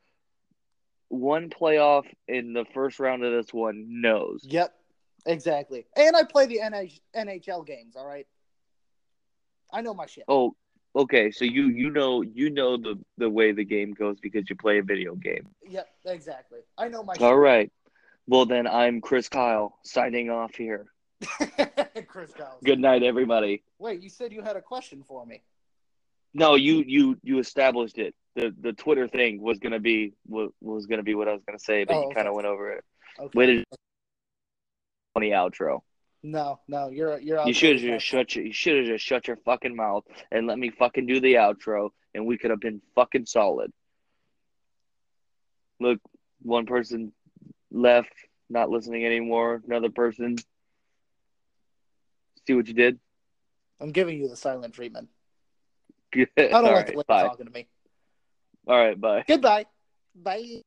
one 1.09 1.51
playoff 1.51 2.05
in 2.28 2.53
the 2.53 2.64
first 2.74 2.99
round 2.99 3.24
of 3.24 3.32
this 3.32 3.53
one 3.53 4.01
knows. 4.01 4.40
Yep, 4.45 4.72
exactly. 5.26 5.86
And 5.97 6.16
I 6.16 6.24
play 6.24 6.47
the 6.47 6.61
NH- 6.62 7.01
NHL 7.14 7.66
games. 7.66 7.97
All 7.97 8.07
right, 8.07 8.26
I 9.75 9.81
know 9.81 9.93
my 9.93 10.07
shit. 10.07 10.25
Oh, 10.29 10.55
okay. 10.95 11.33
So 11.33 11.45
you 11.45 11.66
you 11.66 11.91
know 11.91 12.22
you 12.22 12.49
know 12.49 12.77
the 12.77 12.97
the 13.18 13.29
way 13.29 13.51
the 13.53 13.64
game 13.64 13.93
goes 13.93 14.20
because 14.20 14.49
you 14.49 14.55
play 14.57 14.79
a 14.79 14.83
video 14.83 15.16
game. 15.16 15.49
Yep, 15.68 15.89
exactly. 16.07 16.61
I 16.79 16.89
know 16.89 17.03
my 17.03 17.14
All 17.20 17.37
right. 17.37 17.70
Well 18.27 18.47
then, 18.47 18.66
I'm 18.66 19.01
Chris 19.01 19.29
Kyle 19.29 19.79
signing 19.85 20.31
off 20.31 20.55
here. 20.55 20.87
Chris 22.07 22.33
Giles. 22.39 22.62
Good 22.64 22.79
night, 22.79 23.03
everybody. 23.03 23.64
Wait, 23.79 24.01
you 24.01 24.09
said 24.09 24.33
you 24.33 24.43
had 24.43 24.57
a 24.57 24.62
question 24.62 25.03
for 25.03 25.27
me. 25.27 25.43
No, 26.33 26.55
you 26.55 26.85
you 26.87 27.18
you 27.22 27.39
established 27.41 27.99
it. 27.99 28.14
The 28.37 28.55
the 28.61 28.72
Twitter 28.72 29.09
thing 29.09 29.43
was 29.43 29.59
gonna 29.59 29.81
be 29.81 30.14
was, 30.29 30.51
was 30.61 30.87
gonna 30.87 31.03
be 31.03 31.16
what 31.16 31.29
I 31.29 31.33
was 31.33 31.43
gonna 31.47 31.59
say, 31.59 31.85
but 31.85 31.95
Oh, 31.97 32.01
you 32.01 32.07
okay. 32.07 32.14
kind 32.14 32.29
of 32.29 32.35
went 32.35 32.47
over 32.47 32.72
it. 32.72 32.85
Okay. 33.18 33.39
Way 33.39 33.47
to 33.47 33.64
funny 35.14 35.31
outro. 35.31 35.81
No, 36.25 36.59
no, 36.66 36.89
you're 36.89 37.18
you're. 37.18 37.47
You 37.47 37.53
should 37.53 37.72
have 37.72 37.83
just 37.83 38.07
shut 38.07 38.35
your 38.35 38.47
you 38.47 38.53
should 38.55 38.79
have 38.79 38.87
just 38.87 39.05
shut 39.05 39.29
your 39.29 39.37
fucking 39.45 39.77
mouth 39.77 40.05
and 40.33 40.47
let 40.47 40.59
me 40.59 40.70
fucking 40.70 41.05
do 41.05 41.20
the 41.20 41.35
outro, 41.35 41.91
and 42.14 42.25
we 42.25 42.39
could 42.39 42.51
have 42.51 42.61
been 42.61 42.81
fucking 42.95 43.27
solid. 43.27 43.70
Look, 45.81 46.01
one 46.41 46.64
person 46.64 47.12
left, 47.70 48.09
not 48.49 48.70
listening 48.70 49.05
anymore. 49.05 49.61
Another 49.66 49.91
person. 49.91 50.37
See 52.47 52.55
what 52.55 52.68
you 52.68 52.75
did? 52.75 52.99
I'm 53.79 53.93
giving 53.93 54.18
you 54.18 54.29
the 54.29 54.37
silent 54.37 54.72
treatment. 54.72 55.11
I 56.14 56.27
don't 56.37 56.55
All 56.55 56.62
like 56.62 56.75
right, 56.75 56.87
the 56.87 56.97
way 56.97 57.05
bye. 57.07 57.20
you're 57.20 57.29
talking 57.29 57.47
to 57.47 57.53
me. 57.53 57.68
All 58.66 58.79
right, 58.79 58.99
bye. 58.99 59.25
Goodbye. 59.29 59.66
Bye. 60.14 60.62